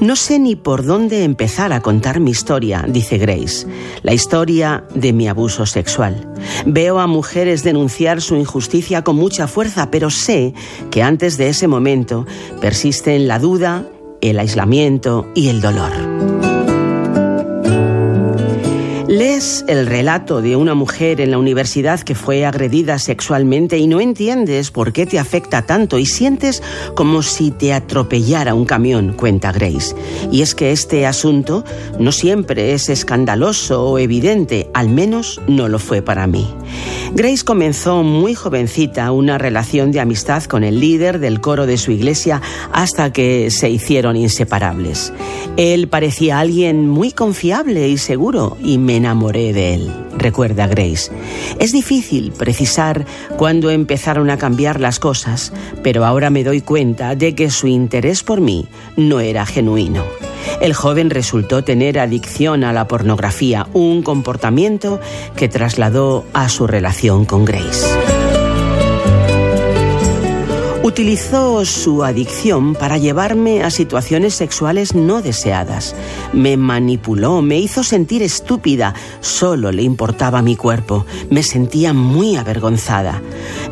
No 0.00 0.16
sé 0.16 0.40
ni 0.40 0.56
por 0.56 0.84
dónde 0.84 1.22
empezar 1.22 1.72
a 1.72 1.80
contar 1.80 2.18
mi 2.18 2.32
historia, 2.32 2.63
dice 2.88 3.18
Grace, 3.18 3.66
la 4.02 4.12
historia 4.12 4.84
de 4.94 5.12
mi 5.12 5.28
abuso 5.28 5.66
sexual. 5.66 6.28
Veo 6.66 6.98
a 6.98 7.06
mujeres 7.06 7.62
denunciar 7.62 8.20
su 8.20 8.36
injusticia 8.36 9.02
con 9.02 9.16
mucha 9.16 9.46
fuerza, 9.46 9.90
pero 9.90 10.10
sé 10.10 10.54
que 10.90 11.02
antes 11.02 11.36
de 11.36 11.48
ese 11.48 11.68
momento 11.68 12.26
persisten 12.60 13.28
la 13.28 13.38
duda, 13.38 13.86
el 14.20 14.38
aislamiento 14.38 15.26
y 15.34 15.48
el 15.48 15.60
dolor. 15.60 16.43
Lees 19.34 19.64
el 19.66 19.86
relato 19.86 20.42
de 20.42 20.54
una 20.54 20.74
mujer 20.74 21.20
en 21.20 21.30
la 21.30 21.38
universidad 21.38 21.98
que 22.00 22.14
fue 22.14 22.44
agredida 22.44 22.98
sexualmente 22.98 23.78
y 23.78 23.88
no 23.88 24.00
entiendes 24.00 24.70
por 24.70 24.92
qué 24.92 25.06
te 25.06 25.18
afecta 25.18 25.62
tanto 25.62 25.98
y 25.98 26.06
sientes 26.06 26.62
como 26.94 27.22
si 27.22 27.50
te 27.50 27.72
atropellara 27.72 28.54
un 28.54 28.64
camión, 28.64 29.14
cuenta 29.14 29.50
Grace. 29.50 29.96
Y 30.30 30.42
es 30.42 30.54
que 30.54 30.70
este 30.70 31.06
asunto 31.06 31.64
no 31.98 32.12
siempre 32.12 32.74
es 32.74 32.88
escandaloso 32.88 33.84
o 33.84 33.98
evidente, 33.98 34.70
al 34.72 34.88
menos 34.88 35.40
no 35.48 35.68
lo 35.68 35.78
fue 35.78 36.00
para 36.02 36.26
mí. 36.26 36.46
Grace 37.14 37.44
comenzó 37.44 38.02
muy 38.02 38.34
jovencita 38.34 39.10
una 39.12 39.38
relación 39.38 39.92
de 39.92 40.00
amistad 40.00 40.44
con 40.44 40.64
el 40.64 40.80
líder 40.80 41.18
del 41.20 41.40
coro 41.40 41.66
de 41.66 41.78
su 41.78 41.92
iglesia 41.92 42.42
hasta 42.72 43.12
que 43.12 43.50
se 43.50 43.70
hicieron 43.70 44.16
inseparables. 44.16 45.12
Él 45.56 45.88
parecía 45.88 46.40
alguien 46.40 46.88
muy 46.88 47.12
confiable 47.12 47.88
y 47.88 47.98
seguro 47.98 48.56
y 48.60 48.78
me 48.78 49.00
enamoré 49.24 49.54
de 49.54 49.74
él, 49.74 49.90
recuerda 50.18 50.66
Grace. 50.66 51.10
Es 51.58 51.72
difícil 51.72 52.32
precisar 52.32 53.06
cuándo 53.38 53.70
empezaron 53.70 54.28
a 54.28 54.36
cambiar 54.36 54.80
las 54.80 54.98
cosas, 54.98 55.52
pero 55.82 56.04
ahora 56.04 56.28
me 56.28 56.44
doy 56.44 56.60
cuenta 56.60 57.14
de 57.14 57.34
que 57.34 57.50
su 57.50 57.66
interés 57.66 58.22
por 58.22 58.42
mí 58.42 58.66
no 58.96 59.20
era 59.20 59.46
genuino. 59.46 60.04
El 60.60 60.74
joven 60.74 61.08
resultó 61.08 61.64
tener 61.64 61.98
adicción 61.98 62.64
a 62.64 62.74
la 62.74 62.86
pornografía, 62.86 63.66
un 63.72 64.02
comportamiento 64.02 65.00
que 65.36 65.48
trasladó 65.48 66.26
a 66.34 66.50
su 66.50 66.66
relación 66.66 67.24
con 67.24 67.46
Grace. 67.46 68.13
Utilizó 70.84 71.64
su 71.64 72.04
adicción 72.04 72.74
para 72.74 72.98
llevarme 72.98 73.62
a 73.62 73.70
situaciones 73.70 74.34
sexuales 74.34 74.94
no 74.94 75.22
deseadas. 75.22 75.96
Me 76.34 76.58
manipuló, 76.58 77.40
me 77.40 77.58
hizo 77.58 77.82
sentir 77.82 78.22
estúpida. 78.22 78.92
Solo 79.22 79.72
le 79.72 79.82
importaba 79.82 80.42
mi 80.42 80.56
cuerpo. 80.56 81.06
Me 81.30 81.42
sentía 81.42 81.94
muy 81.94 82.36
avergonzada. 82.36 83.22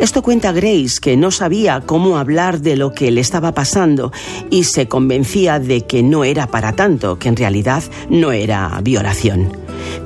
Esto 0.00 0.22
cuenta 0.22 0.52
Grace, 0.52 1.00
que 1.02 1.18
no 1.18 1.30
sabía 1.30 1.82
cómo 1.84 2.16
hablar 2.16 2.62
de 2.62 2.76
lo 2.76 2.94
que 2.94 3.10
le 3.10 3.20
estaba 3.20 3.52
pasando 3.52 4.10
y 4.48 4.64
se 4.64 4.88
convencía 4.88 5.58
de 5.58 5.82
que 5.82 6.02
no 6.02 6.24
era 6.24 6.46
para 6.46 6.72
tanto, 6.72 7.18
que 7.18 7.28
en 7.28 7.36
realidad 7.36 7.82
no 8.08 8.32
era 8.32 8.80
violación. 8.82 9.54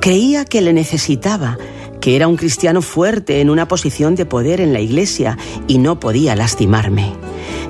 Creía 0.01 0.43
que 0.43 0.59
le 0.59 0.73
necesitaba 0.73 1.57
que 2.07 2.15
era 2.15 2.29
un 2.29 2.37
cristiano 2.37 2.81
fuerte 2.81 3.41
en 3.41 3.49
una 3.49 3.67
posición 3.67 4.15
de 4.15 4.25
poder 4.25 4.61
en 4.61 4.71
la 4.71 4.79
iglesia 4.79 5.37
y 5.67 5.77
no 5.77 5.99
podía 5.99 6.37
lastimarme. 6.37 7.11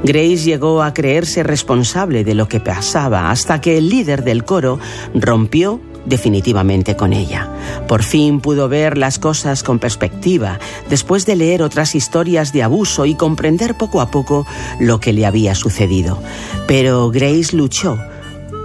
Grace 0.03 0.37
llegó 0.37 0.83
a 0.83 0.93
creerse 0.93 1.41
responsable 1.41 2.23
de 2.23 2.35
lo 2.35 2.47
que 2.47 2.59
pasaba 2.59 3.31
hasta 3.31 3.61
que 3.61 3.79
el 3.79 3.89
líder 3.89 4.23
del 4.23 4.45
coro 4.45 4.77
rompió 5.15 5.81
definitivamente 6.05 6.95
con 6.95 7.13
ella. 7.13 7.49
Por 7.87 8.03
fin 8.03 8.39
pudo 8.39 8.69
ver 8.69 8.95
las 8.95 9.17
cosas 9.17 9.63
con 9.63 9.79
perspectiva, 9.79 10.59
después 10.87 11.25
de 11.25 11.35
leer 11.35 11.63
otras 11.63 11.95
historias 11.95 12.53
de 12.53 12.61
abuso 12.61 13.07
y 13.07 13.15
comprender 13.15 13.75
poco 13.75 14.01
a 14.01 14.11
poco 14.11 14.45
lo 14.79 14.99
que 14.99 15.13
le 15.13 15.25
había 15.25 15.55
sucedido. 15.55 16.21
Pero 16.67 17.09
Grace 17.09 17.55
luchó 17.55 17.97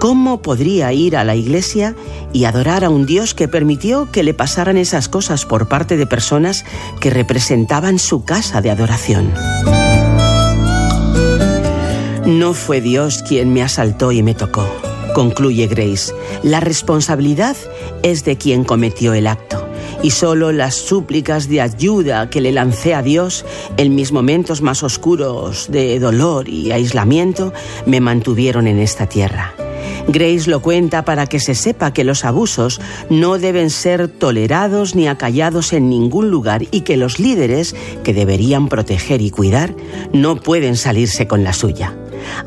¿Cómo 0.02 0.42
podría 0.42 0.92
ir 0.92 1.16
a 1.16 1.22
la 1.22 1.36
iglesia 1.36 1.94
y 2.32 2.46
adorar 2.46 2.84
a 2.84 2.90
un 2.90 3.06
Dios 3.06 3.34
que 3.34 3.46
permitió 3.46 4.10
que 4.10 4.24
le 4.24 4.34
pasaran 4.34 4.76
esas 4.76 5.08
cosas 5.08 5.46
por 5.46 5.68
parte 5.68 5.96
de 5.96 6.08
personas 6.08 6.64
que 6.98 7.08
representaban 7.08 8.00
su 8.00 8.24
casa 8.24 8.60
de 8.60 8.72
adoración? 8.72 9.32
No 12.26 12.52
fue 12.52 12.80
Dios 12.80 13.22
quien 13.22 13.52
me 13.52 13.62
asaltó 13.62 14.10
y 14.10 14.24
me 14.24 14.34
tocó, 14.34 14.66
concluye 15.14 15.68
Grace. 15.68 16.12
La 16.42 16.58
responsabilidad 16.58 17.56
es 18.02 18.24
de 18.24 18.36
quien 18.36 18.64
cometió 18.64 19.14
el 19.14 19.28
acto 19.28 19.68
y 20.02 20.10
solo 20.10 20.50
las 20.50 20.74
súplicas 20.74 21.48
de 21.48 21.60
ayuda 21.60 22.28
que 22.28 22.40
le 22.40 22.50
lancé 22.50 22.96
a 22.96 23.02
Dios 23.02 23.44
en 23.76 23.94
mis 23.94 24.10
momentos 24.10 24.62
más 24.62 24.82
oscuros 24.82 25.70
de 25.70 26.00
dolor 26.00 26.48
y 26.48 26.72
aislamiento 26.72 27.52
me 27.86 28.00
mantuvieron 28.00 28.66
en 28.66 28.80
esta 28.80 29.06
tierra. 29.06 29.54
Grace 30.12 30.50
lo 30.50 30.60
cuenta 30.60 31.06
para 31.06 31.26
que 31.26 31.40
se 31.40 31.54
sepa 31.54 31.94
que 31.94 32.04
los 32.04 32.26
abusos 32.26 32.80
no 33.08 33.38
deben 33.38 33.70
ser 33.70 34.08
tolerados 34.08 34.94
ni 34.94 35.08
acallados 35.08 35.72
en 35.72 35.88
ningún 35.88 36.30
lugar 36.30 36.64
y 36.70 36.82
que 36.82 36.98
los 36.98 37.18
líderes, 37.18 37.74
que 38.04 38.12
deberían 38.12 38.68
proteger 38.68 39.22
y 39.22 39.30
cuidar, 39.30 39.74
no 40.12 40.36
pueden 40.36 40.76
salirse 40.76 41.26
con 41.26 41.44
la 41.44 41.54
suya. 41.54 41.96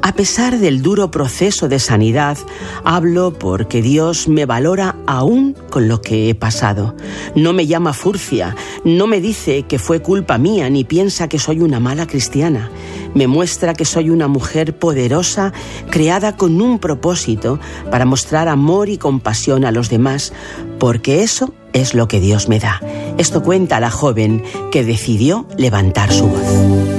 A 0.01 0.13
pesar 0.13 0.57
del 0.59 0.81
duro 0.81 1.11
proceso 1.11 1.67
de 1.67 1.79
sanidad, 1.79 2.37
hablo 2.83 3.33
porque 3.33 3.81
Dios 3.81 4.27
me 4.27 4.45
valora 4.45 4.95
aún 5.07 5.55
con 5.69 5.87
lo 5.87 6.01
que 6.01 6.29
he 6.29 6.35
pasado. 6.35 6.95
No 7.35 7.53
me 7.53 7.67
llama 7.67 7.93
furcia, 7.93 8.55
no 8.83 9.07
me 9.07 9.21
dice 9.21 9.63
que 9.63 9.79
fue 9.79 10.01
culpa 10.01 10.37
mía 10.37 10.69
ni 10.69 10.83
piensa 10.83 11.27
que 11.27 11.39
soy 11.39 11.61
una 11.61 11.79
mala 11.79 12.07
cristiana. 12.07 12.69
Me 13.13 13.27
muestra 13.27 13.73
que 13.73 13.85
soy 13.85 14.09
una 14.09 14.27
mujer 14.27 14.77
poderosa, 14.77 15.53
creada 15.89 16.35
con 16.35 16.61
un 16.61 16.79
propósito 16.79 17.59
para 17.89 18.05
mostrar 18.05 18.47
amor 18.47 18.89
y 18.89 18.97
compasión 18.97 19.65
a 19.65 19.71
los 19.71 19.89
demás, 19.89 20.33
porque 20.79 21.23
eso 21.23 21.53
es 21.73 21.93
lo 21.93 22.07
que 22.07 22.19
Dios 22.19 22.47
me 22.49 22.59
da. 22.59 22.81
Esto 23.17 23.43
cuenta 23.43 23.79
la 23.79 23.91
joven 23.91 24.43
que 24.71 24.83
decidió 24.83 25.47
levantar 25.57 26.11
su 26.11 26.27
voz. 26.27 26.94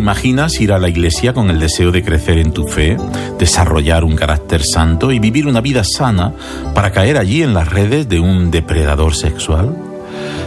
Imaginas 0.00 0.60
ir 0.60 0.72
a 0.72 0.78
la 0.78 0.88
iglesia 0.88 1.32
con 1.32 1.50
el 1.50 1.60
deseo 1.60 1.92
de 1.92 2.02
crecer 2.02 2.38
en 2.38 2.52
tu 2.52 2.66
fe, 2.66 2.96
desarrollar 3.38 4.02
un 4.02 4.16
carácter 4.16 4.64
santo 4.64 5.12
y 5.12 5.18
vivir 5.18 5.46
una 5.46 5.60
vida 5.60 5.84
sana 5.84 6.32
para 6.74 6.90
caer 6.90 7.16
allí 7.16 7.42
en 7.42 7.54
las 7.54 7.68
redes 7.68 8.08
de 8.08 8.18
un 8.18 8.50
depredador 8.50 9.14
sexual? 9.14 9.76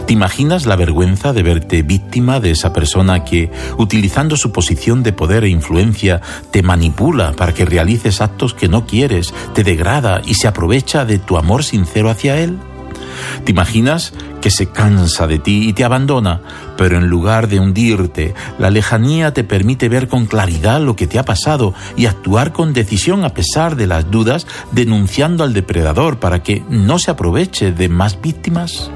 ¿Te 0.06 0.12
imaginas 0.12 0.66
la 0.66 0.76
vergüenza 0.76 1.32
de 1.32 1.42
verte 1.42 1.82
víctima 1.82 2.38
de 2.38 2.50
esa 2.50 2.74
persona 2.74 3.24
que, 3.24 3.50
utilizando 3.78 4.36
su 4.36 4.52
posición 4.52 5.02
de 5.02 5.14
poder 5.14 5.44
e 5.44 5.48
influencia, 5.48 6.20
te 6.50 6.62
manipula 6.62 7.32
para 7.32 7.54
que 7.54 7.64
realices 7.64 8.20
actos 8.20 8.52
que 8.52 8.68
no 8.68 8.86
quieres, 8.86 9.32
te 9.54 9.64
degrada 9.64 10.20
y 10.26 10.34
se 10.34 10.46
aprovecha 10.46 11.06
de 11.06 11.18
tu 11.18 11.38
amor 11.38 11.64
sincero 11.64 12.10
hacia 12.10 12.38
él? 12.38 12.58
¿Te 13.44 13.52
imaginas 13.52 14.12
que 14.40 14.50
se 14.50 14.66
cansa 14.66 15.26
de 15.26 15.38
ti 15.38 15.68
y 15.68 15.72
te 15.72 15.84
abandona? 15.84 16.40
Pero 16.76 16.96
en 16.96 17.06
lugar 17.06 17.48
de 17.48 17.60
hundirte, 17.60 18.34
la 18.58 18.70
lejanía 18.70 19.32
te 19.32 19.44
permite 19.44 19.88
ver 19.88 20.08
con 20.08 20.26
claridad 20.26 20.80
lo 20.80 20.96
que 20.96 21.06
te 21.06 21.18
ha 21.18 21.24
pasado 21.24 21.74
y 21.96 22.06
actuar 22.06 22.52
con 22.52 22.72
decisión 22.72 23.24
a 23.24 23.30
pesar 23.30 23.76
de 23.76 23.86
las 23.86 24.10
dudas, 24.10 24.46
denunciando 24.72 25.44
al 25.44 25.52
depredador 25.52 26.18
para 26.18 26.42
que 26.42 26.62
no 26.68 26.98
se 26.98 27.10
aproveche 27.10 27.72
de 27.72 27.88
más 27.88 28.20
víctimas. 28.20 28.90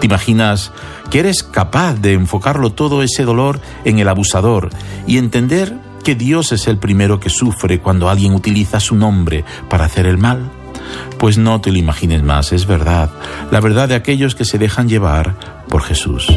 ¿Te 0.00 0.06
imaginas 0.06 0.72
que 1.10 1.20
eres 1.20 1.42
capaz 1.42 1.94
de 1.94 2.12
enfocarlo 2.12 2.72
todo 2.72 3.02
ese 3.02 3.24
dolor 3.24 3.60
en 3.84 3.98
el 3.98 4.08
abusador 4.08 4.70
y 5.06 5.18
entender 5.18 5.74
que 6.04 6.14
Dios 6.14 6.52
es 6.52 6.68
el 6.68 6.78
primero 6.78 7.18
que 7.20 7.30
sufre 7.30 7.80
cuando 7.80 8.08
alguien 8.08 8.34
utiliza 8.34 8.80
su 8.80 8.94
nombre 8.94 9.44
para 9.68 9.86
hacer 9.86 10.06
el 10.06 10.18
mal? 10.18 10.50
Pues 11.18 11.36
no 11.36 11.60
te 11.60 11.72
lo 11.72 11.78
imagines 11.78 12.22
más, 12.22 12.52
es 12.52 12.66
verdad, 12.66 13.10
la 13.50 13.60
verdad 13.60 13.88
de 13.88 13.96
aquellos 13.96 14.36
que 14.36 14.44
se 14.44 14.56
dejan 14.56 14.88
llevar 14.88 15.34
por 15.68 15.82
Jesús. 15.82 16.32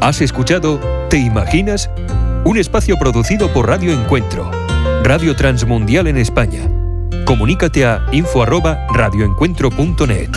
¿Has 0.00 0.22
escuchado 0.22 0.80
Te 1.10 1.18
Imaginas? 1.18 1.90
Un 2.44 2.56
espacio 2.56 2.96
producido 2.96 3.52
por 3.52 3.68
Radio 3.68 3.92
Encuentro, 3.92 4.50
Radio 5.04 5.36
Transmundial 5.36 6.06
en 6.06 6.16
España. 6.16 6.62
Comunícate 7.26 7.84
a 7.84 8.06
info@radioencuentro.net. 8.10 10.30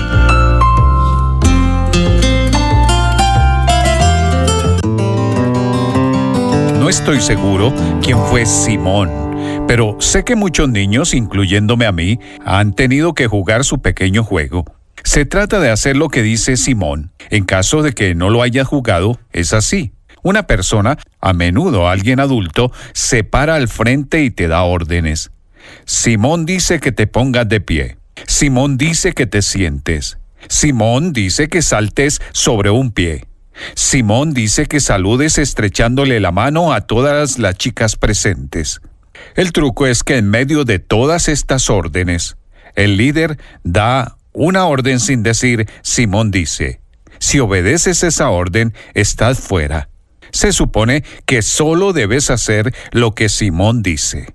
No 6.78 6.90
estoy 6.90 7.22
seguro 7.22 7.72
quién 8.02 8.18
fue 8.30 8.46
Simón 8.46 9.23
pero 9.68 9.98
sé 10.00 10.24
que 10.24 10.36
muchos 10.36 10.70
niños, 10.70 11.14
incluyéndome 11.14 11.86
a 11.86 11.92
mí, 11.92 12.20
han 12.46 12.74
tenido 12.74 13.14
que 13.14 13.28
jugar 13.28 13.64
su 13.64 13.82
pequeño 13.82 14.24
juego. 14.24 14.66
Se 15.04 15.26
trata 15.26 15.60
de 15.60 15.70
hacer 15.70 15.98
lo 15.98 16.10
que 16.10 16.22
dice 16.22 16.58
Simón. 16.58 17.12
En 17.30 17.46
caso 17.46 17.82
de 17.82 17.94
que 17.94 18.16
no 18.16 18.30
lo 18.30 18.42
haya 18.42 18.64
jugado, 18.64 19.20
es 19.32 19.54
así. 19.54 19.94
Una 20.22 20.48
persona, 20.48 20.98
a 21.20 21.34
menudo 21.34 21.90
alguien 21.90 22.20
adulto, 22.20 22.72
se 22.94 23.24
para 23.24 23.56
al 23.56 23.68
frente 23.68 24.24
y 24.24 24.32
te 24.32 24.48
da 24.48 24.64
órdenes. 24.64 25.32
Simón 25.86 26.46
dice 26.46 26.80
que 26.80 26.92
te 26.92 27.08
pongas 27.08 27.48
de 27.50 27.60
pie. 27.60 27.98
Simón 28.28 28.78
dice 28.78 29.14
que 29.14 29.28
te 29.28 29.42
sientes. 29.42 30.18
Simón 30.48 31.14
dice 31.14 31.48
que 31.48 31.62
saltes 31.62 32.22
sobre 32.32 32.70
un 32.70 32.92
pie. 32.92 33.26
Simón 33.76 34.34
dice 34.34 34.66
que 34.66 34.80
saludes 34.80 35.38
estrechándole 35.38 36.20
la 36.20 36.32
mano 36.32 36.74
a 36.74 36.82
todas 36.82 37.40
las 37.40 37.58
chicas 37.58 37.96
presentes. 37.96 38.82
El 39.36 39.52
truco 39.52 39.88
es 39.88 40.04
que 40.04 40.18
en 40.18 40.30
medio 40.30 40.66
de 40.66 40.80
todas 40.80 41.28
estas 41.28 41.70
órdenes, 41.70 42.38
el 42.76 42.98
líder 42.98 43.38
da 43.64 44.18
una 44.34 44.66
orden 44.66 45.00
sin 45.00 45.24
decir, 45.24 45.70
Simón 45.82 46.32
dice, 46.32 46.82
si 47.20 47.40
obedeces 47.40 48.04
esa 48.04 48.30
orden, 48.30 48.74
estás 48.94 49.40
fuera. 49.40 49.90
Se 50.32 50.52
supone 50.52 51.04
que 51.26 51.42
solo 51.42 51.94
debes 51.94 52.30
hacer 52.30 52.74
lo 52.92 53.14
que 53.14 53.30
Simón 53.30 53.84
dice. 53.84 54.34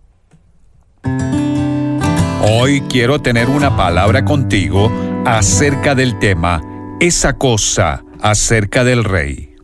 Hoy 2.43 2.81
quiero 2.89 3.20
tener 3.20 3.48
una 3.48 3.77
palabra 3.77 4.24
contigo 4.24 4.93
acerca 5.27 5.94
del 5.94 6.19
tema, 6.19 6.62
esa 7.01 7.35
cosa 7.35 8.05
acerca 8.20 8.85
del 8.85 9.05
rey. 9.05 9.55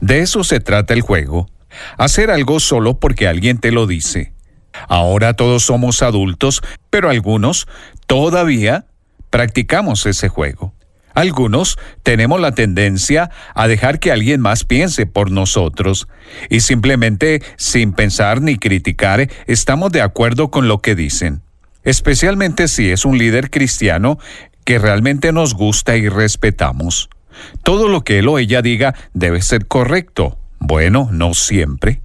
De 0.00 0.20
eso 0.20 0.44
se 0.44 0.60
trata 0.60 0.94
el 0.94 1.02
juego, 1.02 1.48
hacer 1.98 2.30
algo 2.30 2.60
solo 2.60 2.98
porque 2.98 3.28
alguien 3.28 3.58
te 3.58 3.72
lo 3.72 3.86
dice. 3.86 4.32
Ahora 4.88 5.34
todos 5.34 5.64
somos 5.64 6.02
adultos, 6.02 6.62
pero 6.90 7.10
algunos 7.10 7.66
todavía 8.06 8.86
practicamos 9.30 10.06
ese 10.06 10.28
juego. 10.28 10.74
Algunos 11.14 11.78
tenemos 12.02 12.40
la 12.42 12.52
tendencia 12.52 13.30
a 13.54 13.68
dejar 13.68 14.00
que 14.00 14.12
alguien 14.12 14.42
más 14.42 14.64
piense 14.64 15.06
por 15.06 15.30
nosotros 15.30 16.08
y 16.50 16.60
simplemente 16.60 17.42
sin 17.56 17.94
pensar 17.94 18.42
ni 18.42 18.56
criticar 18.58 19.30
estamos 19.46 19.92
de 19.92 20.02
acuerdo 20.02 20.50
con 20.50 20.68
lo 20.68 20.82
que 20.82 20.94
dicen, 20.94 21.40
especialmente 21.84 22.68
si 22.68 22.90
es 22.90 23.06
un 23.06 23.16
líder 23.16 23.50
cristiano 23.50 24.18
que 24.64 24.78
realmente 24.78 25.32
nos 25.32 25.54
gusta 25.54 25.96
y 25.96 26.10
respetamos. 26.10 27.08
Todo 27.62 27.88
lo 27.88 28.04
que 28.04 28.18
él 28.18 28.28
o 28.28 28.38
ella 28.38 28.60
diga 28.60 28.94
debe 29.14 29.40
ser 29.40 29.66
correcto. 29.66 30.36
Bueno, 30.68 31.08
no 31.12 31.32
siempre. 31.32 32.00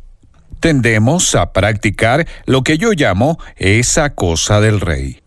Tendemos 0.59 1.33
a 1.33 1.51
practicar 1.51 2.27
lo 2.45 2.61
que 2.61 2.77
yo 2.77 2.91
llamo 2.91 3.39
esa 3.55 4.13
cosa 4.13 4.61
del 4.61 4.81
rey. 4.81 5.19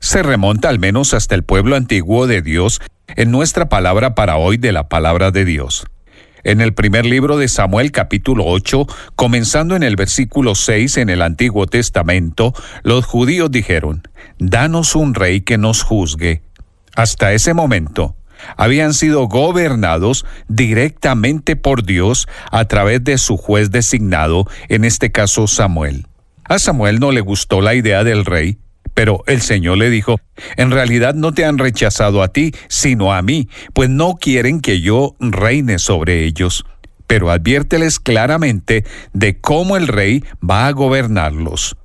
Se 0.00 0.24
remonta 0.24 0.68
al 0.68 0.80
menos 0.80 1.14
hasta 1.14 1.36
el 1.36 1.44
pueblo 1.44 1.76
antiguo 1.76 2.26
de 2.26 2.42
Dios 2.42 2.80
en 3.06 3.30
nuestra 3.30 3.68
palabra 3.68 4.16
para 4.16 4.38
hoy 4.38 4.56
de 4.56 4.72
la 4.72 4.88
palabra 4.88 5.30
de 5.30 5.44
Dios. 5.44 5.86
En 6.42 6.60
el 6.60 6.74
primer 6.74 7.06
libro 7.06 7.36
de 7.36 7.46
Samuel 7.46 7.92
capítulo 7.92 8.44
8, 8.46 8.88
comenzando 9.14 9.76
en 9.76 9.84
el 9.84 9.94
versículo 9.94 10.56
6 10.56 10.96
en 10.96 11.10
el 11.10 11.22
Antiguo 11.22 11.66
Testamento, 11.66 12.54
los 12.82 13.04
judíos 13.04 13.52
dijeron, 13.52 14.02
Danos 14.40 14.96
un 14.96 15.14
rey 15.14 15.42
que 15.42 15.58
nos 15.58 15.84
juzgue. 15.84 16.42
Hasta 16.96 17.34
ese 17.34 17.54
momento, 17.54 18.16
habían 18.56 18.94
sido 18.94 19.28
gobernados 19.28 20.24
directamente 20.48 21.56
por 21.56 21.84
Dios 21.84 22.28
a 22.50 22.64
través 22.66 23.04
de 23.04 23.18
su 23.18 23.36
juez 23.36 23.70
designado, 23.70 24.46
en 24.68 24.84
este 24.84 25.10
caso 25.10 25.46
Samuel. 25.46 26.06
A 26.44 26.58
Samuel 26.58 26.98
no 26.98 27.12
le 27.12 27.20
gustó 27.20 27.60
la 27.60 27.74
idea 27.74 28.02
del 28.04 28.24
rey, 28.24 28.58
pero 28.94 29.22
el 29.26 29.40
Señor 29.40 29.78
le 29.78 29.88
dijo, 29.88 30.20
en 30.56 30.70
realidad 30.70 31.14
no 31.14 31.32
te 31.32 31.44
han 31.44 31.58
rechazado 31.58 32.22
a 32.22 32.28
ti, 32.28 32.52
sino 32.68 33.12
a 33.12 33.22
mí, 33.22 33.48
pues 33.72 33.88
no 33.88 34.16
quieren 34.20 34.60
que 34.60 34.80
yo 34.80 35.14
reine 35.20 35.78
sobre 35.78 36.24
ellos. 36.24 36.64
Pero 37.06 37.30
adviérteles 37.30 37.98
claramente 37.98 38.84
de 39.12 39.40
cómo 39.40 39.76
el 39.76 39.88
rey 39.88 40.24
va 40.42 40.66
a 40.66 40.72
gobernarlos. 40.72 41.76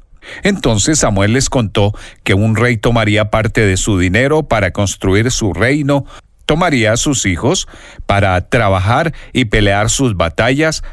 Entonces 0.44 1.00
Samuel 1.00 1.34
les 1.34 1.50
contó 1.50 1.94
que 2.24 2.34
un 2.34 2.56
rey 2.56 2.78
tomaría 2.78 3.30
parte 3.30 3.66
de 3.66 3.78
su 3.78 3.98
dinero 4.00 4.48
para 4.48 4.72
construir 4.72 5.32
su 5.32 5.54
reino, 5.54 6.06
tomaría 6.46 6.94
a 6.94 6.98
sus 6.98 7.26
hijos 7.26 7.68
para 8.06 8.40
trabajar 8.50 9.14
y 9.34 9.46
pelear 9.46 9.90
sus 9.90 10.16
batallas, 10.16 10.84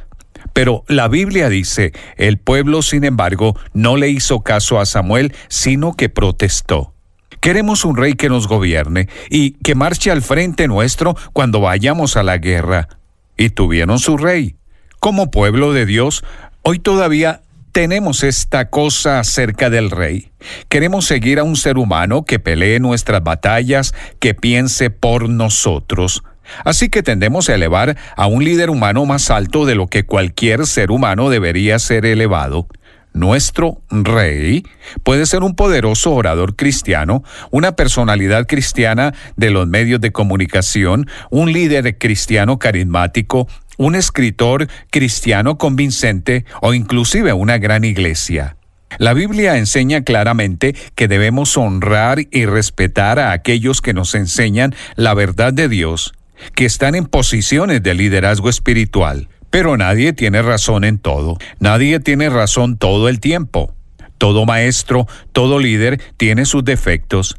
pero 0.52 0.84
la 0.88 1.08
Biblia 1.08 1.48
dice, 1.48 1.92
el 2.16 2.38
pueblo, 2.38 2.82
sin 2.82 3.04
embargo, 3.04 3.56
no 3.72 3.96
le 3.96 4.08
hizo 4.08 4.40
caso 4.40 4.80
a 4.80 4.86
Samuel, 4.86 5.34
sino 5.48 5.94
que 5.94 6.08
protestó. 6.08 6.92
Queremos 7.40 7.84
un 7.84 7.96
rey 7.96 8.14
que 8.14 8.28
nos 8.28 8.46
gobierne 8.46 9.08
y 9.28 9.52
que 9.52 9.74
marche 9.74 10.10
al 10.10 10.22
frente 10.22 10.68
nuestro 10.68 11.16
cuando 11.32 11.60
vayamos 11.60 12.16
a 12.16 12.22
la 12.22 12.38
guerra. 12.38 12.88
Y 13.36 13.50
tuvieron 13.50 13.98
su 13.98 14.16
rey. 14.16 14.56
Como 15.00 15.30
pueblo 15.30 15.72
de 15.72 15.86
Dios, 15.86 16.22
hoy 16.62 16.78
todavía 16.78 17.40
tenemos 17.72 18.22
esta 18.22 18.68
cosa 18.68 19.18
acerca 19.18 19.70
del 19.70 19.90
rey. 19.90 20.30
Queremos 20.68 21.06
seguir 21.06 21.38
a 21.38 21.42
un 21.42 21.56
ser 21.56 21.78
humano 21.78 22.24
que 22.24 22.38
pelee 22.38 22.78
nuestras 22.80 23.24
batallas, 23.24 23.94
que 24.20 24.34
piense 24.34 24.90
por 24.90 25.28
nosotros. 25.28 26.22
Así 26.64 26.90
que 26.90 27.02
tendemos 27.02 27.48
a 27.48 27.54
elevar 27.54 27.96
a 28.16 28.26
un 28.26 28.44
líder 28.44 28.68
humano 28.68 29.06
más 29.06 29.30
alto 29.30 29.64
de 29.64 29.74
lo 29.74 29.86
que 29.86 30.04
cualquier 30.04 30.66
ser 30.66 30.90
humano 30.90 31.30
debería 31.30 31.78
ser 31.78 32.04
elevado. 32.04 32.68
Nuestro 33.14 33.82
rey 33.90 34.64
puede 35.02 35.26
ser 35.26 35.42
un 35.42 35.54
poderoso 35.54 36.14
orador 36.14 36.56
cristiano, 36.56 37.22
una 37.50 37.72
personalidad 37.72 38.46
cristiana 38.46 39.12
de 39.36 39.50
los 39.50 39.68
medios 39.68 40.00
de 40.00 40.12
comunicación, 40.12 41.06
un 41.30 41.52
líder 41.52 41.98
cristiano 41.98 42.58
carismático, 42.58 43.48
un 43.78 43.94
escritor 43.94 44.68
cristiano 44.90 45.58
convincente 45.58 46.44
o 46.60 46.74
inclusive 46.74 47.32
una 47.32 47.58
gran 47.58 47.84
iglesia. 47.84 48.56
La 48.98 49.14
Biblia 49.14 49.56
enseña 49.56 50.02
claramente 50.02 50.74
que 50.94 51.08
debemos 51.08 51.56
honrar 51.56 52.18
y 52.30 52.44
respetar 52.46 53.18
a 53.18 53.32
aquellos 53.32 53.80
que 53.80 53.94
nos 53.94 54.14
enseñan 54.14 54.74
la 54.96 55.14
verdad 55.14 55.52
de 55.52 55.68
Dios 55.68 56.12
que 56.54 56.64
están 56.64 56.94
en 56.94 57.06
posiciones 57.06 57.82
de 57.82 57.94
liderazgo 57.94 58.48
espiritual. 58.48 59.28
Pero 59.50 59.76
nadie 59.76 60.12
tiene 60.12 60.42
razón 60.42 60.84
en 60.84 60.98
todo. 60.98 61.36
Nadie 61.58 62.00
tiene 62.00 62.30
razón 62.30 62.78
todo 62.78 63.08
el 63.08 63.20
tiempo. 63.20 63.74
Todo 64.18 64.46
maestro, 64.46 65.06
todo 65.32 65.58
líder 65.58 66.00
tiene 66.16 66.44
sus 66.46 66.64
defectos. 66.64 67.36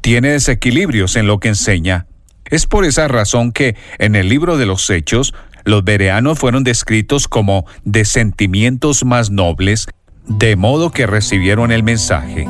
Tiene 0.00 0.30
desequilibrios 0.30 1.16
en 1.16 1.26
lo 1.26 1.38
que 1.40 1.48
enseña. 1.48 2.06
Es 2.46 2.66
por 2.66 2.84
esa 2.84 3.08
razón 3.08 3.52
que 3.52 3.76
en 3.98 4.14
el 4.16 4.28
libro 4.28 4.56
de 4.56 4.66
los 4.66 4.88
Hechos, 4.90 5.34
los 5.64 5.84
bereanos 5.84 6.38
fueron 6.38 6.64
descritos 6.64 7.28
como 7.28 7.66
de 7.84 8.04
sentimientos 8.04 9.04
más 9.04 9.30
nobles, 9.30 9.86
de 10.26 10.56
modo 10.56 10.90
que 10.90 11.06
recibieron 11.06 11.72
el 11.72 11.82
mensaje. 11.82 12.46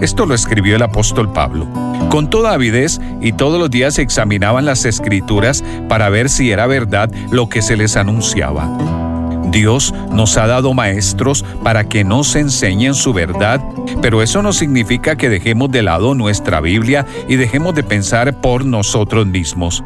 Esto 0.00 0.26
lo 0.26 0.34
escribió 0.34 0.76
el 0.76 0.82
apóstol 0.82 1.32
Pablo. 1.32 1.66
Con 2.10 2.30
toda 2.30 2.52
avidez 2.52 3.00
y 3.20 3.32
todos 3.32 3.58
los 3.58 3.70
días 3.70 3.98
examinaban 3.98 4.64
las 4.64 4.84
escrituras 4.84 5.64
para 5.88 6.08
ver 6.08 6.28
si 6.28 6.50
era 6.50 6.66
verdad 6.66 7.10
lo 7.32 7.48
que 7.48 7.62
se 7.62 7.76
les 7.76 7.96
anunciaba. 7.96 8.68
Dios 9.50 9.94
nos 10.12 10.36
ha 10.36 10.46
dado 10.46 10.74
maestros 10.74 11.44
para 11.62 11.88
que 11.88 12.04
nos 12.04 12.36
enseñen 12.36 12.94
su 12.94 13.12
verdad, 13.12 13.62
pero 14.02 14.22
eso 14.22 14.42
no 14.42 14.52
significa 14.52 15.16
que 15.16 15.28
dejemos 15.28 15.70
de 15.70 15.82
lado 15.82 16.14
nuestra 16.14 16.60
Biblia 16.60 17.06
y 17.28 17.36
dejemos 17.36 17.74
de 17.74 17.82
pensar 17.82 18.40
por 18.40 18.64
nosotros 18.64 19.26
mismos. 19.26 19.82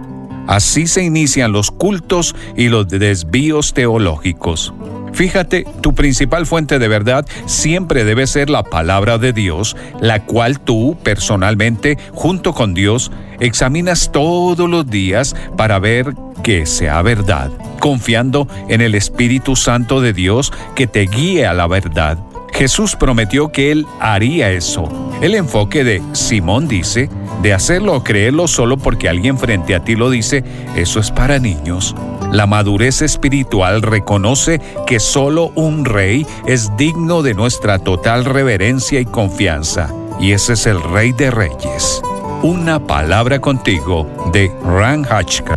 Así 0.47 0.87
se 0.87 1.03
inician 1.03 1.53
los 1.53 1.71
cultos 1.71 2.35
y 2.57 2.69
los 2.69 2.89
desvíos 2.89 3.75
teológicos. 3.75 4.73
Fíjate, 5.13 5.67
tu 5.83 5.95
principal 5.95 6.47
fuente 6.47 6.79
de 6.79 6.89
verdad 6.89 7.27
siempre 7.47 8.05
debe 8.05 8.27
ser 8.27 8.49
la 8.49 8.63
palabra 8.63 9.19
de 9.19 9.33
Dios, 9.33 9.77
la 10.01 10.25
cual 10.25 10.59
tú 10.59 10.97
personalmente, 11.03 11.99
junto 12.13 12.55
con 12.55 12.73
Dios, 12.73 13.13
examinas 13.39 14.11
todos 14.11 14.69
los 14.69 14.89
días 14.89 15.37
para 15.57 15.79
ver 15.79 16.15
que 16.43 16.65
sea 16.67 17.03
verdad, 17.03 17.51
confiando 17.79 18.49
en 18.69 18.81
el 18.81 18.95
Espíritu 18.95 19.55
Santo 19.55 20.01
de 20.01 20.13
Dios 20.13 20.53
que 20.75 20.87
te 20.87 21.03
guíe 21.03 21.47
a 21.47 21.53
la 21.53 21.67
verdad. 21.67 22.19
Jesús 22.53 22.97
prometió 22.97 23.53
que 23.53 23.71
Él 23.71 23.87
haría 24.01 24.51
eso. 24.51 25.12
El 25.23 25.37
enfoque 25.37 25.85
de 25.85 26.03
Simón 26.15 26.67
dice, 26.67 27.09
de 27.43 27.55
hacerlo 27.55 27.95
o 27.95 28.03
creerlo 28.03 28.49
solo 28.49 28.77
porque 28.77 29.09
alguien 29.09 29.39
frente 29.39 29.77
a 29.77 29.85
ti 29.85 29.95
lo 29.95 30.11
dice, 30.11 30.43
eso 30.75 30.99
es 30.99 31.13
para 31.13 31.39
niños. 31.39 31.95
La 32.33 32.49
madurez 32.49 33.03
espiritual 33.03 33.83
reconoce 33.83 34.61
que 34.85 34.99
solo 34.99 35.53
un 35.55 35.85
rey 35.85 36.27
es 36.45 36.77
digno 36.77 37.23
de 37.23 37.35
nuestra 37.35 37.79
total 37.79 38.25
reverencia 38.25 38.99
y 38.99 39.05
confianza, 39.05 39.95
y 40.19 40.33
ese 40.33 40.55
es 40.55 40.67
el 40.67 40.83
Rey 40.83 41.13
de 41.13 41.31
Reyes. 41.31 42.03
Una 42.43 42.85
palabra 42.85 43.41
contigo 43.41 44.09
de 44.33 44.51
Ran 44.65 45.07
Hachka. 45.09 45.55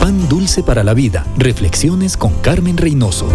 Pan 0.00 0.26
dulce 0.30 0.62
para 0.62 0.82
la 0.82 0.94
vida. 0.94 1.26
Reflexiones 1.36 2.16
con 2.16 2.32
Carmen 2.40 2.78
Reynoso. 2.78 3.28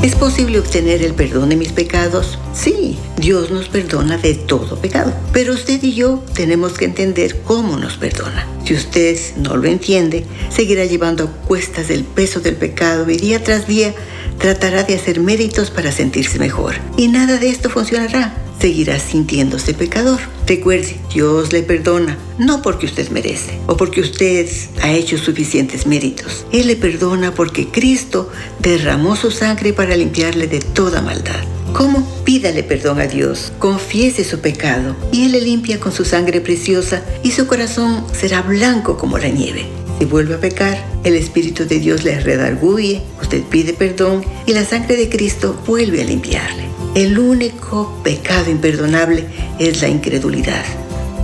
¿Es 0.00 0.14
posible 0.14 0.60
obtener 0.60 1.02
el 1.02 1.14
perdón 1.14 1.48
de 1.48 1.56
mis 1.56 1.72
pecados? 1.72 2.38
Sí, 2.54 2.96
Dios 3.16 3.50
nos 3.50 3.68
perdona 3.68 4.16
de 4.16 4.34
todo 4.34 4.80
pecado. 4.80 5.12
Pero 5.32 5.52
usted 5.52 5.82
y 5.82 5.94
yo 5.94 6.22
tenemos 6.34 6.74
que 6.74 6.84
entender 6.84 7.40
cómo 7.42 7.76
nos 7.76 7.96
perdona. 7.96 8.46
Si 8.64 8.74
usted 8.74 9.18
no 9.36 9.56
lo 9.56 9.66
entiende, 9.66 10.24
seguirá 10.50 10.84
llevando 10.84 11.24
a 11.24 11.32
cuestas 11.48 11.90
el 11.90 12.04
peso 12.04 12.38
del 12.38 12.54
pecado 12.54 13.10
y 13.10 13.16
día 13.16 13.42
tras 13.42 13.66
día 13.66 13.92
tratará 14.38 14.84
de 14.84 14.94
hacer 14.94 15.18
méritos 15.18 15.72
para 15.72 15.90
sentirse 15.90 16.38
mejor. 16.38 16.76
Y 16.96 17.08
nada 17.08 17.38
de 17.38 17.50
esto 17.50 17.68
funcionará 17.68 18.47
seguirá 18.60 18.98
sintiéndose 18.98 19.74
pecador. 19.74 20.20
Recuerde, 20.46 20.96
Dios 21.12 21.52
le 21.52 21.62
perdona, 21.62 22.18
no 22.38 22.62
porque 22.62 22.86
usted 22.86 23.10
merece 23.10 23.58
o 23.66 23.76
porque 23.76 24.00
usted 24.00 24.48
ha 24.82 24.92
hecho 24.92 25.18
suficientes 25.18 25.86
méritos. 25.86 26.46
Él 26.52 26.66
le 26.68 26.76
perdona 26.76 27.34
porque 27.34 27.68
Cristo 27.68 28.30
derramó 28.60 29.16
su 29.16 29.30
sangre 29.30 29.72
para 29.72 29.96
limpiarle 29.96 30.46
de 30.46 30.60
toda 30.60 31.02
maldad. 31.02 31.44
¿Cómo? 31.72 32.06
Pídale 32.24 32.62
perdón 32.62 32.98
a 32.98 33.06
Dios, 33.06 33.52
confiese 33.58 34.24
su 34.24 34.40
pecado 34.40 34.96
y 35.12 35.26
Él 35.26 35.32
le 35.32 35.40
limpia 35.40 35.78
con 35.78 35.92
su 35.92 36.04
sangre 36.04 36.40
preciosa 36.40 37.02
y 37.22 37.32
su 37.32 37.46
corazón 37.46 38.04
será 38.18 38.42
blanco 38.42 38.96
como 38.96 39.18
la 39.18 39.28
nieve. 39.28 39.66
Si 39.98 40.04
vuelve 40.04 40.36
a 40.36 40.40
pecar, 40.40 40.82
el 41.04 41.14
Espíritu 41.14 41.66
de 41.66 41.78
Dios 41.78 42.04
le 42.04 42.18
redarguye, 42.20 43.02
usted 43.20 43.42
pide 43.42 43.72
perdón 43.74 44.24
y 44.46 44.52
la 44.52 44.64
sangre 44.64 44.96
de 44.96 45.08
Cristo 45.08 45.60
vuelve 45.66 46.02
a 46.02 46.04
limpiarle. 46.04 46.77
El 46.94 47.18
único 47.18 48.00
pecado 48.02 48.50
imperdonable 48.50 49.26
es 49.58 49.80
la 49.82 49.88
incredulidad. 49.88 50.64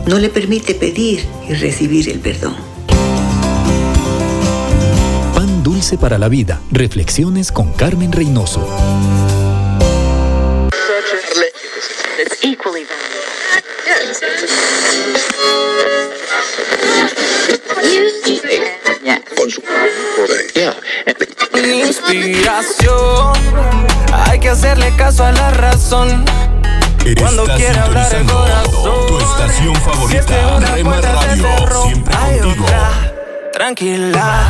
No 0.06 0.18
le 0.18 0.28
permite 0.28 0.74
pedir 0.74 1.24
y 1.48 1.54
recibir 1.54 2.08
el 2.10 2.20
perdón. 2.20 2.56
Pan 5.34 5.62
dulce 5.62 5.96
para 5.98 6.18
la 6.18 6.28
vida. 6.28 6.60
Reflexiones 6.70 7.50
con 7.50 7.72
Carmen 7.72 8.12
Reynoso. 8.12 8.68
Inspiración, 22.04 23.32
hay 24.12 24.38
que 24.38 24.48
hacerle 24.50 24.94
caso 24.96 25.24
a 25.24 25.32
la 25.32 25.50
razón. 25.50 26.24
Cuando 27.18 27.44
quiera 27.56 27.84
hablar 27.84 28.14
el 28.14 28.26
corazón. 28.26 29.06
Tu 29.08 29.18
estación 29.18 29.74
favorita, 29.76 30.58
Rema 30.74 31.00
Radio, 31.00 31.46
siempre 31.84 32.14
hay 32.16 32.38
contigo. 32.40 32.64
otra, 32.64 33.12
tranquila. 33.52 34.48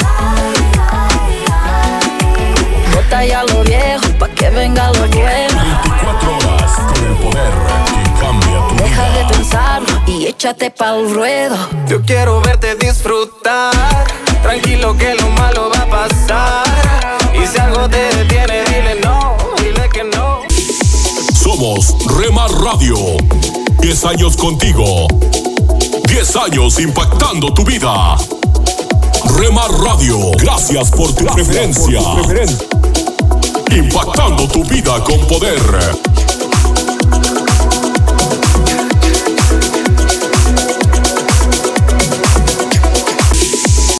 Bota 2.94 3.24
ya 3.24 3.42
lo 3.44 3.62
viejo 3.64 4.06
pa' 4.18 4.28
que 4.28 4.50
venga 4.50 4.86
lo 4.92 5.00
bueno. 5.08 5.62
24 5.62 6.36
horas 6.38 6.72
con 6.94 7.06
el 7.06 7.16
poder 7.16 7.52
que 7.86 8.20
cambia 8.20 8.68
tu 8.68 8.74
Deja 8.76 9.08
vida. 9.08 9.18
de 9.18 9.34
pensarlo 9.34 10.02
y 10.06 10.26
échate 10.26 10.70
pa'l 10.70 11.12
ruedo. 11.12 11.56
Yo 11.88 12.00
quiero 12.02 12.40
verte 12.40 12.76
disfrutar. 12.76 13.72
Tranquilo 14.44 14.94
que 14.94 15.14
lo 15.14 15.30
malo 15.30 15.70
va 15.70 15.84
a 15.84 15.86
pasar. 15.86 17.18
Y 17.32 17.46
si 17.46 17.58
algo 17.58 17.88
te 17.88 17.96
detiene, 18.14 18.62
dile 18.64 19.00
no, 19.02 19.38
dile 19.56 19.88
que 19.88 20.04
no. 20.04 20.42
Somos 21.34 21.96
Rema 22.18 22.46
Radio. 22.48 22.94
10 23.80 24.04
años 24.04 24.36
contigo. 24.36 25.06
10 26.08 26.36
años 26.36 26.78
impactando 26.78 27.54
tu 27.54 27.64
vida. 27.64 28.16
Rema 29.38 29.66
Radio. 29.82 30.32
Gracias 30.36 30.90
por 30.90 31.10
tu 31.14 31.24
preferencia. 31.24 32.00
Impactando 33.74 34.46
tu 34.46 34.62
vida 34.64 35.02
con 35.04 35.20
poder. 35.20 36.13